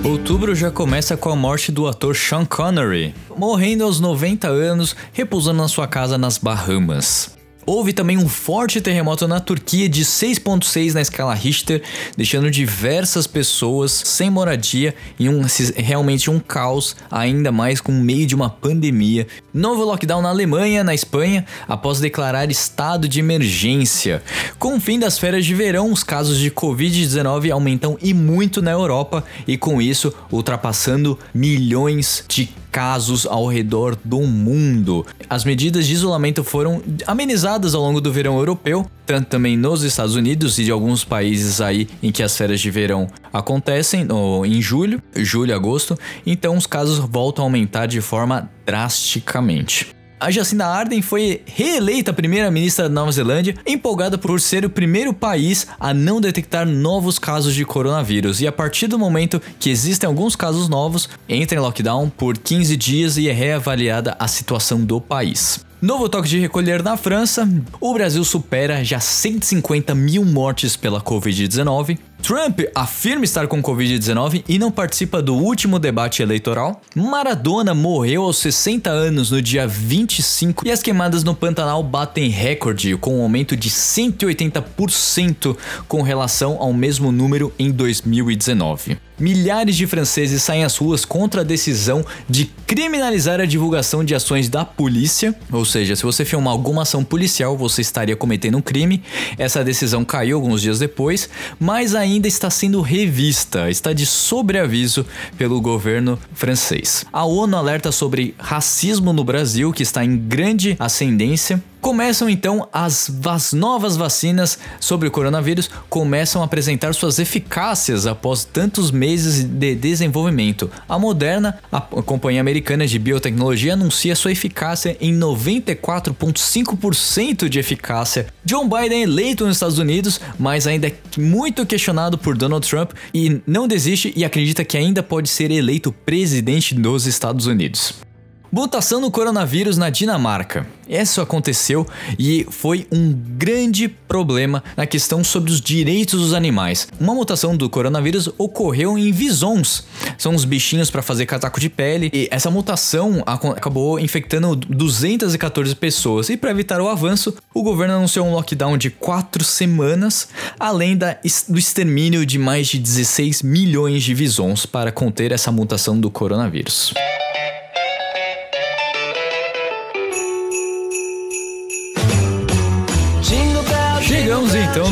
Outubro 0.03 0.53
já 0.53 0.69
começa 0.69 1.15
com 1.15 1.29
a 1.29 1.35
morte 1.35 1.71
do 1.71 1.87
ator 1.87 2.15
Sean 2.15 2.45
Connery, 2.45 3.15
morrendo 3.37 3.83
aos 3.83 3.99
90 3.99 4.47
anos, 4.47 4.95
repousando 5.13 5.61
na 5.61 5.67
sua 5.67 5.87
casa 5.87 6.17
nas 6.17 6.37
Bahamas. 6.37 7.38
Houve 7.71 7.93
também 7.93 8.17
um 8.17 8.27
forte 8.27 8.81
terremoto 8.81 9.27
na 9.27 9.39
Turquia 9.39 9.87
de 9.87 10.03
6.6 10.03 10.93
na 10.93 11.01
escala 11.01 11.35
Richter, 11.35 11.83
deixando 12.17 12.49
diversas 12.49 13.27
pessoas 13.27 13.91
sem 13.91 14.27
moradia 14.27 14.95
e 15.19 15.29
um, 15.29 15.43
realmente 15.75 16.31
um 16.31 16.39
caos, 16.39 16.95
ainda 17.11 17.51
mais 17.51 17.79
com 17.79 17.91
meio 17.91 18.25
de 18.25 18.33
uma 18.33 18.49
pandemia. 18.49 19.27
Novo 19.53 19.83
lockdown 19.83 20.19
na 20.19 20.29
Alemanha, 20.29 20.83
na 20.83 20.95
Espanha, 20.95 21.45
após 21.67 21.99
declarar 21.99 22.49
estado 22.49 23.07
de 23.07 23.19
emergência. 23.19 24.23
Com 24.57 24.77
o 24.77 24.79
fim 24.79 24.97
das 24.97 25.19
férias 25.19 25.45
de 25.45 25.53
verão, 25.53 25.91
os 25.91 26.03
casos 26.03 26.39
de 26.39 26.49
Covid-19 26.49 27.51
aumentam 27.51 27.99
e 28.01 28.15
muito 28.15 28.63
na 28.63 28.71
Europa 28.71 29.23
e 29.47 29.55
com 29.57 29.79
isso 29.79 30.11
ultrapassando 30.31 31.19
milhões 31.35 32.25
de 32.27 32.49
casos 32.71 33.25
ao 33.25 33.47
redor 33.47 33.97
do 34.03 34.21
mundo. 34.21 35.05
As 35.29 35.43
medidas 35.43 35.85
de 35.85 35.93
isolamento 35.93 36.43
foram 36.43 36.81
amenizadas 37.05 37.73
ao 37.75 37.81
longo 37.81 38.01
do 38.01 38.11
verão 38.11 38.37
europeu, 38.37 38.89
tanto 39.05 39.27
também 39.27 39.57
nos 39.57 39.83
Estados 39.83 40.15
Unidos 40.15 40.57
e 40.59 40.63
de 40.63 40.71
alguns 40.71 41.03
países 41.03 41.61
aí 41.61 41.87
em 42.01 42.11
que 42.11 42.23
as 42.23 42.35
férias 42.35 42.61
de 42.61 42.71
verão 42.71 43.07
acontecem, 43.33 44.03
no, 44.03 44.45
em 44.45 44.61
julho, 44.61 45.01
julho, 45.15 45.55
agosto, 45.55 45.97
então 46.25 46.55
os 46.55 46.67
casos 46.67 46.97
voltam 46.99 47.43
a 47.43 47.47
aumentar 47.47 47.87
de 47.87 48.01
forma 48.01 48.49
drasticamente. 48.65 49.98
A 50.19 50.29
Jacinda 50.29 50.65
Ardern 50.65 51.01
foi 51.01 51.41
reeleita 51.45 52.11
primeira-ministra 52.11 52.89
da 52.89 52.93
Nova 52.93 53.09
Zelândia, 53.09 53.55
empolgada 53.65 54.17
por 54.17 54.41
ser 54.41 54.65
o 54.65 54.69
primeiro 54.69 55.13
país 55.13 55.65
a 55.79 55.93
não 55.93 56.19
detectar 56.19 56.67
novos 56.67 57.17
casos 57.17 57.55
de 57.55 57.63
coronavírus. 57.63 58.41
E 58.41 58.47
a 58.47 58.51
partir 58.51 58.87
do 58.87 58.99
momento 58.99 59.41
que 59.57 59.69
existem 59.69 60.05
alguns 60.05 60.35
casos 60.35 60.67
novos, 60.67 61.07
entra 61.27 61.57
em 61.57 61.61
lockdown 61.61 62.09
por 62.09 62.37
15 62.37 62.75
dias 62.75 63.15
e 63.15 63.29
é 63.29 63.31
reavaliada 63.31 64.17
a 64.19 64.27
situação 64.27 64.83
do 64.83 64.99
país. 64.99 65.65
Novo 65.81 66.09
toque 66.09 66.27
de 66.27 66.37
recolher 66.37 66.83
na 66.83 66.97
França. 66.97 67.49
O 67.79 67.93
Brasil 67.93 68.25
supera 68.25 68.83
já 68.83 68.99
150 68.99 69.95
mil 69.95 70.25
mortes 70.25 70.75
pela 70.75 70.99
Covid-19. 70.99 71.97
Trump 72.21 72.59
afirma 72.75 73.23
estar 73.25 73.47
com 73.47 73.61
Covid-19 73.61 74.43
e 74.47 74.59
não 74.59 74.71
participa 74.71 75.21
do 75.21 75.35
último 75.35 75.79
debate 75.79 76.21
eleitoral. 76.21 76.81
Maradona 76.95 77.73
morreu 77.73 78.23
aos 78.23 78.37
60 78.37 78.89
anos 78.89 79.31
no 79.31 79.41
dia 79.41 79.67
25 79.67 80.67
e 80.67 80.71
as 80.71 80.83
queimadas 80.83 81.23
no 81.23 81.33
Pantanal 81.33 81.81
batem 81.81 82.29
recorde 82.29 82.97
com 82.97 83.19
um 83.19 83.23
aumento 83.23 83.55
de 83.55 83.69
180% 83.69 85.57
com 85.87 86.01
relação 86.01 86.57
ao 86.59 86.73
mesmo 86.73 87.11
número 87.11 87.53
em 87.57 87.71
2019 87.71 89.09
milhares 89.19 89.75
de 89.75 89.85
franceses 89.85 90.41
saem 90.41 90.63
às 90.63 90.77
ruas 90.77 91.03
contra 91.03 91.41
a 91.41 91.43
decisão 91.43 92.05
de 92.27 92.45
criminalizar 92.65 93.41
a 93.41 93.45
divulgação 93.45 94.03
de 94.03 94.15
ações 94.15 94.47
da 94.47 94.63
polícia, 94.63 95.35
ou 95.51 95.65
seja, 95.65 95.95
se 95.95 96.03
você 96.03 96.23
filmar 96.23 96.53
alguma 96.53 96.83
ação 96.83 97.03
policial, 97.03 97.57
você 97.57 97.81
estaria 97.81 98.15
cometendo 98.15 98.57
um 98.57 98.61
crime. 98.61 99.03
Essa 99.37 99.63
decisão 99.63 100.05
caiu 100.05 100.37
alguns 100.37 100.61
dias 100.61 100.79
depois, 100.79 101.29
mas 101.59 101.93
ainda 101.93 102.08
está 102.17 102.49
sendo 102.49 102.81
revista, 102.81 103.69
está 103.69 103.93
de 103.93 104.05
sobreaviso 104.05 105.05
pelo 105.37 105.61
governo 105.61 106.17
francês. 106.33 107.05
A 107.11 107.25
ONU 107.25 107.55
alerta 107.55 107.91
sobre 107.91 108.33
racismo 108.37 109.13
no 109.13 109.23
Brasil, 109.23 109.71
que 109.71 109.83
está 109.83 110.03
em 110.03 110.17
grande 110.17 110.75
ascendência, 110.79 111.61
Começam 111.81 112.29
então 112.29 112.67
as, 112.73 113.09
as, 113.25 113.53
novas 113.53 113.95
vacinas 113.95 114.59
sobre 114.81 115.07
o 115.07 115.11
coronavírus 115.11 115.69
começam 115.89 116.41
a 116.41 116.45
apresentar 116.45 116.93
suas 116.93 117.19
eficácias 117.19 118.05
após 118.05 118.43
tantos 118.43 118.91
meses 118.91 119.45
de 119.45 119.75
desenvolvimento. 119.75 120.69
A 120.89 120.99
Moderna, 120.99 121.57
a 121.71 121.79
companhia 121.79 122.41
americana 122.41 122.85
de 122.85 122.99
biotecnologia, 122.99 123.71
anuncia 123.73 124.13
sua 124.13 124.33
eficácia 124.33 124.97
em 124.99 125.17
94,5% 125.17 127.47
de 127.47 127.59
eficácia. 127.59 128.27
John 128.43 128.67
Biden 128.67 129.03
eleito 129.03 129.45
nos 129.45 129.55
Estados 129.55 129.79
Unidos, 129.79 130.19
mas 130.37 130.67
ainda 130.67 130.87
é 130.87 130.93
muito 131.17 131.65
questionado 131.65 132.17
por 132.17 132.37
Donald 132.37 132.67
Trump 132.67 132.91
e 133.13 133.39
não 133.47 133.69
desiste 133.69 134.11
e 134.15 134.25
acredita 134.25 134.65
que 134.65 134.77
ainda 134.77 135.01
pode 135.01 135.29
ser 135.29 135.49
eleito 135.49 135.93
presidente 135.93 136.75
dos 136.75 137.07
Estados 137.07 137.45
Unidos. 137.45 138.08
Mutação 138.51 138.99
no 138.99 139.11
coronavírus 139.11 139.77
na 139.77 139.91
Dinamarca. 139.91 140.65
Isso 140.87 141.21
aconteceu 141.21 141.85
e 142.17 142.47
foi 142.49 142.87
um 142.91 143.13
grande 143.13 143.87
problema 143.87 144.63
na 144.75 144.87
questão 144.87 145.23
sobre 145.23 145.51
os 145.51 145.61
direitos 145.61 146.19
dos 146.19 146.33
animais. 146.33 146.87
Uma 146.99 147.13
mutação 147.13 147.55
do 147.55 147.69
coronavírus 147.69 148.27
ocorreu 148.39 148.97
em 148.97 149.11
visons. 149.11 149.85
São 150.17 150.33
os 150.33 150.45
bichinhos 150.45 150.89
para 150.89 151.03
fazer 151.03 151.27
casaco 151.27 151.59
de 151.59 151.69
pele 151.69 152.09
e 152.11 152.27
essa 152.31 152.49
mutação 152.49 153.23
acabou 153.25 153.99
infectando 153.99 154.55
214 154.55 155.75
pessoas. 155.75 156.29
E 156.29 156.35
para 156.35 156.49
evitar 156.49 156.81
o 156.81 156.89
avanço, 156.89 157.35
o 157.53 157.61
governo 157.61 157.97
anunciou 157.97 158.25
um 158.25 158.33
lockdown 158.33 158.79
de 158.79 158.89
4 158.89 159.43
semanas, 159.43 160.29
além 160.59 160.97
da, 160.97 161.15
do 161.47 161.59
extermínio 161.59 162.25
de 162.25 162.39
mais 162.39 162.67
de 162.67 162.79
16 162.79 163.43
milhões 163.43 164.01
de 164.01 164.15
visons 164.15 164.65
para 164.65 164.91
conter 164.91 165.31
essa 165.31 165.51
mutação 165.51 165.99
do 165.99 166.09
coronavírus. 166.09 166.95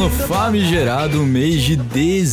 Famigerado 0.09 1.25
mês 1.25 1.61
de 1.61 1.75
dezembro. 1.75 2.23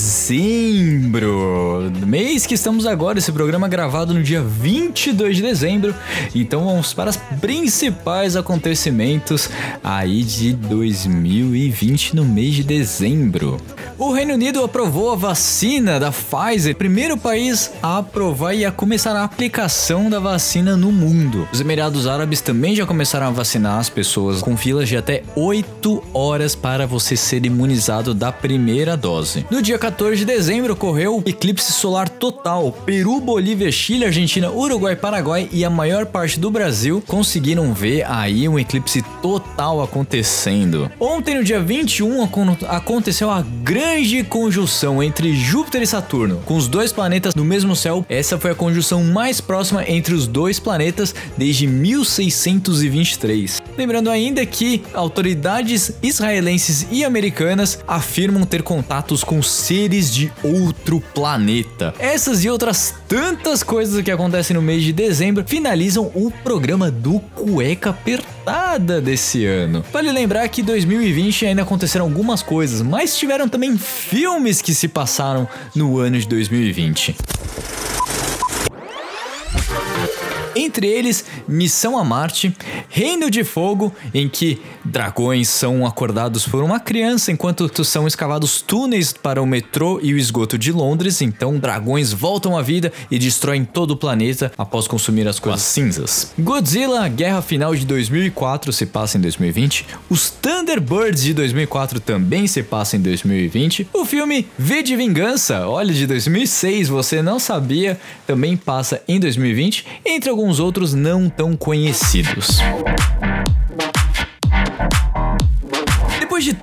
Mês 2.06 2.46
que 2.46 2.54
estamos 2.54 2.86
agora, 2.86 3.18
esse 3.18 3.32
programa 3.32 3.66
gravado 3.66 4.14
no 4.14 4.22
dia 4.22 4.40
22 4.40 5.36
de 5.36 5.42
dezembro. 5.42 5.92
Então 6.34 6.64
vamos 6.64 6.94
para 6.94 7.10
os 7.10 7.16
principais 7.40 8.36
acontecimentos 8.36 9.50
aí 9.82 10.22
de 10.22 10.52
2020 10.52 12.14
no 12.14 12.24
mês 12.24 12.54
de 12.54 12.62
dezembro. 12.62 13.60
O 13.98 14.12
Reino 14.12 14.34
Unido 14.34 14.62
aprovou 14.62 15.12
a 15.12 15.16
vacina 15.16 15.98
da 15.98 16.12
Pfizer, 16.12 16.76
primeiro 16.76 17.16
país 17.16 17.72
a 17.82 17.98
aprovar 17.98 18.54
e 18.54 18.64
a 18.64 18.70
começar 18.70 19.16
a 19.16 19.24
aplicação 19.24 20.08
da 20.08 20.20
vacina 20.20 20.76
no 20.76 20.92
mundo. 20.92 21.48
Os 21.52 21.60
Emirados 21.60 22.06
Árabes 22.06 22.40
também 22.40 22.76
já 22.76 22.86
começaram 22.86 23.26
a 23.26 23.30
vacinar 23.30 23.78
as 23.78 23.88
pessoas 23.88 24.42
com 24.42 24.56
filas 24.56 24.88
de 24.88 24.96
até 24.96 25.22
8 25.34 26.04
horas 26.12 26.54
para 26.54 26.86
você 26.86 27.16
ser 27.16 27.44
imunizado 27.44 27.63
da 28.14 28.30
primeira 28.30 28.96
dose. 28.96 29.46
No 29.50 29.62
dia 29.62 29.78
14 29.78 30.16
de 30.18 30.24
dezembro 30.24 30.74
ocorreu 30.74 31.22
eclipse 31.24 31.72
solar 31.72 32.08
total. 32.08 32.70
Peru, 32.84 33.20
Bolívia, 33.20 33.72
Chile, 33.72 34.04
Argentina, 34.04 34.50
Uruguai, 34.50 34.96
Paraguai 34.96 35.48
e 35.50 35.64
a 35.64 35.70
maior 35.70 36.06
parte 36.06 36.38
do 36.38 36.50
Brasil 36.50 37.02
conseguiram 37.06 37.72
ver 37.72 38.04
aí 38.06 38.48
um 38.48 38.58
eclipse 38.58 39.02
total 39.22 39.82
acontecendo. 39.82 40.90
Ontem, 41.00 41.36
no 41.36 41.44
dia 41.44 41.60
21, 41.60 42.22
aconteceu 42.68 43.30
a 43.30 43.42
grande 43.42 44.22
conjunção 44.24 45.02
entre 45.02 45.34
Júpiter 45.34 45.82
e 45.82 45.86
Saturno, 45.86 46.42
com 46.44 46.56
os 46.56 46.68
dois 46.68 46.92
planetas 46.92 47.34
no 47.34 47.44
mesmo 47.44 47.74
céu. 47.74 48.04
Essa 48.08 48.38
foi 48.38 48.50
a 48.50 48.54
conjunção 48.54 49.02
mais 49.04 49.40
próxima 49.40 49.84
entre 49.88 50.14
os 50.14 50.26
dois 50.26 50.58
planetas 50.58 51.14
desde 51.36 51.66
1623. 51.66 53.62
Lembrando 53.76 54.10
ainda 54.10 54.44
que 54.44 54.82
autoridades 54.92 55.92
israelenses 56.02 56.86
e 56.90 57.04
americanas 57.04 57.53
afirmam 57.86 58.44
ter 58.44 58.62
contatos 58.62 59.22
com 59.22 59.42
seres 59.42 60.12
de 60.12 60.32
outro 60.42 61.00
planeta. 61.14 61.94
Essas 61.98 62.44
e 62.44 62.50
outras 62.50 62.94
tantas 63.08 63.62
coisas 63.62 64.02
que 64.02 64.10
acontecem 64.10 64.54
no 64.54 64.62
mês 64.62 64.82
de 64.82 64.92
dezembro 64.92 65.44
finalizam 65.46 66.10
o 66.14 66.30
programa 66.42 66.90
do 66.90 67.20
Cueca 67.34 67.90
Apertada 67.90 69.00
desse 69.00 69.46
ano. 69.46 69.84
Vale 69.92 70.10
lembrar 70.10 70.48
que 70.48 70.62
2020 70.62 71.46
ainda 71.46 71.62
aconteceram 71.62 72.04
algumas 72.04 72.42
coisas, 72.42 72.82
mas 72.82 73.16
tiveram 73.16 73.48
também 73.48 73.76
filmes 73.78 74.60
que 74.60 74.74
se 74.74 74.88
passaram 74.88 75.48
no 75.74 75.98
ano 75.98 76.18
de 76.18 76.26
2020. 76.26 77.16
Entre 80.56 80.86
eles, 80.86 81.24
Missão 81.48 81.98
a 81.98 82.04
Marte, 82.04 82.54
Reino 82.88 83.30
de 83.30 83.42
Fogo, 83.42 83.92
em 84.12 84.28
que 84.28 84.62
dragões 84.84 85.48
são 85.48 85.84
acordados 85.84 86.46
por 86.46 86.62
uma 86.62 86.80
criança 86.80 87.32
enquanto 87.32 87.84
são 87.84 88.06
escavados 88.06 88.62
túneis 88.62 89.12
para 89.12 89.42
o 89.42 89.46
metrô 89.46 89.98
e 90.02 90.14
o 90.14 90.18
esgoto 90.18 90.56
de 90.56 90.72
Londres. 90.72 91.20
Então, 91.20 91.58
dragões 91.58 92.12
voltam 92.12 92.56
à 92.56 92.62
vida 92.62 92.92
e 93.10 93.18
destroem 93.18 93.64
todo 93.64 93.92
o 93.92 93.96
planeta 93.96 94.52
após 94.56 94.86
consumir 94.86 95.26
as 95.28 95.38
coisas 95.38 95.62
cinzas. 95.62 96.32
Godzilla, 96.38 97.06
Guerra 97.08 97.42
Final 97.42 97.74
de 97.74 97.84
2004 97.84 98.72
se 98.72 98.86
passa 98.86 99.18
em 99.18 99.20
2020. 99.20 99.86
Os 100.08 100.30
Thunderbirds 100.30 101.22
de 101.22 101.34
2004 101.34 102.00
também 102.00 102.46
se 102.46 102.62
passa 102.62 102.96
em 102.96 103.00
2020. 103.00 103.88
O 103.92 104.04
filme 104.04 104.46
V 104.58 104.82
de 104.82 104.96
Vingança, 104.96 105.66
olha, 105.68 105.92
de 105.92 106.06
2006, 106.06 106.88
você 106.88 107.20
não 107.20 107.38
sabia, 107.38 107.98
também 108.26 108.56
passa 108.56 109.02
em 109.08 109.18
2020, 109.18 109.84
entre 110.04 110.30
alguns 110.30 110.44
alguns 110.44 110.60
outros 110.60 110.92
não 110.92 111.30
tão 111.30 111.56
conhecidos. 111.56 112.60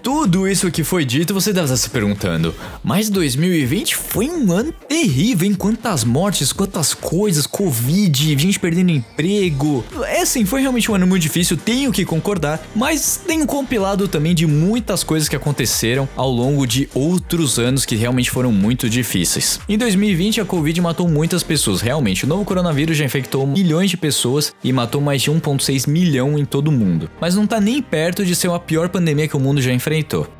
Tudo 0.01 0.47
isso 0.47 0.71
que 0.71 0.83
foi 0.83 1.05
dito, 1.05 1.33
você 1.33 1.51
deve 1.53 1.65
estar 1.65 1.77
se 1.77 1.89
perguntando: 1.89 2.53
mas 2.83 3.09
2020 3.09 3.95
foi 3.95 4.29
um 4.29 4.51
ano 4.51 4.71
terrível, 4.71 5.47
hein? 5.47 5.53
Quantas 5.53 6.03
mortes, 6.03 6.51
quantas 6.51 6.93
coisas, 6.93 7.45
Covid, 7.45 8.37
gente 8.37 8.59
perdendo 8.59 8.91
emprego. 8.91 9.83
É 10.05 10.25
sim, 10.25 10.45
foi 10.45 10.61
realmente 10.61 10.91
um 10.91 10.95
ano 10.95 11.07
muito 11.07 11.21
difícil, 11.21 11.57
tenho 11.57 11.91
que 11.91 12.05
concordar, 12.05 12.61
mas 12.75 13.21
um 13.41 13.45
compilado 13.45 14.07
também 14.07 14.35
de 14.35 14.45
muitas 14.45 15.03
coisas 15.03 15.27
que 15.27 15.35
aconteceram 15.35 16.07
ao 16.15 16.29
longo 16.29 16.67
de 16.67 16.87
outros 16.93 17.57
anos 17.57 17.85
que 17.85 17.95
realmente 17.95 18.29
foram 18.29 18.51
muito 18.51 18.89
difíceis. 18.89 19.59
Em 19.67 19.77
2020, 19.77 20.41
a 20.41 20.45
Covid 20.45 20.79
matou 20.79 21.07
muitas 21.07 21.41
pessoas, 21.41 21.81
realmente. 21.81 22.25
O 22.25 22.27
novo 22.27 22.45
coronavírus 22.45 22.97
já 22.97 23.05
infectou 23.05 23.47
milhões 23.47 23.89
de 23.89 23.97
pessoas 23.97 24.53
e 24.63 24.71
matou 24.71 25.01
mais 25.01 25.21
de 25.21 25.31
1,6 25.31 25.89
milhão 25.89 26.37
em 26.37 26.45
todo 26.45 26.67
o 26.67 26.71
mundo. 26.71 27.09
Mas 27.19 27.35
não 27.35 27.47
tá 27.47 27.59
nem 27.59 27.81
perto 27.81 28.23
de 28.23 28.35
ser 28.35 28.51
a 28.51 28.59
pior 28.59 28.89
pandemia 28.89 29.27
que 29.27 29.37
o 29.37 29.39
mundo 29.39 29.61
já 29.61 29.71
enfrentou. 29.71 29.90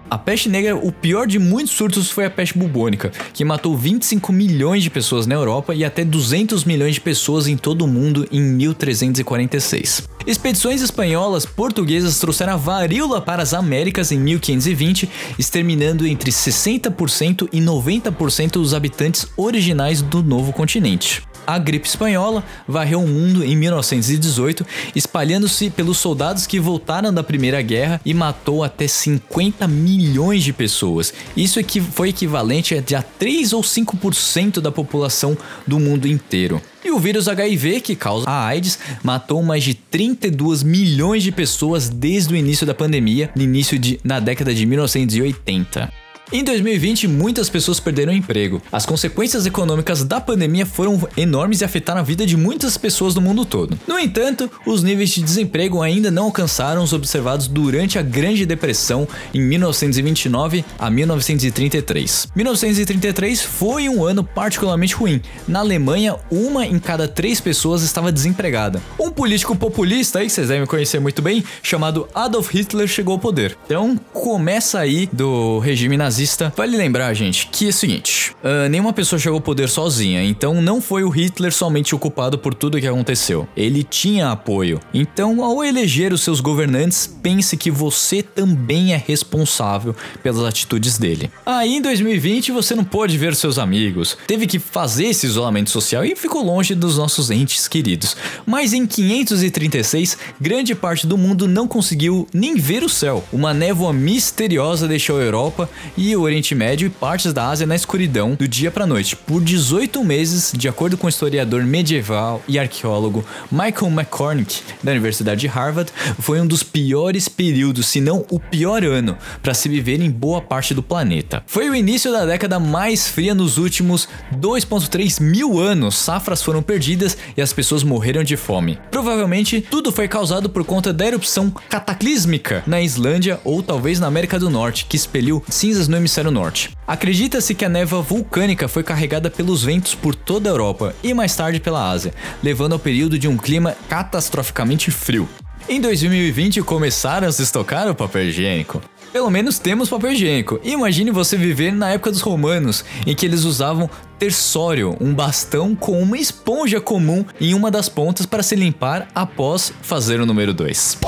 A 0.10 0.18
peste 0.18 0.50
negra, 0.50 0.76
o 0.76 0.92
pior 0.92 1.26
de 1.26 1.40
muitos 1.40 1.74
surtos 1.74 2.10
foi 2.10 2.26
a 2.26 2.30
peste 2.30 2.58
bubônica, 2.58 3.12
que 3.34 3.46
matou 3.46 3.78
25 3.78 4.34
milhões 4.34 4.84
de 4.84 4.90
pessoas 4.90 5.26
na 5.26 5.36
Europa 5.36 5.74
e 5.74 5.86
até 5.86 6.04
200 6.04 6.66
milhões 6.66 6.96
de 6.96 7.02
pessoas 7.02 7.48
em 7.48 7.56
todo 7.56 7.86
o 7.86 7.88
mundo 7.88 8.28
em 8.30 8.42
1346. 8.42 10.10
Expedições 10.28 10.82
espanholas 10.82 11.46
portuguesas 11.46 12.20
trouxeram 12.20 12.54
a 12.54 12.58
varíola 12.58 13.22
para 13.22 13.42
as 13.42 13.54
Américas 13.54 14.12
em 14.12 14.20
1520, 14.20 15.10
exterminando 15.40 16.06
entre 16.06 16.30
60% 16.30 17.48
e 17.52 17.62
90% 17.62 18.52
dos 18.52 18.74
habitantes 18.74 19.28
originais 19.38 20.02
do 20.02 20.22
novo 20.22 20.52
continente. 20.52 21.24
A 21.52 21.60
gripe 21.60 21.86
espanhola 21.86 22.46
varreu 22.66 23.02
o 23.02 23.08
mundo 23.08 23.44
em 23.44 23.58
1918, 23.58 24.66
espalhando-se 24.96 25.70
pelos 25.70 25.98
soldados 25.98 26.48
que 26.48 26.62
voltaram 26.62 27.14
da 27.14 27.22
Primeira 27.22 27.62
Guerra 27.62 28.00
e 28.06 28.14
matou 28.14 28.64
até 28.64 28.88
50 28.88 29.68
milhões 29.68 30.46
de 30.46 30.54
pessoas. 30.54 31.14
Isso 31.36 31.60
foi 31.92 32.08
equivalente 32.08 32.74
a 32.96 33.02
3 33.02 33.52
ou 33.52 33.62
5% 33.62 34.62
da 34.62 34.72
população 34.72 35.38
do 35.68 35.78
mundo 35.78 36.08
inteiro. 36.08 36.62
E 36.86 36.90
o 36.90 36.98
vírus 36.98 37.28
HIV, 37.28 37.82
que 37.82 37.98
causa 37.98 38.30
a 38.30 38.46
AIDS, 38.46 38.80
matou 39.04 39.44
mais 39.44 39.62
de 39.62 39.74
32 39.74 40.64
milhões 40.64 41.22
de 41.22 41.34
pessoas 41.34 41.90
desde 41.90 42.34
o 42.34 42.38
início 42.38 42.66
da 42.66 42.74
pandemia, 42.74 43.30
no 43.36 43.42
início 43.42 43.78
de, 43.78 44.00
na 44.06 44.22
década 44.22 44.56
de 44.56 44.66
1980. 44.66 45.92
Em 46.34 46.46
2020, 46.46 47.10
muitas 47.10 47.50
pessoas 47.50 47.78
perderam 47.82 48.14
emprego. 48.14 48.62
As 48.72 48.86
consequências 48.86 49.46
econômicas 49.46 50.06
da 50.06 50.22
pandemia 50.22 50.66
foram 50.66 50.98
enormes 51.18 51.60
e 51.60 51.66
afetaram 51.66 52.00
a 52.00 52.04
vida 52.04 52.26
de 52.26 52.38
muitas 52.38 52.78
pessoas 52.78 53.14
do 53.14 53.20
mundo 53.20 53.44
todo. 53.44 53.78
No 53.86 54.00
entanto, 54.00 54.50
os 54.66 54.82
níveis 54.82 55.10
de 55.10 55.22
desemprego 55.22 55.82
ainda 55.82 56.10
não 56.10 56.24
alcançaram 56.24 56.82
os 56.84 56.94
observados 56.94 57.50
durante 57.50 58.00
a 58.00 58.02
Grande 58.02 58.46
Depressão 58.46 59.06
em 59.34 59.42
1929 59.42 60.64
a 60.80 60.90
1933. 60.90 62.30
1933 62.34 63.42
foi 63.42 63.90
um 63.90 64.06
ano 64.06 64.24
particularmente 64.24 64.96
ruim. 64.96 65.22
Na 65.46 65.60
Alemanha, 65.60 66.16
uma 66.32 66.66
em 66.66 66.80
cada 66.80 67.10
três 67.10 67.42
pessoas 67.42 67.84
estava 67.84 68.10
desempregada. 68.10 68.82
Um 68.98 69.12
político 69.12 69.54
populista, 69.54 70.20
aí 70.20 70.30
vocês 70.30 70.48
devem 70.48 70.66
conhecer 70.66 71.02
muito 71.02 71.22
bem, 71.22 71.44
chamado 71.62 72.08
Adolf 72.16 72.54
Hitler, 72.54 72.88
chegou 72.88 73.16
ao 73.16 73.20
poder. 73.20 73.58
Então, 73.66 74.00
começa 74.14 74.80
aí 74.80 75.10
do 75.12 75.60
regime 75.60 75.98
nazista 75.98 76.21
nazista. 76.22 76.54
Vale 76.56 76.78
lembrar, 76.78 77.14
gente, 77.14 77.48
que 77.48 77.66
é 77.66 77.70
o 77.70 77.74
seguinte: 77.74 78.36
uh, 78.44 78.70
nenhuma 78.70 78.94
pessoa 78.94 79.20
chegou 79.20 79.38
ao 79.38 79.42
poder 79.42 79.68
sozinha, 79.68 80.24
então 80.24 80.62
não 80.62 80.82
foi 80.82 81.04
o 81.04 81.10
Hitler 81.10 81.52
somente 81.52 81.96
o 81.96 82.00
culpado 82.00 82.38
por 82.38 82.54
tudo 82.54 82.80
que 82.80 82.88
aconteceu. 82.88 83.48
Ele 83.58 83.84
tinha 83.84 84.30
apoio. 84.30 84.80
Então, 84.94 85.44
ao 85.44 85.64
eleger 85.64 86.14
os 86.14 86.22
seus 86.22 86.40
governantes, 86.40 87.08
pense 87.22 87.58
que 87.58 87.72
você 87.72 88.22
também 88.22 88.94
é 88.94 89.04
responsável 89.06 89.96
pelas 90.22 90.46
atitudes 90.46 90.98
dele. 90.98 91.32
Aí 91.46 91.76
em 91.76 91.82
2020 91.82 92.52
você 92.52 92.76
não 92.76 92.84
pôde 92.84 93.18
ver 93.18 93.36
seus 93.36 93.58
amigos, 93.58 94.18
teve 94.28 94.46
que 94.46 94.60
fazer 94.60 95.06
esse 95.06 95.26
isolamento 95.26 95.70
social 95.70 96.06
e 96.06 96.16
ficou 96.16 96.44
longe 96.44 96.76
dos 96.76 96.98
nossos 96.98 97.32
entes 97.32 97.68
queridos. 97.68 98.16
Mas 98.46 98.74
em 98.74 98.86
536, 98.86 100.18
grande 100.40 100.76
parte 100.76 101.08
do 101.08 101.18
mundo 101.18 101.48
não 101.48 101.68
conseguiu 101.68 102.28
nem 102.34 102.56
ver 102.56 102.84
o 102.84 102.90
céu. 102.90 103.24
Uma 103.32 103.54
névoa 103.54 103.94
misteriosa 103.94 104.88
deixou 104.88 105.20
a 105.20 105.24
Europa 105.24 105.70
e 105.98 106.11
o 106.16 106.22
Oriente 106.22 106.54
Médio 106.54 106.88
e 106.88 106.90
partes 106.90 107.34
da 107.34 107.48
Ásia 107.48 107.66
na 107.66 107.76
escuridão 107.76 108.36
do 108.36 108.48
dia 108.48 108.72
para 108.72 108.86
noite 108.86 109.16
por 109.16 109.42
18 109.42 110.04
meses, 110.04 110.52
de 110.56 110.68
acordo 110.68 110.98
com 110.98 111.08
o 111.08 111.10
historiador 111.10 111.64
medieval 111.64 112.42
e 112.48 112.60
arqueólogo 112.60 113.24
Michael 113.52 113.92
McCormick 113.92 114.62
da 114.84 114.92
Universidade 114.92 115.42
de 115.42 115.48
Harvard, 115.48 115.92
foi 116.20 116.42
um 116.42 116.48
dos 116.48 116.64
piores 116.64 117.28
períodos, 117.28 117.88
se 117.88 118.02
não 118.02 118.26
o 118.30 118.40
pior 118.40 118.84
ano, 118.84 119.18
para 119.42 119.54
se 119.54 119.70
viver 119.70 120.02
em 120.02 120.10
boa 120.10 120.42
parte 120.42 120.74
do 120.74 120.84
planeta. 120.84 121.44
Foi 121.48 121.70
o 121.70 121.76
início 121.76 122.12
da 122.12 122.26
década 122.26 122.60
mais 122.60 123.08
fria 123.08 123.34
nos 123.34 123.58
últimos 123.58 124.08
2,3 124.36 125.22
mil 125.22 125.60
anos. 125.60 125.96
Safras 125.96 126.42
foram 126.42 126.62
perdidas 126.62 127.18
e 127.36 127.42
as 127.42 127.54
pessoas 127.54 127.84
morreram 127.84 128.24
de 128.24 128.36
fome. 128.36 128.78
Provavelmente 128.90 129.62
tudo 129.62 129.92
foi 129.92 130.08
causado 130.08 130.50
por 130.50 130.64
conta 130.66 130.92
da 130.92 131.06
erupção 131.06 131.50
cataclísmica 131.70 132.64
na 132.68 132.82
Islândia 132.82 133.40
ou 133.44 133.64
talvez 133.64 134.00
na 134.00 134.08
América 134.08 134.40
do 134.40 134.50
Norte, 134.50 134.86
que 134.86 134.96
expeliu 134.96 135.44
cinzas 135.50 135.88
no 135.88 136.01
hemisfério 136.02 136.32
norte. 136.32 136.72
Acredita-se 136.86 137.56
que 137.56 137.64
a 137.64 137.70
névoa 137.70 138.02
vulcânica 138.02 138.68
foi 138.68 138.84
carregada 138.84 139.30
pelos 139.30 139.64
ventos 139.64 139.96
por 139.96 140.14
toda 140.14 140.50
a 140.50 140.52
Europa 140.52 140.94
e 141.02 141.14
mais 141.14 141.36
tarde 141.36 141.60
pela 141.60 141.90
Ásia, 141.90 142.14
levando 142.44 142.74
ao 142.74 142.80
período 142.80 143.18
de 143.18 143.28
um 143.28 143.38
clima 143.38 143.76
catastroficamente 143.88 144.92
frio. 144.92 145.30
Em 145.70 145.80
2020 145.80 146.62
começaram 146.64 147.28
a 147.28 147.32
se 147.32 147.44
estocar 147.44 147.88
o 147.90 147.96
papel 147.96 148.24
higiênico. 148.24 148.82
Pelo 149.14 149.30
menos 149.30 149.60
temos 149.60 149.90
papel 149.90 150.14
higiênico. 150.14 150.60
Imagine 150.64 151.12
você 151.12 151.38
viver 151.38 151.72
na 151.72 151.92
época 151.92 152.12
dos 152.12 152.22
romanos, 152.22 152.84
em 153.06 153.14
que 153.14 153.26
eles 153.26 153.44
usavam 153.44 153.90
tersório, 154.22 154.96
um 155.02 155.16
bastão 155.16 155.76
com 155.76 156.00
uma 156.00 156.16
esponja 156.16 156.80
comum 156.80 157.26
em 157.40 157.56
uma 157.56 157.72
das 157.72 157.90
pontas 157.90 158.24
para 158.24 158.44
se 158.44 158.56
limpar 158.56 159.08
após 159.16 159.74
fazer 159.82 160.22
o 160.22 160.28
número 160.28 160.54
2. 160.54 161.00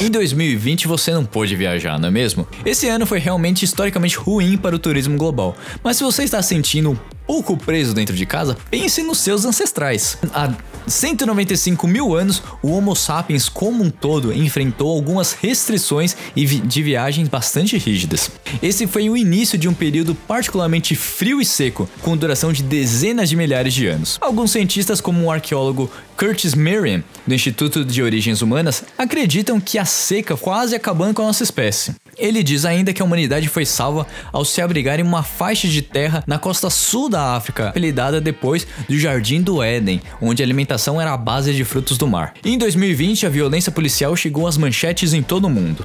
Em 0.00 0.08
2020 0.08 0.86
você 0.86 1.10
não 1.10 1.24
pôde 1.24 1.56
viajar, 1.56 1.98
não 1.98 2.06
é 2.06 2.12
mesmo? 2.12 2.46
Esse 2.64 2.88
ano 2.88 3.04
foi 3.06 3.18
realmente 3.18 3.64
historicamente 3.64 4.16
ruim 4.16 4.56
para 4.56 4.76
o 4.76 4.78
turismo 4.78 5.18
global, 5.18 5.56
mas 5.82 5.96
se 5.96 6.04
você 6.04 6.22
está 6.22 6.40
sentindo 6.40 6.92
um 6.92 7.13
pouco 7.26 7.56
preso 7.56 7.94
dentro 7.94 8.14
de 8.14 8.26
casa, 8.26 8.56
pense 8.70 9.02
nos 9.02 9.18
seus 9.18 9.44
ancestrais. 9.44 10.18
Há 10.32 10.52
195 10.86 11.86
mil 11.86 12.14
anos, 12.14 12.42
o 12.62 12.70
Homo 12.72 12.94
sapiens 12.94 13.48
como 13.48 13.82
um 13.82 13.90
todo 13.90 14.32
enfrentou 14.32 14.90
algumas 14.90 15.32
restrições 15.32 16.16
de 16.34 16.82
viagens 16.82 17.28
bastante 17.28 17.78
rígidas. 17.78 18.30
Esse 18.62 18.86
foi 18.86 19.08
o 19.08 19.16
início 19.16 19.56
de 19.56 19.68
um 19.68 19.74
período 19.74 20.14
particularmente 20.14 20.94
frio 20.94 21.40
e 21.40 21.44
seco, 21.44 21.88
com 22.02 22.16
duração 22.16 22.52
de 22.52 22.62
dezenas 22.62 23.28
de 23.28 23.36
milhares 23.36 23.72
de 23.72 23.86
anos. 23.86 24.18
Alguns 24.20 24.50
cientistas, 24.50 25.00
como 25.00 25.24
o 25.24 25.30
arqueólogo 25.30 25.90
Curtis 26.16 26.54
Merriam, 26.54 27.02
do 27.26 27.34
Instituto 27.34 27.84
de 27.84 28.02
Origens 28.02 28.40
Humanas, 28.40 28.84
acreditam 28.96 29.60
que 29.60 29.78
a 29.78 29.84
seca 29.84 30.36
quase 30.36 30.74
acabando 30.74 31.14
com 31.14 31.22
a 31.22 31.26
nossa 31.26 31.42
espécie. 31.42 31.94
Ele 32.16 32.42
diz 32.42 32.64
ainda 32.64 32.92
que 32.92 33.02
a 33.02 33.04
humanidade 33.04 33.48
foi 33.48 33.66
salva 33.66 34.06
ao 34.32 34.44
se 34.44 34.60
abrigar 34.60 35.00
em 35.00 35.02
uma 35.02 35.24
faixa 35.24 35.66
de 35.66 35.82
terra 35.82 36.22
na 36.26 36.38
costa 36.38 36.70
sul 36.70 37.08
da 37.08 37.34
África, 37.34 37.68
apelidada 37.68 38.20
depois 38.20 38.66
do 38.88 38.96
Jardim 38.96 39.42
do 39.42 39.62
Éden, 39.62 40.00
onde 40.20 40.42
a 40.42 40.46
alimentação 40.46 41.00
era 41.00 41.12
a 41.12 41.16
base 41.16 41.52
de 41.52 41.64
frutos 41.64 41.98
do 41.98 42.06
mar. 42.06 42.34
Em 42.44 42.56
2020, 42.56 43.26
a 43.26 43.28
violência 43.28 43.72
policial 43.72 44.14
chegou 44.14 44.46
às 44.46 44.56
manchetes 44.56 45.12
em 45.12 45.22
todo 45.22 45.46
o 45.46 45.50
mundo. 45.50 45.84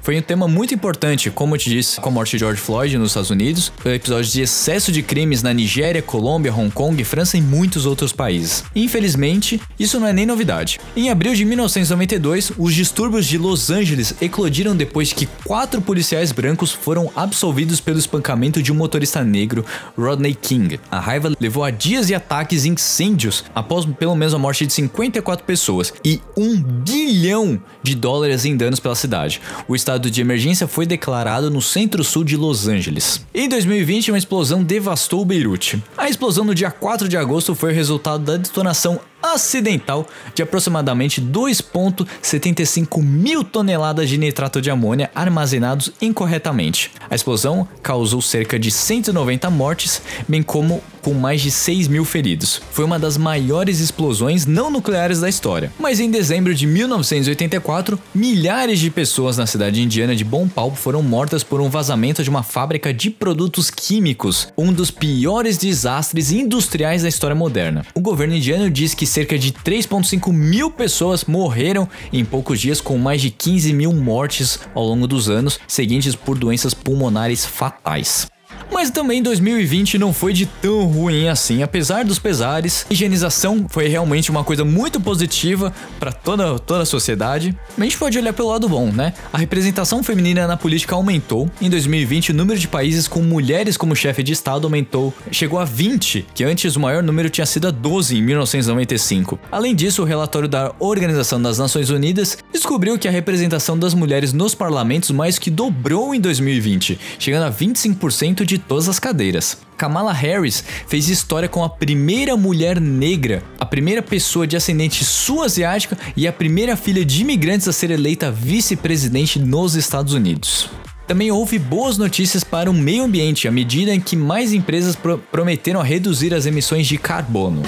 Foi 0.00 0.18
um 0.18 0.22
tema 0.22 0.46
muito 0.46 0.74
importante, 0.74 1.30
como 1.30 1.54
eu 1.54 1.58
te 1.58 1.70
disse, 1.70 2.00
com 2.00 2.08
a 2.10 2.12
morte 2.12 2.32
de 2.32 2.38
George 2.38 2.60
Floyd 2.60 2.96
nos 2.98 3.10
Estados 3.10 3.30
Unidos, 3.30 3.72
episódios 3.84 4.32
de 4.32 4.42
excesso 4.42 4.92
de 4.92 5.02
crimes 5.02 5.42
na 5.42 5.52
Nigéria, 5.52 6.02
Colômbia, 6.02 6.52
Hong 6.52 6.70
Kong, 6.70 7.02
França 7.02 7.36
e 7.36 7.40
muitos 7.40 7.86
outros 7.86 8.12
países. 8.12 8.64
Infelizmente, 8.76 9.60
isso 9.78 9.98
não 9.98 10.06
é 10.06 10.12
nem 10.12 10.26
novidade. 10.26 10.78
Em 10.96 11.10
abril 11.10 11.34
de 11.34 11.44
1992, 11.44 12.52
os 12.56 12.74
distúrbios 12.74 13.26
de 13.26 13.38
Los 13.38 13.70
Angeles 13.70 14.14
eclodiram 14.20 14.76
depois 14.76 15.12
que 15.12 15.26
quatro 15.44 15.80
policiais 15.80 16.32
brancos 16.32 16.70
foram 16.70 17.10
absolvidos 17.16 17.80
pelo 17.80 17.98
espancamento 17.98 18.62
de 18.62 18.72
um 18.72 18.76
motorista 18.76 19.24
negro, 19.24 19.64
Rodney 19.98 20.34
King. 20.34 20.78
A 20.90 21.00
raiva 21.00 21.32
levou 21.40 21.64
a 21.64 21.70
dias 21.70 22.08
e 22.08 22.14
ataques 22.14 22.64
e 22.64 22.68
incêndios 22.68 23.44
após 23.54 23.84
pelo 23.84 24.14
menos 24.14 24.34
a 24.34 24.38
morte 24.38 24.66
de 24.66 24.72
54 24.72 25.44
pessoas 25.44 25.92
e 26.04 26.20
um 26.36 26.60
bilhão 26.60 27.60
de 27.82 27.94
dólares 27.94 28.44
em 28.44 28.56
danos 28.56 28.80
pela 28.80 28.94
cidade. 28.94 29.40
O 29.66 29.74
estado 29.74 30.10
de 30.10 30.20
emergência 30.20 30.68
foi 30.68 30.86
declarado 30.86 31.50
no 31.50 31.60
centro-sul 31.60 32.24
de 32.24 32.36
Los 32.36 32.68
Angeles. 32.68 33.24
Em 33.34 33.48
2020, 33.48 34.10
uma 34.10 34.18
explosão 34.18 34.62
devastou 34.62 35.24
Beirute. 35.24 35.82
A 35.96 36.08
explosão 36.08 36.44
no 36.44 36.54
dia 36.54 36.70
4 36.70 37.08
de 37.08 37.16
agosto 37.16 37.54
foi 37.54 37.72
o 37.72 37.74
resultado 37.74 38.24
da 38.24 38.36
detonação 38.36 39.00
acidental 39.32 40.06
de 40.34 40.42
aproximadamente 40.42 41.20
2,75 41.20 43.02
mil 43.02 43.42
toneladas 43.42 44.08
de 44.08 44.18
nitrato 44.18 44.60
de 44.60 44.70
amônia 44.70 45.10
armazenados 45.14 45.92
incorretamente. 46.00 46.90
A 47.08 47.14
explosão 47.14 47.66
causou 47.82 48.20
cerca 48.20 48.58
de 48.58 48.70
190 48.70 49.48
mortes, 49.50 50.02
bem 50.28 50.42
como 50.42 50.82
com 51.04 51.12
mais 51.12 51.42
de 51.42 51.50
6 51.50 51.86
mil 51.86 52.04
feridos. 52.04 52.62
Foi 52.72 52.82
uma 52.82 52.98
das 52.98 53.18
maiores 53.18 53.78
explosões 53.78 54.46
não 54.46 54.70
nucleares 54.70 55.20
da 55.20 55.28
história. 55.28 55.70
Mas 55.78 56.00
em 56.00 56.10
dezembro 56.10 56.54
de 56.54 56.66
1984, 56.66 58.00
milhares 58.14 58.80
de 58.80 58.90
pessoas 58.90 59.36
na 59.36 59.46
cidade 59.46 59.82
indiana 59.82 60.16
de 60.16 60.24
Bhopal 60.24 60.74
foram 60.74 61.02
mortas 61.02 61.44
por 61.44 61.60
um 61.60 61.68
vazamento 61.68 62.22
de 62.22 62.30
uma 62.30 62.42
fábrica 62.42 62.92
de 62.92 63.10
produtos 63.10 63.70
químicos, 63.70 64.48
um 64.56 64.72
dos 64.72 64.90
piores 64.90 65.58
desastres 65.58 66.32
industriais 66.32 67.02
da 67.02 67.08
história 67.08 67.36
moderna. 67.36 67.84
O 67.94 68.00
governo 68.00 68.34
indiano 68.34 68.70
diz 68.70 68.94
que 68.94 69.04
cerca 69.14 69.38
de 69.38 69.52
3,5 69.52 70.32
mil 70.32 70.72
pessoas 70.72 71.24
morreram 71.24 71.88
em 72.12 72.24
poucos 72.24 72.60
dias, 72.60 72.80
com 72.80 72.98
mais 72.98 73.22
de 73.22 73.30
15 73.30 73.72
mil 73.72 73.92
mortes 73.92 74.58
ao 74.74 74.84
longo 74.84 75.06
dos 75.06 75.30
anos 75.30 75.60
seguintes 75.68 76.16
por 76.16 76.36
doenças 76.36 76.74
pulmonares 76.74 77.46
fatais. 77.46 78.26
Mas 78.72 78.90
também 78.90 79.22
2020 79.22 79.98
não 79.98 80.12
foi 80.12 80.32
de 80.32 80.46
tão 80.46 80.84
ruim 80.84 81.28
assim, 81.28 81.62
apesar 81.62 82.04
dos 82.04 82.18
pesares. 82.18 82.86
Higienização 82.90 83.66
foi 83.68 83.88
realmente 83.88 84.30
uma 84.30 84.44
coisa 84.44 84.64
muito 84.64 85.00
positiva 85.00 85.72
para 85.98 86.12
toda, 86.12 86.58
toda 86.58 86.82
a 86.82 86.86
sociedade. 86.86 87.56
A 87.78 87.82
gente 87.82 87.96
pode 87.96 88.18
olhar 88.18 88.32
pelo 88.32 88.48
lado 88.48 88.68
bom, 88.68 88.90
né? 88.90 89.12
A 89.32 89.38
representação 89.38 90.02
feminina 90.02 90.46
na 90.46 90.56
política 90.56 90.94
aumentou. 90.94 91.50
Em 91.60 91.70
2020, 91.70 92.30
o 92.30 92.34
número 92.34 92.58
de 92.58 92.68
países 92.68 93.08
com 93.08 93.20
mulheres 93.20 93.76
como 93.76 93.94
chefe 93.94 94.22
de 94.22 94.32
estado 94.32 94.66
aumentou, 94.66 95.14
chegou 95.30 95.58
a 95.58 95.64
20, 95.64 96.26
que 96.34 96.44
antes 96.44 96.76
o 96.76 96.80
maior 96.80 97.02
número 97.02 97.30
tinha 97.30 97.46
sido 97.46 97.68
a 97.68 97.70
12 97.70 98.16
em 98.16 98.22
1995. 98.22 99.38
Além 99.50 99.74
disso, 99.74 100.02
o 100.02 100.04
relatório 100.04 100.48
da 100.48 100.72
Organização 100.78 101.40
das 101.40 101.58
Nações 101.58 101.90
Unidas 101.90 102.38
descobriu 102.52 102.98
que 102.98 103.08
a 103.08 103.10
representação 103.10 103.78
das 103.78 103.94
mulheres 103.94 104.32
nos 104.32 104.54
parlamentos 104.54 105.10
mais 105.10 105.38
que 105.38 105.50
dobrou 105.50 106.14
em 106.14 106.20
2020, 106.20 106.98
chegando 107.18 107.44
a 107.44 107.52
25% 107.52 108.44
de 108.44 108.53
todas 108.58 108.88
as 108.88 108.98
cadeiras. 108.98 109.58
Kamala 109.76 110.12
Harris 110.12 110.64
fez 110.86 111.08
história 111.08 111.48
com 111.48 111.64
a 111.64 111.68
primeira 111.68 112.36
mulher 112.36 112.80
negra, 112.80 113.42
a 113.58 113.66
primeira 113.66 114.02
pessoa 114.02 114.46
de 114.46 114.56
ascendente 114.56 115.04
sul-asiática 115.04 115.98
e 116.16 116.26
a 116.26 116.32
primeira 116.32 116.76
filha 116.76 117.04
de 117.04 117.22
imigrantes 117.22 117.68
a 117.68 117.72
ser 117.72 117.90
eleita 117.90 118.30
vice-presidente 118.30 119.38
nos 119.38 119.74
Estados 119.74 120.14
Unidos. 120.14 120.70
Também 121.06 121.30
houve 121.30 121.58
boas 121.58 121.98
notícias 121.98 122.42
para 122.42 122.70
o 122.70 122.74
meio 122.74 123.04
ambiente 123.04 123.46
à 123.46 123.50
medida 123.50 123.94
em 123.94 124.00
que 124.00 124.16
mais 124.16 124.54
empresas 124.54 124.96
pro 124.96 125.18
prometeram 125.18 125.82
reduzir 125.82 126.32
as 126.32 126.46
emissões 126.46 126.86
de 126.86 126.96
carbono. 126.96 127.62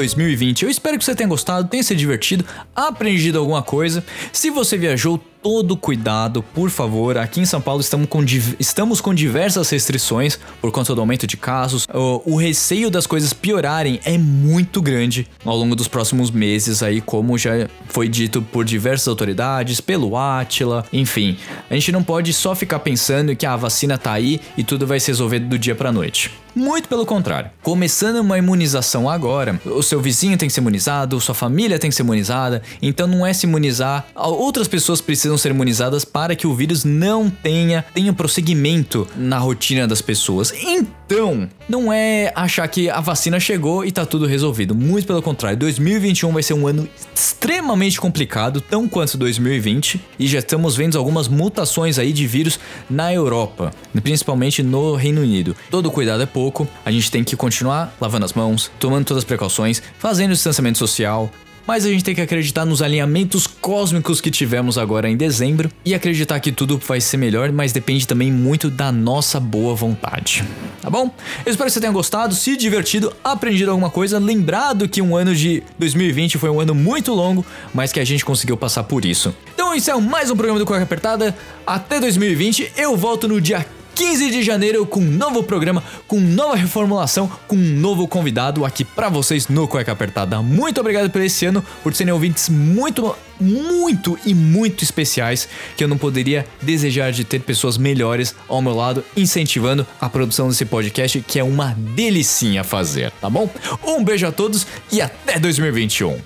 2020. 0.00 0.62
Eu 0.62 0.70
espero 0.70 0.98
que 0.98 1.04
você 1.04 1.14
tenha 1.14 1.28
gostado, 1.28 1.68
tenha 1.68 1.82
se 1.82 1.94
divertido, 1.94 2.44
aprendido 2.74 3.38
alguma 3.38 3.62
coisa. 3.62 4.04
Se 4.32 4.50
você 4.50 4.76
viajou, 4.78 5.22
todo 5.42 5.76
cuidado, 5.76 6.42
por 6.42 6.70
favor. 6.70 7.18
Aqui 7.18 7.40
em 7.40 7.44
São 7.44 7.60
Paulo 7.60 7.80
estamos 7.80 8.08
com, 8.08 8.24
estamos 8.58 9.00
com 9.00 9.14
diversas 9.14 9.68
restrições 9.70 10.38
por 10.60 10.70
conta 10.70 10.94
do 10.94 11.00
aumento 11.00 11.26
de 11.26 11.36
casos. 11.36 11.86
O, 11.92 12.34
o, 12.34 12.36
receio 12.36 12.90
das 12.90 13.06
coisas 13.06 13.32
piorarem 13.32 14.00
é 14.04 14.16
muito 14.16 14.80
grande 14.80 15.26
ao 15.44 15.56
longo 15.56 15.74
dos 15.74 15.88
próximos 15.88 16.30
meses, 16.30 16.82
aí, 16.82 17.00
como 17.00 17.36
já 17.38 17.68
foi 17.88 18.08
dito 18.08 18.42
por 18.42 18.64
diversas 18.64 19.08
autoridades, 19.08 19.80
pelo 19.80 20.16
Atila, 20.16 20.84
enfim. 20.92 21.36
A 21.68 21.74
gente 21.74 21.92
não 21.92 22.02
pode 22.02 22.32
só 22.32 22.54
ficar 22.54 22.80
pensando 22.80 23.34
que 23.34 23.46
a 23.46 23.56
vacina 23.56 23.98
tá 23.98 24.12
aí 24.12 24.40
e 24.56 24.64
tudo 24.64 24.86
vai 24.86 25.00
se 25.00 25.08
resolver 25.08 25.40
do 25.40 25.58
dia 25.58 25.74
pra 25.74 25.92
noite. 25.92 26.30
Muito 26.54 26.88
pelo 26.88 27.06
contrário. 27.06 27.50
Começando 27.62 28.16
uma 28.16 28.36
imunização 28.36 29.08
agora, 29.08 29.60
o 29.64 29.82
seu 29.82 30.00
vizinho 30.00 30.36
tem 30.36 30.48
que 30.48 30.52
ser 30.52 30.60
imunizado, 30.60 31.20
sua 31.20 31.34
família 31.34 31.78
tem 31.78 31.90
que 31.90 31.96
ser 31.96 32.02
imunizada, 32.02 32.62
então 32.82 33.06
não 33.06 33.24
é 33.24 33.32
se 33.32 33.46
imunizar, 33.46 34.06
outras 34.14 34.66
pessoas 34.66 35.00
precisam 35.00 35.29
ser 35.38 35.50
imunizadas 35.50 36.04
para 36.04 36.34
que 36.34 36.46
o 36.46 36.54
vírus 36.54 36.84
não 36.84 37.30
tenha, 37.30 37.84
tenha 37.94 38.12
prosseguimento 38.12 39.06
na 39.16 39.38
rotina 39.38 39.86
das 39.86 40.00
pessoas. 40.00 40.52
Então, 40.52 41.48
não 41.68 41.92
é 41.92 42.32
achar 42.34 42.66
que 42.68 42.88
a 42.88 43.00
vacina 43.00 43.38
chegou 43.40 43.84
e 43.84 43.90
tá 43.90 44.06
tudo 44.06 44.26
resolvido. 44.26 44.74
Muito 44.74 45.06
pelo 45.06 45.22
contrário, 45.22 45.58
2021 45.58 46.32
vai 46.32 46.42
ser 46.42 46.54
um 46.54 46.66
ano 46.66 46.88
extremamente 47.14 48.00
complicado, 48.00 48.60
tão 48.60 48.88
quanto 48.88 49.18
2020, 49.18 50.00
e 50.18 50.26
já 50.26 50.38
estamos 50.38 50.76
vendo 50.76 50.98
algumas 50.98 51.28
mutações 51.28 51.98
aí 51.98 52.12
de 52.12 52.26
vírus 52.26 52.58
na 52.88 53.12
Europa, 53.12 53.72
principalmente 54.02 54.62
no 54.62 54.94
Reino 54.94 55.22
Unido. 55.22 55.56
Todo 55.70 55.90
cuidado 55.90 56.22
é 56.22 56.26
pouco, 56.26 56.68
a 56.84 56.90
gente 56.90 57.10
tem 57.10 57.24
que 57.24 57.36
continuar 57.36 57.94
lavando 58.00 58.24
as 58.24 58.32
mãos, 58.32 58.70
tomando 58.78 59.04
todas 59.04 59.22
as 59.22 59.26
precauções, 59.26 59.82
fazendo 59.98 60.32
distanciamento 60.32 60.78
social, 60.78 61.30
mas 61.70 61.86
a 61.86 61.88
gente 61.88 62.02
tem 62.02 62.16
que 62.16 62.20
acreditar 62.20 62.64
nos 62.64 62.82
alinhamentos 62.82 63.46
cósmicos 63.46 64.20
que 64.20 64.28
tivemos 64.28 64.76
agora 64.76 65.08
em 65.08 65.16
dezembro 65.16 65.70
e 65.84 65.94
acreditar 65.94 66.40
que 66.40 66.50
tudo 66.50 66.76
vai 66.84 67.00
ser 67.00 67.16
melhor, 67.16 67.52
mas 67.52 67.72
depende 67.72 68.08
também 68.08 68.32
muito 68.32 68.68
da 68.68 68.90
nossa 68.90 69.38
boa 69.38 69.72
vontade. 69.72 70.42
Tá 70.82 70.90
bom? 70.90 71.14
Eu 71.46 71.52
espero 71.52 71.68
que 71.68 71.74
você 71.74 71.80
tenha 71.80 71.92
gostado, 71.92 72.34
se 72.34 72.56
divertido, 72.56 73.14
aprendido 73.22 73.70
alguma 73.70 73.88
coisa, 73.88 74.18
lembrado 74.18 74.88
que 74.88 75.00
um 75.00 75.14
ano 75.14 75.32
de 75.32 75.62
2020 75.78 76.38
foi 76.38 76.50
um 76.50 76.58
ano 76.58 76.74
muito 76.74 77.14
longo, 77.14 77.46
mas 77.72 77.92
que 77.92 78.00
a 78.00 78.04
gente 78.04 78.24
conseguiu 78.24 78.56
passar 78.56 78.82
por 78.82 79.04
isso. 79.04 79.32
Então, 79.54 79.72
isso 79.72 79.92
é 79.92 79.96
mais 79.96 80.28
um 80.28 80.34
programa 80.34 80.58
do 80.58 80.66
Cueca 80.66 80.82
Apertada. 80.82 81.36
Até 81.64 82.00
2020, 82.00 82.72
eu 82.76 82.96
volto 82.96 83.28
no 83.28 83.40
dia 83.40 83.64
15 83.94 84.30
de 84.30 84.42
janeiro 84.42 84.86
com 84.86 85.00
um 85.00 85.10
novo 85.10 85.42
programa, 85.42 85.82
com 86.06 86.20
nova 86.20 86.56
reformulação, 86.56 87.30
com 87.46 87.56
um 87.56 87.76
novo 87.76 88.06
convidado 88.08 88.64
aqui 88.64 88.84
para 88.84 89.08
vocês 89.08 89.48
no 89.48 89.68
Cueca 89.68 89.92
Apertada. 89.92 90.40
Muito 90.42 90.80
obrigado 90.80 91.10
por 91.10 91.20
esse 91.20 91.46
ano, 91.46 91.64
por 91.82 91.94
serem 91.94 92.12
ouvintes 92.12 92.48
muito, 92.48 93.14
muito 93.40 94.18
e 94.24 94.34
muito 94.34 94.84
especiais 94.84 95.48
que 95.76 95.84
eu 95.84 95.88
não 95.88 95.98
poderia 95.98 96.46
desejar 96.62 97.12
de 97.12 97.24
ter 97.24 97.40
pessoas 97.40 97.76
melhores 97.76 98.34
ao 98.48 98.62
meu 98.62 98.74
lado 98.74 99.04
incentivando 99.16 99.86
a 100.00 100.08
produção 100.08 100.48
desse 100.48 100.64
podcast 100.64 101.20
que 101.20 101.38
é 101.38 101.44
uma 101.44 101.74
delicinha 101.76 102.64
fazer, 102.64 103.10
tá 103.20 103.28
bom? 103.30 103.50
Um 103.84 104.02
beijo 104.04 104.26
a 104.26 104.32
todos 104.32 104.66
e 104.90 105.00
até 105.00 105.38
2021. 105.38 106.18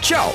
Tchau! 0.00 0.34